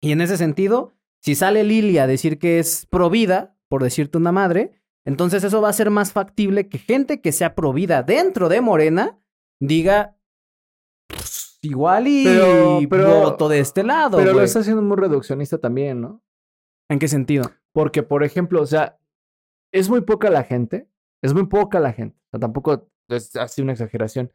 Y 0.00 0.12
en 0.12 0.22
ese 0.22 0.38
sentido, 0.38 0.94
si 1.20 1.34
sale 1.34 1.64
Lili 1.64 1.98
a 1.98 2.06
decir 2.06 2.38
que 2.38 2.60
es 2.60 2.86
pro 2.86 3.10
vida, 3.10 3.58
por 3.68 3.82
decirte 3.82 4.16
una 4.16 4.32
madre, 4.32 4.72
entonces 5.06 5.44
eso 5.44 5.60
va 5.60 5.68
a 5.68 5.72
ser 5.74 5.90
más 5.90 6.12
factible 6.12 6.68
que 6.68 6.78
gente 6.78 7.20
que 7.20 7.32
sea 7.32 7.54
pro 7.54 7.72
vida 7.72 8.02
dentro 8.02 8.48
de 8.48 8.60
Morena 8.60 9.18
diga 9.60 10.16
"Pues, 11.08 11.58
igual 11.62 12.06
y 12.08 12.24
Pero- 12.24 12.78
pero- 12.88 13.20
voto 13.20 13.48
de 13.48 13.60
este 13.60 13.82
lado. 13.82 14.16
Pero 14.18 14.30
lo 14.30 14.34
güey". 14.34 14.44
está 14.46 14.60
haciendo 14.60 14.82
muy 14.82 14.96
reduccionista 14.96 15.58
también, 15.58 16.00
¿no? 16.00 16.22
¿En 16.90 16.98
qué 16.98 17.08
sentido? 17.08 17.50
Porque, 17.72 18.02
por 18.02 18.24
ejemplo, 18.24 18.60
o 18.62 18.66
sea, 18.66 18.98
es 19.72 19.88
muy 19.88 20.02
poca 20.02 20.30
la 20.30 20.44
gente, 20.44 20.88
es 21.22 21.34
muy 21.34 21.46
poca 21.46 21.80
la 21.80 21.92
gente, 21.92 22.16
o 22.26 22.30
sea, 22.32 22.40
tampoco 22.40 22.88
es 23.08 23.34
así 23.36 23.62
una 23.62 23.72
exageración, 23.72 24.32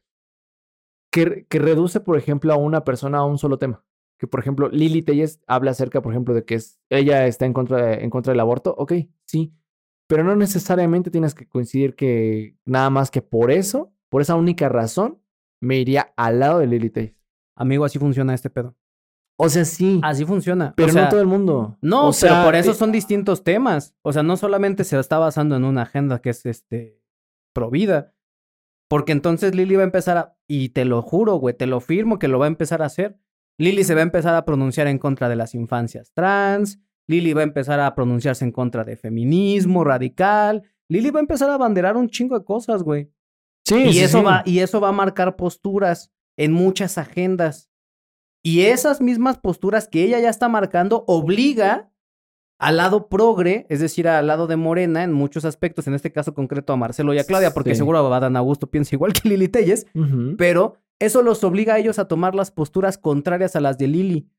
que, 1.11 1.45
que 1.47 1.59
reduce, 1.59 1.99
por 2.01 2.17
ejemplo, 2.17 2.53
a 2.53 2.57
una 2.57 2.84
persona 2.84 3.20
a 3.20 3.26
un 3.26 3.38
solo 3.38 3.57
tema. 3.57 3.84
Que, 4.20 4.28
por 4.28 4.41
ejemplo, 4.41 4.67
Lili 4.70 5.01
Telles 5.01 5.41
habla 5.47 5.72
acerca, 5.72 6.01
por 6.01 6.11
ejemplo, 6.11 6.34
de 6.34 6.43
que 6.43 6.55
es, 6.55 6.80
ella 6.89 7.26
está 7.26 7.45
en 7.45 7.53
contra, 7.53 7.78
de- 7.86 8.03
en 8.03 8.09
contra 8.09 8.32
del 8.34 8.39
aborto. 8.41 8.76
Ok, 8.78 8.93
sí, 9.26 9.53
pero 10.10 10.24
no 10.24 10.36
necesariamente 10.36 11.12
tienes 11.12 11.36
que 11.36 11.47
coincidir 11.47 11.95
que 11.95 12.57
nada 12.66 12.89
más 12.89 13.12
que 13.12 13.22
por 13.22 13.51
eso, 13.51 13.93
por 14.10 14.24
esa 14.24 14.34
única 14.36 14.68
razón, 14.68 15.22
me 15.62 15.78
iría 15.78 16.14
al 16.18 16.39
lado 16.39 16.60
de 16.60 16.66
Lili 16.66 16.89
Telles. 16.89 17.16
Amigo, 17.55 17.86
así 17.86 17.99
funciona 17.99 18.34
este 18.34 18.49
pedo. 18.49 18.76
O 19.38 19.49
sea, 19.49 19.66
sí, 19.66 20.01
Así 20.03 20.26
funciona. 20.26 20.74
pero 20.76 20.89
O 20.89 20.91
sea, 20.91 21.03
no 21.03 21.10
todo 21.10 21.22
el 21.22 21.28
mundo. 21.28 21.78
No, 21.82 22.07
O 22.07 22.14
sea, 22.14 22.32
pero 22.32 22.45
por 22.45 22.55
eso 22.55 22.72
eh, 22.72 22.74
son 22.74 22.91
distintos 22.91 23.43
temas. 23.43 23.93
O 24.01 24.12
sea, 24.12 24.24
no 24.24 24.36
solamente 24.36 24.84
se 24.84 24.99
está 24.99 25.20
basando 25.20 25.55
en 25.55 25.64
una 25.64 25.84
agenda 25.84 26.20
que 26.20 26.32
es 26.32 26.43
este 26.47 26.99
pro 27.53 27.70
vida. 27.70 28.16
Porque 28.89 29.12
entonces 29.12 29.53
Lili 29.53 29.76
va 29.76 29.84
a 29.84 29.86
empezar 29.86 30.18
a. 30.18 30.38
Y 30.47 30.70
te 30.70 30.86
lo 30.86 31.03
juro, 31.03 31.36
güey, 31.36 31.55
te 31.55 31.68
lo 31.68 31.82
firmo 31.82 32.18
que 32.18 32.28
lo 32.28 32.39
va 32.39 32.45
a 32.45 32.47
empezar 32.47 32.82
a 32.82 32.86
hacer. 32.86 33.20
Lili 33.60 33.84
se 33.84 33.93
va 33.93 33.99
a 33.99 34.03
empezar 34.03 34.34
a 34.34 34.43
pronunciar 34.43 34.88
en 34.88 34.97
contra 34.97 35.30
de 35.30 35.36
las 35.36 35.53
infancias 35.53 36.12
trans. 36.14 36.80
Lili 37.10 37.34
va 37.34 37.41
a 37.41 37.43
empezar 37.43 37.80
a 37.80 37.95
pronunciarse 37.95 38.45
en 38.45 38.51
contra 38.51 38.84
de 38.84 38.95
feminismo 38.95 39.84
radical. 39.84 40.62
Lili 40.89 41.10
va 41.10 41.20
a 41.20 41.22
empezar 41.22 41.49
a 41.49 41.55
abanderar 41.55 41.97
un 41.97 42.07
chingo 42.07 42.38
de 42.38 42.45
cosas, 42.45 42.84
güey. 42.84 43.10
Sí, 43.66 43.76
Y 43.88 43.93
sí, 43.93 43.99
eso 44.01 44.20
sí. 44.20 44.24
va, 44.24 44.43
y 44.45 44.60
eso 44.60 44.80
va 44.80 44.89
a 44.89 44.93
marcar 44.93 45.36
posturas 45.36 46.12
en 46.38 46.51
muchas 46.53 46.97
agendas. 46.99 47.70
Y 48.43 48.62
esas 48.62 49.01
mismas 49.01 49.38
posturas 49.39 49.88
que 49.88 50.03
ella 50.03 50.20
ya 50.20 50.30
está 50.30 50.47
marcando 50.49 51.03
obliga 51.07 51.91
al 52.60 52.78
lado 52.78 53.07
progre, 53.10 53.66
es 53.70 53.80
decir, 53.80 54.07
al 54.07 54.28
lado 54.28 54.45
de 54.45 54.55
Morena 54.57 55.03
en 55.03 55.12
muchos 55.14 55.45
aspectos, 55.45 55.88
en 55.88 55.93
este 55.93 56.12
caso 56.12 56.34
concreto 56.34 56.74
a 56.74 56.78
Marcelo 56.78 57.14
y 57.14 57.20
a 57.20 57.24
Claudia, 57.24 57.53
porque 57.53 57.72
Sí. 57.72 57.78
seguro 57.78 57.97
Adán 58.14 58.36
Augusto 58.36 58.68
piensa 58.70 58.95
igual 58.95 59.14
que 59.14 59.30
Lili 59.30 59.47
Telles, 59.47 59.88
pero 60.38 60.76
eso 60.99 61.22
los 61.22 61.43
obliga 61.43 61.74
a 61.76 61.80
ellos 61.80 61.99
a 61.99 62.07
tomar 62.07 62.36
las 62.36 62.51
posturas 62.51 62.97
contrarias 62.97 63.55
a 63.55 63.62
las 63.62 63.78
de 63.78 63.88
Lili. 63.88 64.30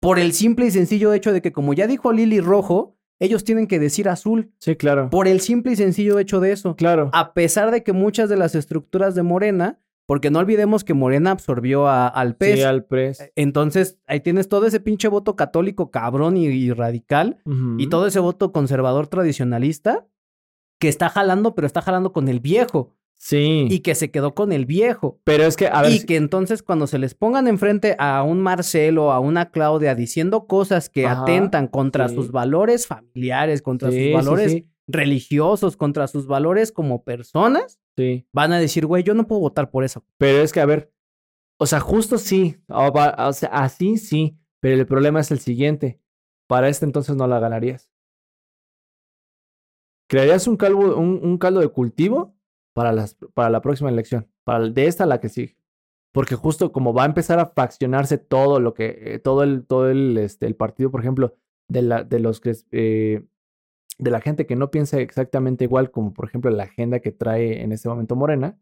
Por 0.00 0.18
el 0.18 0.32
simple 0.32 0.66
y 0.66 0.70
sencillo 0.70 1.12
hecho 1.12 1.32
de 1.32 1.42
que, 1.42 1.52
como 1.52 1.74
ya 1.74 1.86
dijo 1.86 2.12
Lili 2.12 2.40
Rojo, 2.40 2.96
ellos 3.20 3.42
tienen 3.44 3.66
que 3.66 3.78
decir 3.80 4.08
azul. 4.08 4.52
Sí, 4.58 4.76
claro. 4.76 5.10
Por 5.10 5.26
el 5.26 5.40
simple 5.40 5.72
y 5.72 5.76
sencillo 5.76 6.18
hecho 6.20 6.38
de 6.40 6.52
eso 6.52 6.76
Claro. 6.76 7.10
a 7.12 7.32
pesar 7.34 7.70
de 7.72 7.82
que 7.82 7.92
muchas 7.92 8.28
de 8.28 8.36
las 8.36 8.54
estructuras 8.54 9.14
de 9.16 9.24
Morena, 9.24 9.80
porque 10.06 10.30
no 10.30 10.38
olvidemos 10.38 10.84
que 10.84 10.94
Morena 10.94 11.32
absorbió 11.32 11.88
a- 11.88 12.06
al 12.08 12.36
PES. 12.36 12.58
Sí, 12.60 12.62
al 12.64 12.84
pres. 12.84 13.30
Entonces, 13.34 13.98
ahí 14.06 14.20
tienes 14.20 14.48
todo 14.48 14.66
ese 14.66 14.80
pinche 14.80 15.08
voto 15.08 15.34
católico 15.36 15.90
cabrón 15.90 16.36
y, 16.36 16.46
y 16.46 16.72
radical, 16.72 17.42
y 17.76 17.88
todo 17.88 18.06
ese 18.06 18.20
voto 18.20 18.52
conservador 18.52 19.08
tradicionalista 19.08 20.06
que 20.80 20.88
está 20.88 21.08
jalando, 21.08 21.54
pero 21.56 21.66
está 21.66 21.82
jalando 21.82 22.12
con 22.12 22.28
el 22.28 22.38
viejo, 22.40 22.94
Sí. 23.20 23.66
y 23.68 23.80
que 23.80 23.96
se 23.96 24.10
quedó 24.12 24.34
con 24.34 24.52
el 24.52 24.64
viejo. 24.64 25.20
Pero 25.24 25.42
es 25.44 25.56
que, 25.56 25.66
a 25.66 25.82
ver, 25.82 25.90
y 25.90 25.98
si- 25.98 26.06
que 26.06 26.14
entonces 26.16 26.62
cuando 26.62 26.86
se 26.86 26.98
les 26.98 27.14
pongan 27.14 27.48
enfrente 27.48 27.96
a 27.98 28.22
un 28.22 28.40
Marcelo, 28.40 29.10
a 29.10 29.18
una 29.18 29.50
Claudia, 29.50 29.94
diciendo 29.96 30.46
cosas 30.46 30.88
que 30.88 31.04
Ajá, 31.06 31.22
atentan 31.22 31.66
contra 31.66 32.08
sí. 32.08 32.14
sus 32.14 32.30
valores 32.30 32.86
familiares, 32.86 33.60
contra 33.60 33.90
Sí, 33.90 34.04
sus 34.04 34.12
valores 34.14 34.52
sí, 34.52 34.68
religiosos, 34.86 35.76
contra 35.76 36.06
sus 36.06 36.26
valores 36.28 36.70
como 36.70 37.02
personas, 37.02 37.80
sí. 37.96 38.24
van 38.32 38.52
a 38.52 38.60
decir, 38.60 38.86
güey, 38.86 39.02
yo 39.02 39.14
no 39.14 39.26
puedo 39.26 39.40
votar 39.40 39.68
por 39.70 39.82
eso. 39.82 40.04
Pero 40.16 40.38
es 40.40 40.52
que, 40.52 40.60
a 40.60 40.66
ver, 40.66 40.92
o 41.58 41.66
sea, 41.66 41.80
justo 41.80 42.18
sí, 42.18 42.56
o 42.68 43.32
sea, 43.32 43.48
así 43.50 43.98
sí, 43.98 44.38
pero 44.60 44.76
el 44.76 44.86
problema 44.86 45.18
es 45.20 45.32
el 45.32 45.40
siguiente. 45.40 46.00
Para 46.46 46.68
este 46.68 46.84
entonces 46.86 47.16
no 47.16 47.26
la 47.26 47.40
ganarías. 47.40 47.90
Crearías 50.08 50.46
un, 50.46 50.56
calvo, 50.56 50.96
un, 50.96 51.20
un 51.22 51.36
caldo 51.36 51.60
de 51.60 51.68
cultivo 51.68 52.34
para, 52.74 52.92
las, 52.92 53.16
para 53.34 53.50
la 53.50 53.60
próxima 53.60 53.90
elección, 53.90 54.28
para 54.44 54.68
de 54.68 54.86
esta 54.86 55.04
a 55.04 55.06
la 55.06 55.20
que 55.20 55.28
sigue. 55.28 55.56
Porque 56.12 56.34
justo 56.34 56.72
como 56.72 56.92
va 56.94 57.02
a 57.02 57.06
empezar 57.06 57.38
a 57.38 57.46
faccionarse 57.46 58.18
todo 58.18 58.60
lo 58.60 58.72
que, 58.74 58.98
eh, 59.00 59.18
todo 59.18 59.42
el, 59.42 59.66
todo 59.66 59.90
el, 59.90 60.16
este, 60.18 60.46
el 60.46 60.56
partido, 60.56 60.90
por 60.90 61.00
ejemplo, 61.00 61.34
de, 61.68 61.82
la, 61.82 62.02
de 62.02 62.18
los 62.18 62.40
que, 62.40 62.56
eh, 62.72 63.22
de 63.98 64.10
la 64.10 64.20
gente 64.20 64.46
que 64.46 64.56
no 64.56 64.70
piensa 64.70 64.98
exactamente 65.00 65.64
igual, 65.64 65.90
como 65.90 66.14
por 66.14 66.26
ejemplo 66.26 66.50
la 66.50 66.64
agenda 66.64 67.00
que 67.00 67.12
trae 67.12 67.62
en 67.62 67.72
este 67.72 67.88
momento 67.88 68.16
Morena, 68.16 68.58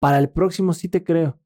para 0.00 0.18
el 0.18 0.30
próximo 0.30 0.72
sí 0.72 0.88
te 0.88 1.04
creo 1.04 1.38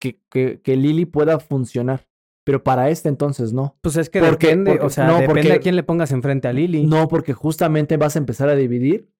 que, 0.00 0.20
que, 0.30 0.60
que 0.60 0.76
Lili 0.76 1.06
pueda 1.06 1.38
funcionar, 1.40 2.08
pero 2.44 2.62
para 2.62 2.90
este 2.90 3.08
entonces 3.08 3.52
no. 3.52 3.78
Pues 3.80 3.96
es 3.96 4.10
que 4.10 4.20
Porque- 4.20 4.48
depende, 4.48 4.72
porque- 4.72 4.86
o 4.86 4.90
sea, 4.90 5.06
no, 5.06 5.14
depende 5.18 5.42
porque- 5.42 5.52
a 5.52 5.60
quién 5.60 5.76
le 5.76 5.82
pongas 5.82 6.12
enfrente 6.12 6.48
a 6.48 6.52
Lili. 6.52 6.84
No, 6.86 7.08
porque 7.08 7.32
justamente 7.32 7.96
vas 7.96 8.16
a 8.16 8.18
empezar 8.18 8.48
a 8.48 8.54
dividir 8.54 9.10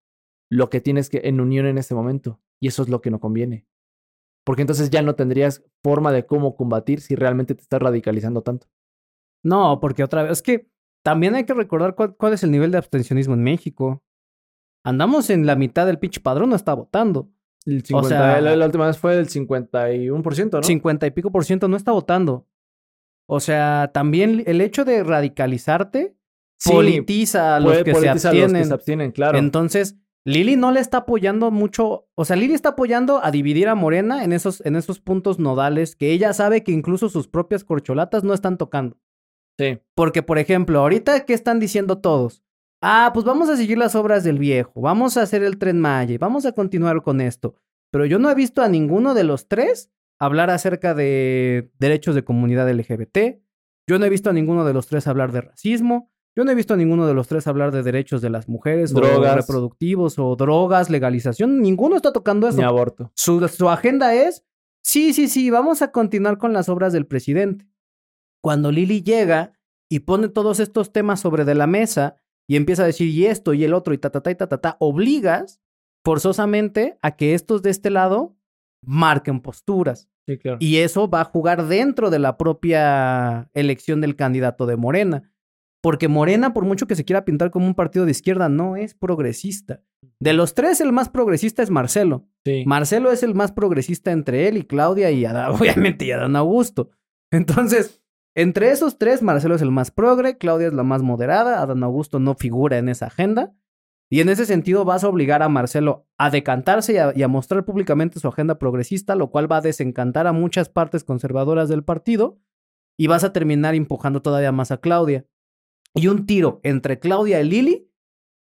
lo 0.50 0.68
que 0.68 0.80
tienes 0.80 1.08
que 1.08 1.20
en 1.24 1.40
unión 1.40 1.66
en 1.66 1.78
este 1.78 1.94
momento, 1.94 2.40
y 2.60 2.68
eso 2.68 2.82
es 2.82 2.88
lo 2.88 3.00
que 3.00 3.10
no 3.10 3.20
conviene. 3.20 3.66
Porque 4.44 4.62
entonces 4.62 4.90
ya 4.90 5.02
no 5.02 5.14
tendrías 5.14 5.62
forma 5.82 6.12
de 6.12 6.26
cómo 6.26 6.56
combatir 6.56 7.00
si 7.00 7.14
realmente 7.14 7.54
te 7.54 7.62
estás 7.62 7.80
radicalizando 7.80 8.42
tanto. 8.42 8.66
No, 9.44 9.78
porque 9.80 10.02
otra 10.02 10.22
vez, 10.24 10.32
es 10.32 10.42
que 10.42 10.68
también 11.04 11.34
hay 11.34 11.44
que 11.44 11.54
recordar 11.54 11.94
cuál, 11.94 12.16
cuál 12.16 12.32
es 12.32 12.42
el 12.42 12.50
nivel 12.50 12.70
de 12.72 12.78
abstencionismo 12.78 13.34
en 13.34 13.42
México. 13.42 14.02
Andamos 14.84 15.30
en 15.30 15.46
la 15.46 15.56
mitad 15.56 15.86
del 15.86 15.98
pinche 15.98 16.20
padrón, 16.20 16.50
no 16.50 16.56
está 16.56 16.74
votando. 16.74 17.30
El 17.66 17.78
O 17.78 17.86
50, 17.86 18.08
sea- 18.08 18.40
la, 18.40 18.56
la 18.56 18.66
última 18.66 18.86
vez 18.86 18.98
fue 18.98 19.14
del 19.16 19.28
51%, 19.28 20.50
¿no? 20.52 20.62
50 20.62 21.06
y 21.06 21.10
pico 21.10 21.30
por 21.30 21.44
ciento 21.44 21.68
no 21.68 21.76
está 21.76 21.92
votando. 21.92 22.46
O 23.28 23.38
sea, 23.40 23.90
también 23.94 24.42
el 24.46 24.60
hecho 24.60 24.84
de 24.84 25.04
radicalizarte 25.04 26.16
Sí, 26.58 26.70
politiza 26.72 27.56
a 27.56 27.60
los 27.60 27.72
puede 27.72 27.84
que 27.84 27.94
se 27.94 28.00
los 28.06 28.24
abstienen. 28.24 28.62
que 28.62 28.68
se 28.68 28.74
abstienen, 28.74 29.12
claro. 29.12 29.38
Entonces, 29.38 29.96
Lili 30.24 30.56
no 30.56 30.70
le 30.70 30.80
está 30.80 30.98
apoyando 30.98 31.50
mucho, 31.50 32.08
o 32.14 32.24
sea, 32.24 32.36
Lili 32.36 32.54
está 32.54 32.70
apoyando 32.70 33.24
a 33.24 33.30
dividir 33.30 33.68
a 33.68 33.74
Morena 33.74 34.22
en 34.22 34.32
esos, 34.32 34.60
en 34.66 34.76
esos 34.76 35.00
puntos 35.00 35.38
nodales 35.38 35.96
que 35.96 36.12
ella 36.12 36.32
sabe 36.34 36.62
que 36.62 36.72
incluso 36.72 37.08
sus 37.08 37.26
propias 37.26 37.64
corcholatas 37.64 38.22
no 38.22 38.34
están 38.34 38.58
tocando. 38.58 38.98
sí. 39.58 39.78
Porque, 39.94 40.22
por 40.22 40.38
ejemplo, 40.38 40.80
ahorita, 40.80 41.24
¿qué 41.24 41.32
están 41.32 41.58
diciendo 41.58 41.98
todos? 41.98 42.42
Ah, 42.82 43.10
pues 43.12 43.24
vamos 43.24 43.48
a 43.48 43.56
seguir 43.56 43.78
las 43.78 43.94
obras 43.94 44.24
del 44.24 44.38
viejo, 44.38 44.80
vamos 44.80 45.16
a 45.16 45.22
hacer 45.22 45.42
el 45.42 45.58
tren 45.58 45.78
Maya 45.78 46.16
vamos 46.18 46.46
a 46.46 46.52
continuar 46.52 47.02
con 47.02 47.20
esto. 47.20 47.54
Pero 47.90 48.06
yo 48.06 48.18
no 48.18 48.30
he 48.30 48.34
visto 48.34 48.62
a 48.62 48.68
ninguno 48.68 49.14
de 49.14 49.24
los 49.24 49.48
tres 49.48 49.90
hablar 50.18 50.50
acerca 50.50 50.94
de 50.94 51.70
derechos 51.78 52.14
de 52.14 52.24
comunidad 52.24 52.70
LGBT. 52.70 53.40
Yo 53.88 53.98
no 53.98 54.04
he 54.04 54.10
visto 54.10 54.30
a 54.30 54.32
ninguno 54.32 54.64
de 54.64 54.74
los 54.74 54.86
tres 54.86 55.06
hablar 55.06 55.32
de 55.32 55.40
racismo. 55.40 56.10
Yo 56.40 56.44
no 56.46 56.52
he 56.52 56.54
visto 56.54 56.72
a 56.72 56.78
ninguno 56.78 57.06
de 57.06 57.12
los 57.12 57.28
tres 57.28 57.46
hablar 57.46 57.70
de 57.70 57.82
derechos 57.82 58.22
de 58.22 58.30
las 58.30 58.48
mujeres 58.48 58.94
o 58.94 58.94
Drogas. 58.94 59.36
reproductivos 59.36 60.18
o 60.18 60.34
drogas, 60.36 60.88
legalización. 60.88 61.60
Ninguno 61.60 61.96
está 61.96 62.14
tocando 62.14 62.48
eso. 62.48 62.56
Ni 62.56 62.64
aborto. 62.64 63.12
Su, 63.14 63.46
su 63.46 63.68
agenda 63.68 64.14
es, 64.14 64.42
sí, 64.82 65.12
sí, 65.12 65.28
sí, 65.28 65.50
vamos 65.50 65.82
a 65.82 65.92
continuar 65.92 66.38
con 66.38 66.54
las 66.54 66.70
obras 66.70 66.94
del 66.94 67.06
presidente. 67.06 67.68
Cuando 68.42 68.72
Lili 68.72 69.02
llega 69.02 69.52
y 69.90 69.98
pone 69.98 70.28
todos 70.30 70.60
estos 70.60 70.92
temas 70.92 71.20
sobre 71.20 71.44
de 71.44 71.54
la 71.54 71.66
mesa 71.66 72.16
y 72.48 72.56
empieza 72.56 72.84
a 72.84 72.86
decir 72.86 73.08
y 73.08 73.26
esto 73.26 73.52
y 73.52 73.62
el 73.64 73.74
otro 73.74 73.92
y 73.92 73.98
ta, 73.98 74.08
ta, 74.08 74.22
ta, 74.22 74.30
y 74.30 74.34
ta, 74.34 74.48
ta, 74.48 74.62
ta, 74.62 74.76
obligas 74.80 75.60
forzosamente 76.02 76.96
a 77.02 77.16
que 77.16 77.34
estos 77.34 77.60
de 77.60 77.68
este 77.68 77.90
lado 77.90 78.34
marquen 78.82 79.40
posturas. 79.40 80.08
Sí, 80.26 80.38
claro. 80.38 80.56
Y 80.58 80.78
eso 80.78 81.06
va 81.10 81.20
a 81.20 81.24
jugar 81.24 81.66
dentro 81.66 82.08
de 82.08 82.18
la 82.18 82.38
propia 82.38 83.50
elección 83.52 84.00
del 84.00 84.16
candidato 84.16 84.64
de 84.64 84.76
Morena. 84.76 85.29
Porque 85.82 86.08
Morena, 86.08 86.52
por 86.52 86.64
mucho 86.64 86.86
que 86.86 86.94
se 86.94 87.04
quiera 87.04 87.24
pintar 87.24 87.50
como 87.50 87.66
un 87.66 87.74
partido 87.74 88.04
de 88.04 88.10
izquierda, 88.10 88.48
no 88.48 88.76
es 88.76 88.94
progresista. 88.94 89.82
De 90.18 90.34
los 90.34 90.54
tres, 90.54 90.80
el 90.80 90.92
más 90.92 91.08
progresista 91.08 91.62
es 91.62 91.70
Marcelo. 91.70 92.28
sí. 92.44 92.64
Marcelo 92.66 93.10
es 93.10 93.22
el 93.22 93.34
más 93.34 93.52
progresista 93.52 94.12
entre 94.12 94.48
él 94.48 94.58
y 94.58 94.64
Claudia 94.64 95.10
y 95.10 95.24
Adán, 95.24 95.50
obviamente 95.58 96.04
y 96.04 96.12
Adán 96.12 96.36
Augusto. 96.36 96.90
Entonces, 97.32 98.02
entre 98.36 98.70
esos 98.70 98.98
tres, 98.98 99.22
Marcelo 99.22 99.54
es 99.54 99.62
el 99.62 99.70
más 99.70 99.90
progre, 99.90 100.36
Claudia 100.36 100.68
es 100.68 100.74
la 100.74 100.82
más 100.82 101.02
moderada, 101.02 101.62
Adán 101.62 101.82
Augusto 101.82 102.18
no 102.18 102.34
figura 102.34 102.78
en 102.78 102.88
esa 102.88 103.06
agenda. 103.06 103.54
Y 104.12 104.20
en 104.20 104.28
ese 104.28 104.44
sentido 104.44 104.84
vas 104.84 105.04
a 105.04 105.08
obligar 105.08 105.42
a 105.42 105.48
Marcelo 105.48 106.08
a 106.18 106.30
decantarse 106.30 106.94
y 106.94 106.96
a, 106.96 107.12
y 107.14 107.22
a 107.22 107.28
mostrar 107.28 107.64
públicamente 107.64 108.18
su 108.18 108.26
agenda 108.26 108.58
progresista, 108.58 109.14
lo 109.14 109.30
cual 109.30 109.50
va 109.50 109.58
a 109.58 109.60
desencantar 109.60 110.26
a 110.26 110.32
muchas 110.32 110.68
partes 110.68 111.04
conservadoras 111.04 111.68
del 111.68 111.84
partido 111.84 112.40
y 112.98 113.06
vas 113.06 113.22
a 113.22 113.32
terminar 113.32 113.76
empujando 113.76 114.20
todavía 114.20 114.50
más 114.50 114.72
a 114.72 114.78
Claudia. 114.78 115.26
Y 115.94 116.06
un 116.06 116.26
tiro 116.26 116.60
entre 116.62 116.98
Claudia 116.98 117.40
y 117.40 117.48
Lili, 117.48 117.90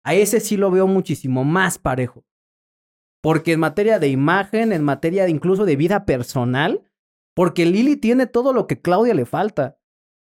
a 0.05 0.15
ese 0.15 0.41
sí 0.41 0.57
lo 0.57 0.71
veo 0.71 0.87
muchísimo 0.87 1.45
más 1.45 1.79
parejo. 1.79 2.25
Porque 3.23 3.53
en 3.53 3.61
materia 3.61 3.99
de 3.99 4.09
imagen, 4.09 4.73
en 4.73 4.85
materia 4.85 5.25
de 5.25 5.31
incluso 5.31 5.65
de 5.65 5.77
vida 5.77 6.05
personal, 6.05 6.89
porque 7.35 7.67
Lili 7.67 7.97
tiene 7.97 8.27
todo 8.27 8.53
lo 8.53 8.67
que 8.67 8.81
Claudia 8.81 9.15
le 9.15 9.27
falta. 9.27 9.79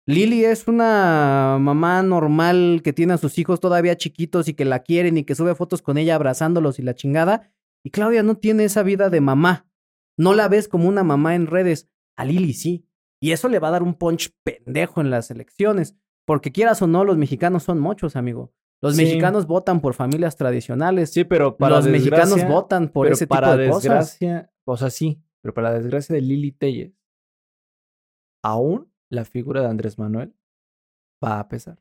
Lili 0.07 0.45
es 0.45 0.67
una 0.67 1.57
mamá 1.59 2.03
normal 2.03 2.82
que 2.84 2.93
tiene 2.93 3.13
a 3.13 3.17
sus 3.17 3.39
hijos 3.39 3.59
todavía 3.59 3.97
chiquitos 3.97 4.47
y 4.47 4.53
que 4.53 4.65
la 4.65 4.80
quieren 4.80 5.17
y 5.17 5.23
que 5.23 5.34
sube 5.34 5.55
fotos 5.55 5.82
con 5.82 5.97
ella 5.97 6.15
abrazándolos 6.15 6.78
y 6.78 6.84
la 6.84 6.93
chingada. 6.93 7.51
Y 7.84 7.89
Claudia 7.89 8.21
no 8.21 8.38
tiene 8.38 8.65
esa 8.65 8.84
vida 8.84 9.09
de 9.09 9.21
mamá. 9.21 9.67
No 10.17 10.34
la 10.34 10.47
ves 10.47 10.67
como 10.67 10.88
una 10.88 11.03
mamá 11.03 11.36
en 11.36 11.47
redes. 11.47 11.89
A 12.15 12.23
Lili 12.23 12.53
sí. 12.53 12.88
Y 13.19 13.32
eso 13.32 13.49
le 13.49 13.59
va 13.59 13.69
a 13.69 13.71
dar 13.71 13.84
un 13.84 13.95
punch 13.95 14.32
pendejo 14.43 15.01
en 15.01 15.09
las 15.09 15.32
elecciones. 15.32 15.95
Porque 16.26 16.51
quieras 16.51 16.82
o 16.82 16.88
no, 16.88 17.03
los 17.05 17.17
mexicanos 17.17 17.63
son 17.63 17.80
muchos, 17.80 18.15
amigo. 18.15 18.51
Los 18.82 18.95
Sí. 18.95 19.03
mexicanos 19.03 19.47
votan 19.47 19.80
por 19.80 19.93
familias 19.93 20.36
tradicionales. 20.36 21.11
Sí, 21.11 21.23
pero 21.23 21.55
para 21.57 21.78
los 21.78 21.88
mexicanos 21.88 22.45
votan 22.47 22.89
por 22.89 23.07
ese 23.07 23.26
tipo 23.26 23.36
para 23.36 23.55
de 23.55 23.69
cosas. 23.69 23.84
desgracia, 24.19 24.51
o 24.65 24.76
sea, 24.78 24.89
sí, 24.89 25.21
pero 25.41 25.53
para 25.53 25.69
la 25.69 25.76
desgracia 25.80 26.13
de 26.15 26.21
Lili 26.21 26.51
Telles, 26.51 26.91
aún 28.43 28.91
la 29.09 29.26
figura 29.26 29.61
de 29.61 29.67
Andrés 29.67 29.97
Manuel 29.97 30.36
va 31.23 31.39
a 31.39 31.47
pesar. 31.47 31.80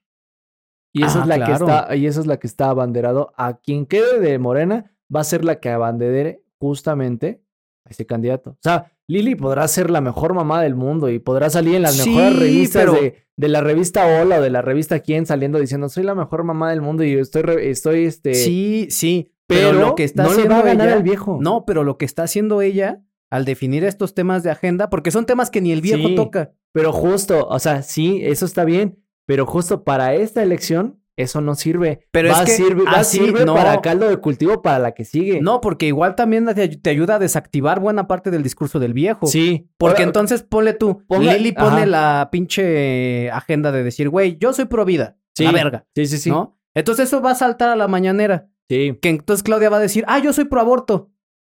Y 0.93 1.03
esa 1.05 1.19
Ah, 1.19 1.23
es 1.23 1.29
la 1.29 1.35
claro. 1.37 1.51
que 1.67 1.73
está, 1.73 1.97
y 1.97 2.07
esa 2.07 2.21
es 2.21 2.27
la 2.27 2.39
que 2.39 2.47
está 2.47 2.71
abanderado. 2.71 3.33
A 3.37 3.59
quien 3.59 3.87
quede 3.87 4.21
de 4.21 4.39
Morena 4.39 4.95
va 5.15 5.21
a 5.21 5.25
ser 5.25 5.45
la 5.45 5.59
que 5.59 5.71
abandere 5.71 6.45
justamente 6.61 7.43
a 7.85 7.91
ese 7.91 8.07
candidato. 8.07 8.51
O 8.51 8.59
sea, 8.63 8.93
Lili 9.09 9.35
podrá 9.35 9.69
ser 9.69 9.91
la 9.91 10.01
mejor 10.01 10.35
mamá 10.35 10.63
del 10.63 10.75
mundo 10.75 11.11
y 11.11 11.19
podrá 11.19 11.51
salir 11.51 11.75
en 11.77 11.83
las 11.83 11.95
Sí, 11.97 12.11
mejores 12.11 12.39
revistas 12.39 12.83
pero- 12.85 12.95
de, 12.95 13.15
de 13.37 13.49
la 13.49 13.61
revista 13.61 14.07
Hola 14.07 14.39
o 14.39 14.43
de 14.43 14.51
la 14.51 14.63
revista 14.63 15.01
Quién 15.01 15.27
saliendo 15.27 15.59
diciendo 15.59 15.89
soy 15.89 16.05
la 16.05 16.15
mejor 16.15 16.45
mamá 16.45 16.71
del 16.71 16.81
mundo 16.81 17.05
y 17.05 17.13
estoy, 17.15 17.43
re- 17.43 17.71
estoy 17.71 18.05
este. 18.07 18.35
Sí, 18.35 18.87
sí. 18.91 19.33
pero, 19.47 19.71
Pero, 19.73 19.81
lo 19.89 19.95
que 19.95 20.05
está 20.05 20.23
no 20.23 20.29
le 20.31 20.35
haciendo 20.37 20.55
va 20.55 20.61
a 20.61 20.65
ganar 20.65 20.89
ella- 20.89 20.97
el 20.97 21.03
viejo. 21.03 21.39
No, 21.41 21.65
pero 21.67 21.85
lo 21.85 21.99
que 21.99 22.07
está 22.07 22.23
haciendo 22.23 22.63
ella 22.63 23.03
al 23.31 23.45
definir 23.45 23.85
estos 23.85 24.15
temas 24.15 24.43
de 24.43 24.51
agenda, 24.51 24.89
porque 24.89 25.11
son 25.11 25.27
temas 25.27 25.51
que 25.51 25.61
ni 25.61 25.73
el 25.73 25.81
viejo 25.83 26.09
Sí. 26.09 26.15
toca. 26.15 26.53
Pero 26.73 26.93
justo, 26.93 27.47
o 27.49 27.59
sea, 27.59 27.83
sí, 27.83 28.21
eso 28.23 28.47
está 28.47 28.65
bien, 28.65 29.03
pero 29.27 29.45
justo 29.45 29.85
para 29.85 30.15
esta 30.15 30.43
elección 30.43 31.01
eso 31.17 31.41
no 31.41 31.55
sirve. 31.55 32.07
Pero 32.11 32.31
va 32.31 32.41
es 32.43 32.45
que 32.45 32.51
sirve, 32.53 32.85
va 32.85 32.93
así, 32.93 33.19
sirve 33.19 33.45
no. 33.45 33.55
para 33.55 33.81
caldo 33.81 34.09
de 34.09 34.17
cultivo 34.19 34.63
para 34.63 34.79
la 34.79 34.93
que 34.93 35.05
sigue. 35.05 35.41
No, 35.41 35.61
porque 35.61 35.87
igual 35.87 36.15
también 36.17 36.47
te, 36.55 36.91
ayuda 36.91 37.17
a 37.17 37.19
desactivar 37.19 37.81
buena 37.81 38.07
parte 38.07 38.31
del 38.31 38.43
discurso 38.43 38.79
del 38.81 38.93
viejo. 38.93 39.27
Sí, 39.27 39.69
Porque 39.79 40.03
entonces 40.03 40.43
ponle 40.43 40.73
tú, 40.75 41.03
Ponga- 41.07 41.37
Lili 41.37 41.53
pone 41.53 41.83
ajá. 41.83 41.87
la 41.87 42.29
pinche 42.33 43.31
agenda 43.31 43.73
de 43.73 43.83
decir, 43.85 44.09
güey, 44.09 44.37
yo 44.39 44.53
soy 44.53 44.65
pro 44.67 44.85
vida. 44.85 45.17
Sí. 45.37 45.45
La 45.45 45.53
verga. 45.53 45.87
Sí, 45.95 46.07
sí, 46.07 46.19
sí. 46.19 46.31
¿No? 46.31 46.59
Entonces 46.75 47.09
eso 47.09 47.21
va 47.21 47.33
a 47.33 47.35
saltar 47.37 47.69
a 47.71 47.77
la 47.77 47.89
mañanera. 47.89 48.49
Sí. 48.69 48.99
Que 49.01 49.09
entonces 49.11 49.43
Claudia 49.43 49.71
va 49.71 49.77
a 49.77 49.81
decir, 49.81 50.05
ah, 50.09 50.19
yo 50.19 50.33
soy 50.33 50.47
pro 50.47 50.61
aborto. 50.61 51.11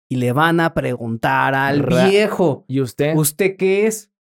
Y 0.10 0.16
le 0.18 0.34
van 0.34 0.60
a 0.60 0.74
preguntar 0.74 1.56
al 1.56 1.80
Ra- 1.84 2.08
viejo, 2.08 2.66
¿Y 2.68 2.82
usted? 2.82 3.16
¿usted 3.16 3.56
qué 3.58 3.88
es? 3.88 4.11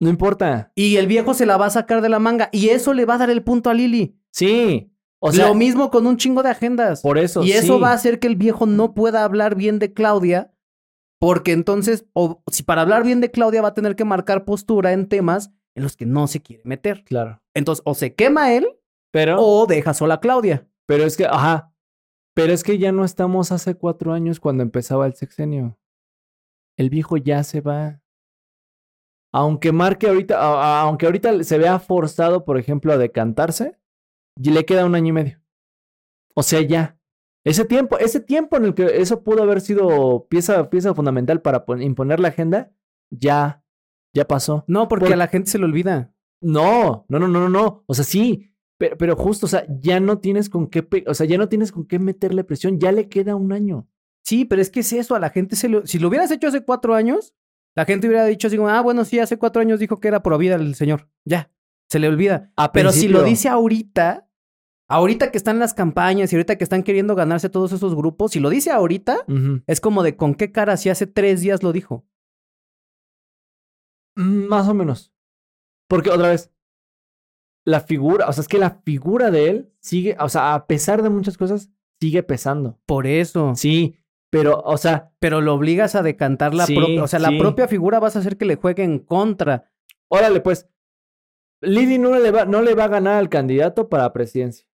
No 0.00 0.10
importa. 0.10 0.72
Y 0.74 0.96
el 0.96 1.06
viejo 1.06 1.34
se 1.34 1.46
la 1.46 1.56
va 1.56 1.66
a 1.66 1.70
sacar 1.70 2.02
de 2.02 2.08
la 2.08 2.18
manga. 2.18 2.48
Y 2.52 2.68
eso 2.70 2.92
le 2.92 3.04
va 3.04 3.14
a 3.14 3.18
dar 3.18 3.30
el 3.30 3.42
punto 3.42 3.70
a 3.70 3.74
Lili. 3.74 4.18
Sí. 4.30 4.90
O 5.20 5.32
sea, 5.32 5.48
Lo 5.48 5.54
mismo 5.54 5.90
con 5.90 6.06
un 6.06 6.16
chingo 6.18 6.42
de 6.42 6.50
agendas. 6.50 7.00
por 7.00 7.16
eso. 7.18 7.42
y 7.44 7.52
eso 7.52 7.76
sí. 7.76 7.80
va 7.80 7.90
a 7.90 7.94
hacer 7.94 8.18
que 8.18 8.26
el 8.26 8.36
viejo 8.36 8.66
no 8.66 8.92
pueda 8.94 9.24
hablar 9.24 9.54
bien 9.54 9.78
de 9.78 9.92
Claudia. 9.94 10.52
Porque 11.18 11.52
entonces, 11.52 12.04
o 12.12 12.42
si 12.50 12.62
para 12.64 12.82
hablar 12.82 13.04
bien 13.04 13.20
de 13.22 13.30
Claudia 13.30 13.62
va 13.62 13.68
a 13.68 13.74
tener 13.74 13.96
que 13.96 14.04
marcar 14.04 14.44
postura 14.44 14.92
en 14.92 15.08
temas 15.08 15.50
en 15.74 15.82
los 15.84 15.96
que 15.96 16.04
no 16.04 16.26
se 16.26 16.42
quiere 16.42 16.62
meter. 16.66 17.02
Claro. 17.04 17.40
Entonces, 17.54 17.82
o 17.86 17.94
se 17.94 18.14
quema 18.14 18.52
él 18.52 18.66
Pero, 19.10 19.40
o 19.40 19.66
deja 19.66 19.94
sola 19.94 20.14
a 20.14 20.20
Claudia. 20.20 20.68
pero 20.86 21.04
es 21.04 21.16
que, 21.16 21.24
ajá. 21.24 21.72
Pero 22.34 22.52
es 22.52 22.62
que 22.64 22.78
ya 22.78 22.92
no 22.92 23.04
estamos 23.04 23.52
hace 23.52 23.76
cuatro 23.76 24.12
años 24.12 24.40
cuando 24.40 24.62
empezaba 24.62 25.06
el 25.06 25.14
sexenio. 25.14 25.78
El 26.76 26.90
viejo 26.90 27.16
ya 27.16 27.42
se 27.44 27.60
va. 27.60 28.02
Aunque 29.34 29.72
marque 29.72 30.06
ahorita, 30.06 30.38
a- 30.40 30.62
a- 30.62 30.80
aunque 30.82 31.06
ahorita 31.06 31.42
se 31.42 31.58
vea 31.58 31.78
forzado, 31.80 32.44
por 32.44 32.56
ejemplo, 32.56 32.92
a 32.92 32.98
decantarse, 32.98 33.76
y 34.40 34.50
le 34.50 34.64
queda 34.64 34.86
un 34.86 34.94
año 34.94 35.08
y 35.08 35.12
medio. 35.12 35.40
O 36.36 36.42
sea, 36.42 36.60
ya. 36.60 36.98
Ese 37.44 37.64
tiempo, 37.64 37.98
ese 37.98 38.20
tiempo 38.20 38.56
en 38.56 38.64
el 38.64 38.74
que 38.74 39.00
eso 39.00 39.22
pudo 39.22 39.42
haber 39.42 39.60
sido 39.60 40.26
pieza, 40.28 40.70
pieza 40.70 40.94
fundamental 40.94 41.42
para 41.42 41.64
pon- 41.66 41.82
imponer 41.82 42.20
la 42.20 42.28
agenda, 42.28 42.72
ya, 43.10 43.62
ya 44.14 44.24
pasó. 44.26 44.64
No, 44.66 44.88
porque 44.88 45.06
Por- 45.06 45.14
a 45.14 45.16
la 45.16 45.26
gente 45.28 45.50
se 45.50 45.58
le 45.58 45.64
olvida. 45.64 46.12
No, 46.40 47.04
no, 47.08 47.18
no, 47.18 47.26
no, 47.28 47.40
no, 47.40 47.48
no. 47.48 47.84
O 47.86 47.94
sea, 47.94 48.04
sí, 48.04 48.50
pero, 48.78 48.96
pero 48.96 49.16
justo, 49.16 49.46
o 49.46 49.48
sea, 49.48 49.66
ya 49.80 49.98
no 50.00 50.18
tienes 50.18 50.48
con 50.48 50.68
qué, 50.68 50.86
o 51.06 51.14
sea, 51.14 51.26
ya 51.26 51.38
no 51.38 51.48
tienes 51.48 51.72
con 51.72 51.86
qué 51.86 51.98
meterle 51.98 52.44
presión, 52.44 52.78
ya 52.78 52.92
le 52.92 53.08
queda 53.08 53.34
un 53.36 53.52
año. 53.52 53.88
Sí, 54.24 54.44
pero 54.44 54.62
es 54.62 54.70
que 54.70 54.80
es 54.80 54.92
eso, 54.92 55.14
a 55.14 55.20
la 55.20 55.30
gente 55.30 55.54
se 55.56 55.68
lo... 55.68 55.86
Si 55.86 55.98
lo 55.98 56.08
hubieras 56.08 56.30
hecho 56.30 56.48
hace 56.48 56.64
cuatro 56.64 56.94
años, 56.94 57.34
la 57.74 57.84
gente 57.84 58.06
hubiera 58.06 58.24
dicho 58.24 58.46
así 58.46 58.56
como, 58.56 58.68
ah, 58.68 58.80
bueno, 58.80 59.04
sí, 59.04 59.18
hace 59.18 59.38
cuatro 59.38 59.60
años 59.60 59.80
dijo 59.80 59.98
que 59.98 60.08
era 60.08 60.22
pro 60.22 60.38
vida 60.38 60.54
el 60.54 60.74
señor. 60.74 61.08
Ya, 61.24 61.50
se 61.88 61.98
le 61.98 62.08
olvida. 62.08 62.52
A 62.56 62.72
Pero 62.72 62.92
si 62.92 63.08
lo 63.08 63.22
dice 63.22 63.48
ahorita, 63.48 64.28
ahorita 64.88 65.30
que 65.30 65.38
están 65.38 65.58
las 65.58 65.74
campañas 65.74 66.32
y 66.32 66.36
ahorita 66.36 66.56
que 66.56 66.64
están 66.64 66.82
queriendo 66.82 67.14
ganarse 67.14 67.48
todos 67.48 67.72
esos 67.72 67.94
grupos, 67.94 68.32
si 68.32 68.40
lo 68.40 68.50
dice 68.50 68.70
ahorita, 68.70 69.24
es 69.66 69.80
como 69.80 70.02
de 70.02 70.16
con 70.16 70.34
qué 70.34 70.52
cara 70.52 70.76
si 70.76 70.88
hace 70.88 71.06
tres 71.06 71.40
días 71.40 71.62
lo 71.62 71.72
dijo. 71.72 72.06
Más 74.16 74.68
o 74.68 74.74
menos. 74.74 75.12
Porque 75.88 76.10
otra 76.10 76.30
vez, 76.30 76.52
la 77.64 77.80
figura, 77.80 78.28
o 78.28 78.32
sea, 78.32 78.42
es 78.42 78.48
que 78.48 78.58
la 78.58 78.82
figura 78.84 79.30
de 79.30 79.48
él 79.48 79.72
sigue, 79.80 80.16
o 80.20 80.28
sea, 80.28 80.54
a 80.54 80.66
pesar 80.66 81.02
de 81.02 81.10
muchas 81.10 81.36
cosas, 81.36 81.70
sigue 82.00 82.22
pesando. 82.22 82.78
Por 82.86 83.06
eso. 83.06 83.54
Sí, 83.56 83.96
pero, 84.38 84.60
o 84.64 84.76
sea, 84.76 85.12
Pero 85.20 85.40
lo 85.40 85.54
obligas 85.54 85.94
a 85.94 86.02
decantar 86.02 86.54
la 86.54 86.66
Sí, 86.66 86.74
propia, 86.74 87.02
o 87.04 87.06
sea, 87.06 87.18
la 87.20 87.30
propia 87.38 87.68
figura 87.68 87.98
vas 88.00 88.16
a 88.16 88.18
hacer 88.18 88.36
que 88.36 88.44
le 88.44 88.56
juegue 88.56 88.82
en 88.84 88.98
contra. 88.98 89.70
órale, 90.08 90.40
pues, 90.40 90.68
Lili 91.62 91.98
no 91.98 92.18
le 92.18 92.30
va, 92.30 92.44
no 92.44 92.60
le 92.62 92.74
va 92.74 92.84
a 92.84 92.88
ganar 92.88 93.16
al 93.16 93.28
candidato 93.28 93.88
para 93.88 94.12
presidencia. 94.12 94.66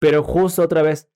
Pero 0.00 0.22
justo 0.22 0.62
otra 0.62 0.82
vez, 0.82 1.10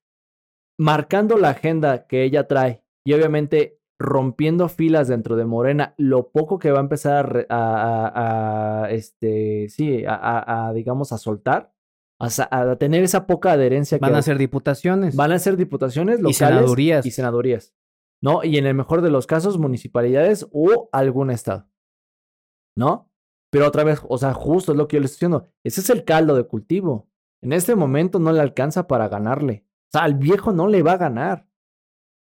marcando 0.77 1.37
la 1.37 1.49
agenda 1.49 2.05
que 2.07 2.23
ella 2.23 2.47
trae 2.47 2.83
y 3.03 3.13
obviamente 3.13 3.79
rompiendo 3.97 4.67
filas 4.67 5.07
dentro 5.07 5.35
de 5.37 5.45
Morena, 5.45 5.95
lo 5.97 6.29
poco 6.29 6.59
que 6.59 6.71
va 6.71 6.79
a 6.79 6.81
empezar 6.81 7.15
a, 7.17 7.23
re- 7.23 7.47
a- 7.49 8.11
a- 8.13 8.83
a, 8.85 8.91
este, 8.91 9.69
sí, 9.69 10.03
a, 10.07 10.71
digamos, 10.75 11.11
a 11.13 11.17
soltar, 11.17 11.73
a, 12.19 12.75
tener 12.77 13.03
esa 13.03 13.27
poca 13.27 13.51
adherencia 13.53 13.97
Van 13.99 14.11
que 14.13 14.17
a 14.17 14.21
ser 14.21 14.37
diputaciones. 14.37 15.15
van 15.15 15.31
a 15.31 15.39
ser 15.39 15.57
diputaciones 15.57 16.19
locales 16.19 16.37
senadurías. 16.37 17.05
y 17.05 17.11
senadurías, 17.11 17.73
¿no? 18.21 18.43
Y 18.43 18.57
en 18.57 18.65
el 18.65 18.73
mejor 18.75 19.01
de 19.01 19.09
los 19.11 19.27
casos, 19.27 19.57
municipalidades 19.57 20.47
o 20.51 20.89
algún 20.91 21.29
estado, 21.31 21.67
¿no? 22.77 23.11
Pero 23.51 23.67
otra 23.67 23.83
vez, 23.83 24.01
o 24.07 24.17
sea, 24.17 24.33
justo 24.33 24.71
es 24.71 24.77
lo 24.77 24.87
que 24.87 24.95
yo 24.97 24.99
le 25.01 25.05
estoy 25.05 25.15
diciendo. 25.27 25.47
Ese 25.63 25.81
es 25.81 25.89
el 25.89 26.03
caldo 26.03 26.35
de 26.35 26.43
cultivo. 26.45 27.09
En 27.41 27.53
este 27.53 27.75
momento 27.75 28.19
no 28.19 28.31
le 28.31 28.39
alcanza 28.41 28.87
para 28.87 29.07
ganarle. 29.07 29.65
O 29.87 29.97
sea, 29.97 30.03
al 30.03 30.15
viejo 30.15 30.51
no 30.51 30.67
le 30.67 30.83
va 30.83 30.93
a 30.93 30.97
ganar. 30.97 31.47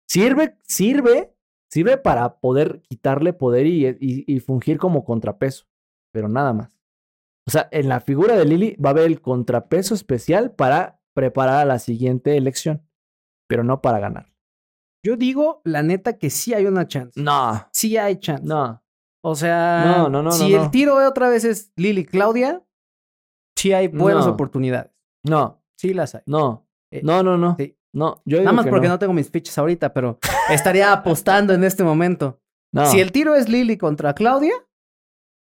Sirve, 0.09 0.57
sirve, 0.63 1.33
sirve 1.71 1.97
para 1.97 2.39
poder 2.39 2.81
quitarle 2.81 3.31
poder 3.33 3.67
y, 3.67 3.87
y- 3.87 4.25
y 4.27 4.39
fungir 4.41 4.77
como 4.77 5.05
contrapeso, 5.05 5.65
pero 6.11 6.27
nada 6.27 6.51
más. 6.53 6.77
O 7.47 7.51
sea, 7.51 7.67
en 7.71 7.89
la 7.89 7.99
figura 7.99 8.35
de 8.35 8.45
Lili 8.45 8.75
va 8.77 8.89
a 8.89 8.91
haber 8.91 9.05
el 9.05 9.21
contrapeso 9.21 9.93
especial 9.93 10.51
para 10.51 10.99
preparar 11.13 11.59
a 11.59 11.65
la 11.65 11.79
siguiente 11.79 12.37
elección, 12.37 12.87
pero 13.49 13.63
no 13.63 13.81
para 13.81 13.99
ganar. 13.99 14.33
Yo 15.05 15.17
digo, 15.17 15.61
la 15.65 15.83
neta, 15.83 16.17
que 16.17 16.29
sí 16.29 16.53
hay 16.53 16.65
una 16.65 16.87
chance. 16.87 17.19
No, 17.21 17.67
Sí 17.73 17.97
hay 17.97 18.17
chance. 18.19 18.43
no. 18.45 18.81
O 19.25 19.35
sea, 19.35 19.83
No, 19.85 20.09
no, 20.09 20.21
no, 20.21 20.31
si 20.31 20.53
el 20.53 20.69
tiro 20.69 20.95
otra 21.07 21.29
vez 21.29 21.45
es 21.45 21.71
Lili 21.77 22.03
Claudia, 22.05 22.61
sí 23.57 23.71
hay 23.71 23.87
buenas 23.87 24.27
oportunidades. 24.27 24.91
No, 25.25 25.63
Sí 25.77 25.93
las 25.93 26.15
hay. 26.15 26.21
no, 26.25 26.67
Eh, 26.91 27.01
no, 27.03 27.23
no, 27.23 27.37
no. 27.37 27.55
sí. 27.57 27.77
No, 27.93 28.21
yo 28.25 28.39
Nada 28.39 28.51
más 28.53 28.65
que 28.65 28.71
porque 28.71 28.87
no. 28.87 28.97
tengo 28.99 29.13
mis 29.13 29.29
fichas 29.29 29.57
ahorita, 29.57 29.93
pero 29.93 30.17
estaría 30.49 30.91
apostando 30.91 31.53
en 31.53 31.63
este 31.63 31.83
momento. 31.83 32.41
No. 32.73 32.85
Si 32.87 32.99
el 32.99 33.11
tiro 33.11 33.35
es 33.35 33.47
Lili 33.49 33.77
contra 33.77 34.13
Claudia, 34.15 34.53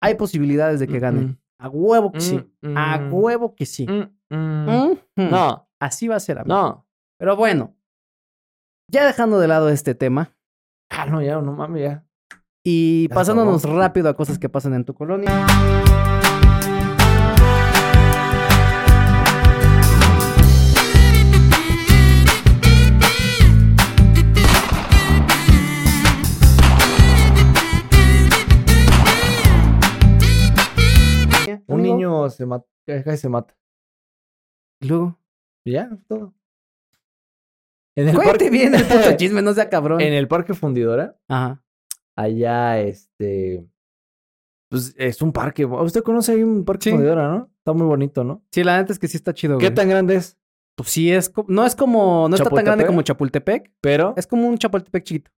hay 0.02 0.16
posibilidades 0.16 0.80
de 0.80 0.88
que 0.88 0.98
Mm, 0.98 1.02
ganen. 1.02 1.42
Mm. 1.60 1.66
A 1.66 1.70
huevo 1.70 2.12
que 2.12 2.22
sí. 2.22 2.40
Mm, 2.62 2.78
A 2.78 2.98
mm, 3.00 3.14
huevo 3.14 3.56
que 3.56 3.66
sí. 3.66 3.88
mm, 3.88 4.36
mm. 4.36 4.98
No, 5.16 5.68
Así 5.80 6.08
va 6.08 6.16
a 6.16 6.20
ser, 6.20 6.40
amigo. 6.40 6.56
no. 6.56 6.88
Pero 7.20 7.36
bueno, 7.36 7.76
ya 8.92 9.06
dejando 9.06 9.40
de 9.40 9.48
lado 9.48 9.70
este 9.70 9.96
tema 9.96 10.36
Ah, 10.90 11.06
no, 11.06 11.22
ya, 11.22 11.42
no 11.42 11.52
mames, 11.54 11.82
ya. 11.82 12.06
y 12.64 13.08
Ya 13.10 13.16
pasándonos 13.16 13.64
rápido 13.64 14.08
a 14.10 14.16
cosas 14.16 14.38
que 14.40 14.50
pasan 14.50 14.74
en 14.76 14.86
tu 14.86 14.94
colonia. 14.94 15.46
Se 32.30 32.46
mata, 32.46 32.66
se 33.18 33.30
mata. 33.30 33.56
Y 34.82 34.88
luego, 34.88 35.20
Y 35.66 35.72
Ya, 35.74 35.90
todo. 36.08 36.34
En 37.96 38.10
el 38.10 38.16
Cuente 38.16 38.32
parque, 38.32 38.50
bien 38.52 38.74
el 38.76 38.84
puto 38.86 39.12
chisme, 39.18 39.42
no 39.42 39.54
sea 39.54 39.70
cabrón. 39.70 40.02
en 40.02 40.14
el 40.14 40.28
parque 40.28 40.54
fundidora, 40.54 41.18
Ajá. 41.28 41.64
allá, 42.16 42.80
este, 42.80 43.66
pues 44.70 44.94
es 44.98 45.22
un 45.22 45.32
parque. 45.34 45.66
Usted 45.66 46.04
conoce 46.04 46.34
ahí 46.34 46.44
un 46.44 46.64
parque 46.64 46.84
Sí. 46.86 46.92
fundidora, 46.92 47.28
¿no? 47.28 47.52
Está 47.58 47.74
muy 47.74 47.88
bonito, 47.88 48.24
¿no? 48.24 48.44
Sí, 48.52 48.64
la 48.64 48.78
neta 48.78 48.94
es 48.94 49.00
que 49.00 49.08
sí 49.08 49.18
está 49.18 49.34
chido, 49.34 49.58
¿Qué 49.58 49.66
güey. 49.68 49.76
tan 49.76 49.90
grande 49.90 50.16
es? 50.16 50.38
Pues 50.76 50.90
sí, 50.92 51.12
es 51.12 51.32
no 51.48 51.66
es 51.66 51.76
como, 51.76 52.30
no 52.30 52.36
está 52.36 52.50
tan 52.52 52.64
grande 52.64 52.86
como 52.86 53.02
Chapultepec. 53.02 53.74
Pero, 53.82 54.14
Es 54.16 54.28
como 54.28 54.48
un 54.48 54.58
Chapultepec 54.60 55.04
chiquito. 55.04 55.32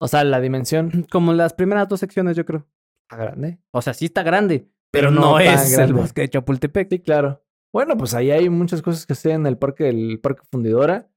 o 0.00 0.08
sea, 0.08 0.24
la 0.24 0.40
dimensión 0.40 1.06
Como 1.12 1.34
las 1.34 1.52
primeras 1.52 1.88
dos 1.88 2.00
secciones, 2.00 2.36
yo 2.38 2.46
creo. 2.46 2.66
está 3.02 3.22
grande. 3.22 3.58
O 3.70 3.82
sea, 3.82 3.92
sí 3.92 4.06
está 4.06 4.22
grande, 4.22 4.66
pero, 4.92 5.10
no, 5.10 5.38
es 5.40 5.76
el 5.78 5.92
bosque 5.94 6.20
de 6.22 6.28
Chapultepec. 6.30 6.88
Sí, 6.90 7.00
claro. 7.00 7.42
Bueno, 7.72 7.96
pues 7.96 8.14
ahí 8.14 8.30
hay 8.30 8.48
muchas 8.50 8.82
cosas 8.82 9.06
que 9.06 9.14
hacer 9.14 9.32
en 9.32 9.46
el 9.46 9.56
parque, 9.58 9.88
el 9.88 10.20
parque 10.20 10.42
fundidora. 10.50 11.08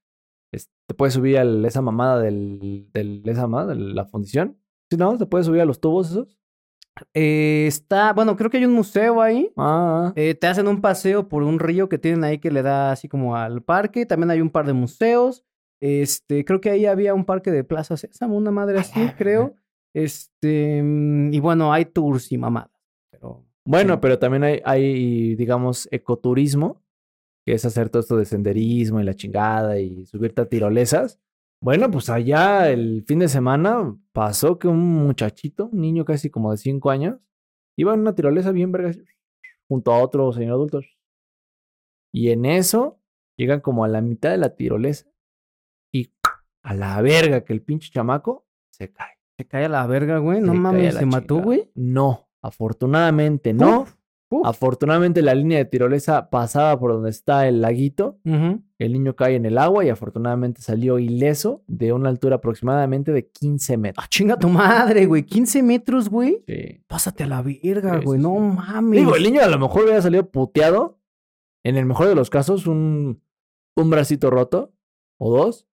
Es- 0.53 0.69
te 0.87 0.93
puedes 0.95 1.13
subir 1.13 1.37
a 1.37 1.43
esa 1.67 1.81
mamada 1.81 2.19
del, 2.19 2.87
del 2.93 3.21
esa 3.25 3.41
mamada, 3.41 3.75
de 3.75 3.75
la 3.75 4.05
fundición. 4.05 4.57
Sí, 4.89 4.97
no, 4.97 5.17
te 5.17 5.25
puedes 5.25 5.45
subir 5.47 5.61
a 5.61 5.65
los 5.65 5.79
tubos 5.81 6.11
esos. 6.11 6.37
Eh, 7.13 7.65
está, 7.67 8.13
bueno, 8.13 8.37
creo 8.37 8.49
que 8.49 8.57
hay 8.57 8.65
un 8.65 8.71
museo 8.73 9.21
ahí. 9.21 9.51
Ah, 9.57 10.13
Eh, 10.15 10.33
te 10.35 10.47
hacen 10.47 10.67
un 10.69 10.79
paseo 10.79 11.27
por 11.27 11.43
un 11.43 11.59
río 11.59 11.89
que 11.89 11.97
tienen 11.97 12.23
ahí 12.23 12.37
que 12.39 12.51
le 12.51 12.61
da 12.61 12.91
así 12.91 13.09
como 13.09 13.35
al 13.35 13.61
parque. 13.61 14.05
También 14.05 14.31
hay 14.31 14.39
un 14.39 14.49
par 14.49 14.65
de 14.65 14.73
museos. 14.73 15.43
Este, 15.81 16.45
creo 16.45 16.61
que 16.61 16.69
ahí 16.69 16.85
había 16.85 17.13
un 17.13 17.25
parque 17.25 17.51
de 17.51 17.65
Plaza 17.65 17.97
Sésamo, 17.97 18.37
una 18.37 18.51
madre 18.51 18.79
así, 18.79 19.09
creo. 19.17 19.55
Este, 19.93 20.81
mm, 20.81 21.33
y 21.33 21.39
bueno, 21.41 21.73
hay 21.73 21.85
tours 21.85 22.31
y 22.31 22.37
mamadas. 22.37 22.71
Pero 23.11 23.43
Bueno, 23.65 23.93
Sí. 23.95 23.99
pero 24.01 24.19
también 24.19 24.43
hay, 24.43 24.61
hay, 24.63 25.35
digamos, 25.35 25.87
ecoturismo, 25.91 26.81
que 27.45 27.53
es 27.53 27.65
hacer 27.65 27.89
todo 27.89 28.01
esto 28.01 28.17
de 28.17 28.25
senderismo 28.25 28.99
y 28.99 29.03
la 29.03 29.13
chingada 29.15 29.79
y 29.79 30.05
subirte 30.05 30.41
a 30.41 30.49
tirolesas. 30.49 31.19
Bueno, 31.61 31.89
pues 31.89 32.09
allá 32.09 32.69
el 32.69 33.03
fin 33.07 33.19
de 33.19 33.27
semana 33.27 33.97
pasó 34.11 34.59
que 34.59 34.67
un 34.67 34.79
muchachito, 34.79 35.67
un 35.71 35.81
niño 35.81 36.05
casi 36.05 36.29
como 36.29 36.51
de 36.51 36.57
5 36.57 36.89
años, 36.91 37.17
iba 37.77 37.93
en 37.93 38.01
una 38.01 38.13
tirolesa 38.13 38.51
bien 38.51 38.71
verga, 38.71 38.89
así, 38.89 39.03
junto 39.67 39.91
a 39.93 40.01
otro 40.01 40.31
señor 40.31 40.53
adulto. 40.53 40.81
Y 42.13 42.29
en 42.29 42.45
eso 42.45 42.99
llegan 43.37 43.61
como 43.61 43.83
a 43.83 43.87
la 43.87 44.01
mitad 44.01 44.29
de 44.31 44.37
la 44.37 44.55
tirolesa 44.55 45.07
y 45.93 46.11
a 46.63 46.73
la 46.73 47.01
verga 47.01 47.43
que 47.43 47.53
el 47.53 47.61
pinche 47.61 47.89
chamaco 47.91 48.45
se 48.71 48.91
cae. 48.91 49.15
se 49.37 49.45
cae 49.45 49.65
a 49.65 49.69
la 49.69 49.85
verga, 49.87 50.19
güey. 50.19 50.39
No 50.41 50.53
Se 50.53 50.57
mames, 50.59 50.95
se 50.95 51.05
mató, 51.05 51.37
güey. 51.41 51.69
No, 51.75 52.24
afortunadamente 52.45 53.53
no. 53.53 53.85
Afortunadamente 54.43 55.21
la 55.21 55.33
línea 55.33 55.59
de 55.59 55.65
tirolesa 55.65 56.29
pasaba 56.29 56.77
por 56.77 56.91
donde 56.91 57.09
está 57.09 57.47
el 57.47 57.61
laguito. 57.61 58.17
El 58.25 58.91
niño 58.93 59.15
cae 59.15 59.35
en 59.35 59.45
el 59.45 59.57
agua 59.57 59.85
y 59.85 59.89
afortunadamente 59.89 60.61
salió 60.61 60.99
ileso 60.99 61.63
de 61.67 61.93
una 61.93 62.09
altura 62.09 62.37
aproximadamente 62.37 63.13
de 63.13 63.27
15 63.29 63.77
metros. 63.77 64.03
Ah, 64.03 64.09
chinga 64.09 64.37
tu 64.37 64.49
madre, 64.49 65.05
güey. 65.05 65.23
15 65.23 65.63
metros, 65.63 66.09
güey. 66.09 66.43
Sí. 66.47 66.81
Pásate 66.87 67.23
a 67.23 67.27
la 67.27 67.41
verga, 67.43 67.99
Sí, 67.99 68.05
güey. 68.05 68.19
sí, 68.19 68.23
no 68.23 68.37
mames. 68.39 68.99
Digo, 68.99 69.15
el 69.15 69.23
niño 69.23 69.41
a 69.41 69.47
lo 69.47 69.59
mejor 69.59 69.83
hubiera 69.83 70.01
salido 70.01 70.29
puteado. 70.29 70.99
En 71.63 71.77
el 71.77 71.85
mejor 71.85 72.07
de 72.07 72.15
los 72.15 72.29
casos, 72.29 72.67
un, 72.67 73.21
un 73.77 73.89
bracito 73.89 74.29
roto 74.29 74.73
o 75.17 75.35
dos. 75.37 75.65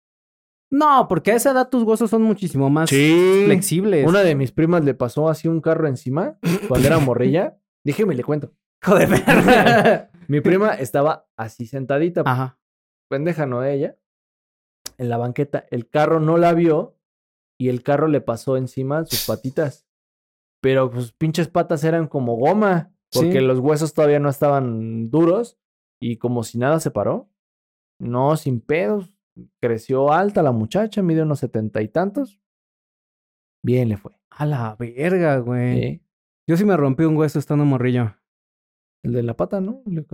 No, 0.72 1.06
porque 1.06 1.32
a 1.32 1.36
esa 1.36 1.50
edad 1.52 1.68
tus 1.68 1.82
huesos 1.82 2.08
son 2.10 2.22
muchísimo 2.22 2.70
más 2.70 2.88
Sí. 2.88 3.42
flexibles. 3.44 4.08
Una 4.08 4.22
de 4.22 4.34
mis 4.34 4.52
primas 4.52 4.82
le 4.84 4.94
pasó 4.94 5.28
así 5.28 5.46
un 5.46 5.60
carro 5.60 5.86
encima 5.86 6.38
cuando 6.66 6.86
era 6.86 6.98
morrilla. 6.98 7.58
Déjeme 7.84 8.14
le 8.14 8.24
cuento. 8.24 8.52
Perra. 8.80 10.10
Mi 10.28 10.40
prima 10.40 10.70
estaba 10.74 11.26
así 11.36 11.66
sentadita, 11.66 12.22
Ajá. 12.24 12.58
pendeja, 13.10 13.44
¿no? 13.46 13.62
Ella, 13.64 13.96
en 14.98 15.08
la 15.08 15.18
banqueta. 15.18 15.66
El 15.70 15.88
carro 15.88 16.20
no 16.20 16.38
la 16.38 16.54
vio 16.54 16.96
y 17.60 17.68
el 17.68 17.82
carro 17.82 18.08
le 18.08 18.20
pasó 18.20 18.56
encima 18.56 19.04
sus 19.04 19.26
patitas. 19.26 19.86
Pero 20.62 20.90
sus 20.92 21.12
pinches 21.12 21.48
patas 21.48 21.84
eran 21.84 22.06
como 22.06 22.36
goma, 22.36 22.92
porque 23.12 23.40
Sí. 23.40 23.44
los 23.44 23.58
huesos 23.58 23.92
todavía 23.94 24.20
no 24.20 24.28
estaban 24.30 25.10
duros 25.10 25.58
y 26.00 26.16
como 26.16 26.44
si 26.44 26.56
nada 26.56 26.80
se 26.80 26.90
paró. 26.90 27.28
No, 28.00 28.36
sin 28.36 28.60
pedos. 28.60 29.11
Creció 29.60 30.12
alta 30.12 30.42
la 30.42 30.52
muchacha, 30.52 31.02
mide 31.02 31.22
unos 31.22 31.38
setenta 31.40 31.80
y 31.82 31.88
tantos. 31.88 32.40
Bien 33.64 33.88
le 33.88 33.96
fue. 33.96 34.12
A 34.30 34.44
la 34.46 34.74
verga, 34.76 35.38
güey. 35.38 35.80
Sí. 35.80 36.02
Yo 36.48 36.56
sí 36.56 36.64
me 36.64 36.76
rompí 36.76 37.04
un 37.04 37.16
hueso 37.16 37.38
estando 37.38 37.64
morrillo. 37.64 38.16
El 39.04 39.12
de 39.12 39.22
la 39.22 39.36
pata, 39.36 39.60
¿no? 39.60 39.82
El 39.86 40.06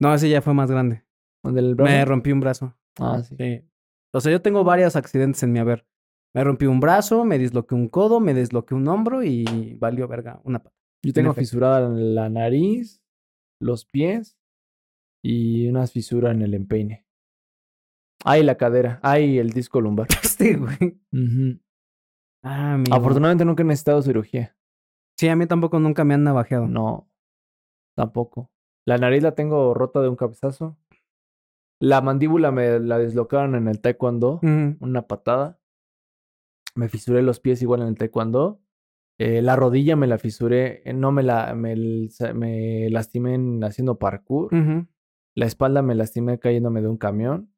No, 0.00 0.14
ese 0.14 0.28
ya 0.28 0.42
fue 0.42 0.54
más 0.54 0.70
grande. 0.70 1.04
del 1.42 1.74
brazo. 1.74 1.90
Me 1.92 2.04
rompí 2.04 2.32
un 2.32 2.40
brazo. 2.40 2.76
Ah, 2.98 3.22
sí. 3.22 3.36
Sí. 3.36 3.64
O 4.14 4.20
sea, 4.20 4.30
yo 4.32 4.42
tengo 4.42 4.64
varios 4.64 4.96
accidentes 4.96 5.42
en 5.42 5.52
mi 5.52 5.58
haber. 5.58 5.86
Me 6.34 6.44
rompí 6.44 6.66
un 6.66 6.80
brazo, 6.80 7.24
me 7.24 7.38
disloqué 7.38 7.74
un 7.74 7.88
codo, 7.88 8.20
me 8.20 8.32
desloqué 8.34 8.74
un 8.74 8.88
hombro 8.88 9.22
y 9.22 9.76
valió 9.78 10.08
verga 10.08 10.40
una 10.44 10.62
pata. 10.62 10.76
Yo 11.04 11.12
tengo 11.12 11.34
fisurada 11.34 11.88
la 11.88 12.28
nariz, 12.28 13.02
los 13.60 13.84
pies 13.84 14.38
y 15.22 15.66
una 15.68 15.86
fisura 15.86 16.30
en 16.30 16.42
el 16.42 16.54
empeine. 16.54 17.06
Ay, 18.24 18.42
la 18.42 18.56
cadera. 18.56 19.00
Ay, 19.02 19.38
el 19.38 19.50
disco 19.50 19.80
lumbar. 19.80 20.06
Este, 20.22 20.56
güey. 20.56 21.00
Ah, 22.42 22.74
amigo. 22.74 22.94
Afortunadamente 22.96 23.44
nunca 23.44 23.62
he 23.62 23.66
necesitado 23.66 24.02
cirugía. 24.02 24.56
Sí, 25.18 25.28
a 25.28 25.36
mí 25.36 25.46
tampoco 25.46 25.78
nunca 25.78 26.04
me 26.04 26.14
han 26.14 26.24
navajeado. 26.24 26.66
No, 26.66 27.08
tampoco. 27.96 28.50
La 28.86 28.98
nariz 28.98 29.22
la 29.22 29.34
tengo 29.34 29.74
rota 29.74 30.00
de 30.00 30.08
un 30.08 30.16
cabezazo. 30.16 30.78
La 31.80 32.00
mandíbula 32.00 32.50
me 32.50 32.80
la 32.80 32.98
deslocaron 32.98 33.54
en 33.54 33.68
el 33.68 33.80
taekwondo. 33.80 34.40
Una 34.80 35.06
patada. 35.06 35.60
Me 36.74 36.88
fisuré 36.88 37.22
los 37.22 37.38
pies 37.40 37.60
igual 37.62 37.82
en 37.82 37.88
el 37.88 37.96
taekwondo. 37.96 38.60
Eh, 39.18 39.42
la 39.42 39.54
rodilla 39.56 39.94
me 39.94 40.06
la 40.06 40.18
fisuré. 40.18 40.82
eh, 40.88 40.94
No 40.94 41.12
me 41.12 41.22
la... 41.22 41.54
Me, 41.54 41.76
lastimé 42.90 43.34
en- 43.34 43.62
haciendo 43.62 43.98
parkour. 43.98 44.48
La 45.36 45.46
espalda 45.46 45.82
me 45.82 45.94
lastimé 45.94 46.38
cayéndome 46.38 46.82
de 46.82 46.88
un 46.88 46.96
camión. 46.96 47.51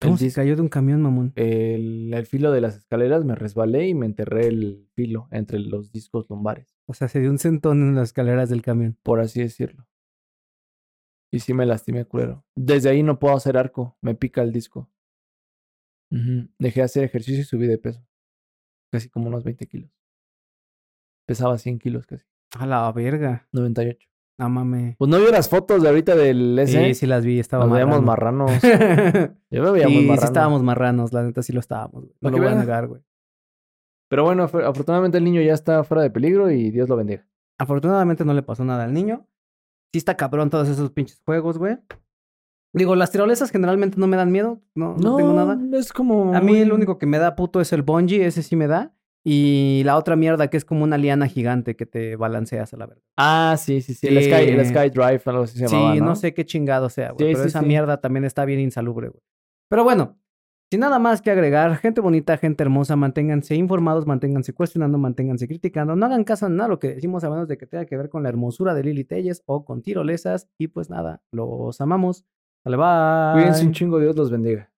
¿Cómo 0.00 0.14
El, 0.14 0.18
se 0.18 0.32
cayó 0.32 0.56
de 0.56 0.62
un 0.62 0.68
camión, 0.68 1.02
mamón? 1.02 1.32
el, 1.36 2.12
el 2.14 2.26
filo 2.26 2.52
de 2.52 2.60
las 2.62 2.76
escaleras 2.76 3.24
me 3.24 3.34
resbalé 3.34 3.86
y 3.88 3.94
me 3.94 4.06
enterré 4.06 4.46
el 4.46 4.88
filo 4.94 5.28
entre 5.30 5.58
los 5.58 5.92
discos 5.92 6.28
lumbares, 6.30 6.74
O 6.86 6.94
sea, 6.94 7.06
se 7.08 7.20
dio 7.20 7.30
un 7.30 7.38
sentón 7.38 7.82
en 7.82 7.94
las 7.94 8.08
escaleras 8.08 8.48
del 8.48 8.62
camión. 8.62 8.96
por 9.02 9.20
así 9.20 9.40
decirlo. 9.40 9.86
Y 11.32 11.40
sí 11.40 11.54
me 11.54 11.64
lastimé, 11.66 12.04
culero. 12.06 12.44
Desde 12.56 12.88
ahí 12.90 13.02
no 13.02 13.18
puedo 13.20 13.36
hacer 13.36 13.56
arco, 13.56 13.96
me 14.00 14.14
pica 14.14 14.42
el 14.42 14.52
disco. 14.52 14.90
Dejé 16.10 16.80
de 16.80 16.84
hacer 16.84 17.04
ejercicio 17.04 17.42
y 17.42 17.44
subí 17.44 17.66
de 17.68 17.78
peso. 17.78 18.04
Casi 18.90 19.08
como 19.08 19.28
unos 19.28 19.44
20 19.44 19.64
kilos. 19.68 19.92
Pesaba 21.24 21.56
100 21.56 21.78
kilos 21.78 22.06
casi. 22.06 22.24
A 22.58 22.66
la 22.66 22.90
verga. 22.90 23.48
98. 23.52 24.09
No 24.40 24.48
mames. 24.48 24.96
Pues 24.96 25.10
no 25.10 25.18
vio 25.18 25.30
las 25.30 25.48
fotos 25.48 25.82
de 25.82 25.88
ahorita 25.88 26.16
del 26.16 26.58
ese. 26.58 26.86
Sí, 26.88 26.94
sí 26.94 27.06
las 27.06 27.24
vi, 27.24 27.38
estaba 27.38 27.64
Nos 27.64 27.72
veíamos 27.74 28.02
marrano. 28.02 28.46
marranos. 28.46 28.62
Yo 29.50 29.62
me 29.62 29.70
veía 29.70 29.86
muy 29.86 29.96
sí, 29.96 30.02
sí 30.02 30.06
marrano. 30.08 30.26
estábamos 30.26 30.62
marranos, 30.62 31.12
la 31.12 31.22
neta 31.22 31.42
sí 31.42 31.52
lo 31.52 31.60
estábamos. 31.60 32.04
güey. 32.04 32.14
No 32.20 32.30
lo 32.30 32.38
voy 32.38 32.46
a 32.46 32.54
negar, 32.54 32.88
güey. 32.88 33.02
Pero 34.08 34.24
bueno, 34.24 34.48
afor- 34.48 34.64
afortunadamente 34.64 35.18
el 35.18 35.24
niño 35.24 35.40
ya 35.42 35.52
está 35.54 35.84
fuera 35.84 36.02
de 36.02 36.10
peligro 36.10 36.50
y 36.50 36.70
Dios 36.70 36.88
lo 36.88 36.96
bendiga. 36.96 37.26
Afortunadamente 37.58 38.24
no 38.24 38.34
le 38.34 38.42
pasó 38.42 38.64
nada 38.64 38.84
al 38.84 38.92
niño. 38.92 39.26
Sí 39.92 39.98
está 39.98 40.16
cabrón 40.16 40.50
todos 40.50 40.68
esos 40.68 40.90
pinches 40.90 41.20
juegos, 41.24 41.58
güey. 41.58 41.76
Digo, 42.72 42.94
las 42.96 43.10
tirolesas 43.10 43.50
generalmente 43.50 43.98
no 43.98 44.06
me 44.06 44.16
dan 44.16 44.30
miedo. 44.32 44.60
No, 44.74 44.94
no, 44.96 45.16
tengo 45.16 45.32
nada. 45.32 45.58
es 45.78 45.92
como. 45.92 46.34
A 46.34 46.40
mí 46.40 46.52
muy- 46.52 46.60
el 46.60 46.72
único 46.72 46.98
que 46.98 47.06
me 47.06 47.18
da 47.18 47.36
puto 47.36 47.60
es 47.60 47.72
el 47.72 47.82
bungee, 47.82 48.24
ese 48.26 48.42
sí 48.42 48.56
me 48.56 48.66
da. 48.68 48.94
Y 49.24 49.82
la 49.84 49.96
otra 49.98 50.16
mierda 50.16 50.48
que 50.48 50.56
es 50.56 50.64
como 50.64 50.82
una 50.82 50.96
liana 50.96 51.26
gigante 51.26 51.76
que 51.76 51.84
te 51.84 52.16
balanceas 52.16 52.72
a 52.72 52.76
la 52.78 52.86
verga. 52.86 53.02
Ah, 53.18 53.54
sí, 53.58 53.82
sí, 53.82 53.92
sí. 53.94 54.06
El, 54.06 54.22
Sky, 54.22 54.50
el 54.50 54.64
Sí. 54.66 54.72
Sky 54.74 54.88
Drive, 54.90 55.20
algo 55.26 55.42
así 55.42 55.58
se 55.58 55.68
Sí, 55.68 55.74
llamaba. 55.76 55.94
no 55.96 56.04
¿no? 56.06 56.16
sé 56.16 56.32
qué 56.32 56.46
chingado 56.46 56.88
sea, 56.88 57.12
güey. 57.12 57.28
Sí, 57.28 57.32
pero 57.34 57.42
sí, 57.42 57.48
esa 57.48 57.60
sí. 57.60 57.66
mierda 57.66 58.00
también 58.00 58.24
está 58.24 58.44
bien 58.46 58.60
insalubre, 58.60 59.08
güey. 59.08 59.22
Pero 59.68 59.84
bueno, 59.84 60.18
sin 60.70 60.80
nada 60.80 60.98
más 60.98 61.20
que 61.20 61.30
agregar, 61.30 61.76
gente 61.76 62.00
bonita, 62.00 62.38
gente 62.38 62.62
hermosa, 62.62 62.96
manténganse 62.96 63.54
informados, 63.56 64.06
manténganse 64.06 64.54
cuestionando, 64.54 64.96
manténganse 64.96 65.46
criticando. 65.46 65.94
No 65.96 66.06
hagan 66.06 66.24
caso 66.24 66.46
en 66.46 66.56
nada 66.56 66.68
de 66.68 66.74
lo 66.74 66.78
que 66.78 66.94
decimos, 66.94 67.22
a 67.24 67.28
menos 67.30 67.46
de 67.46 67.58
que 67.58 67.66
tenga 67.66 67.84
que 67.84 67.96
ver 67.98 68.08
con 68.08 68.22
la 68.22 68.30
hermosura 68.30 68.72
de 68.74 68.84
Lili 68.84 69.04
Telles 69.04 69.42
o 69.46 69.64
con 69.66 69.82
tirolesas. 69.82 70.48
Y 70.58 70.68
pues 70.68 70.88
nada, 70.88 71.22
los 71.30 71.78
amamos. 71.82 72.24
Dale, 72.64 72.76
bye. 72.78 73.42
Cuídense 73.42 73.66
un 73.66 73.72
chingo, 73.72 73.98
Dios 74.00 74.16
los 74.16 74.30
bendiga. 74.30 74.69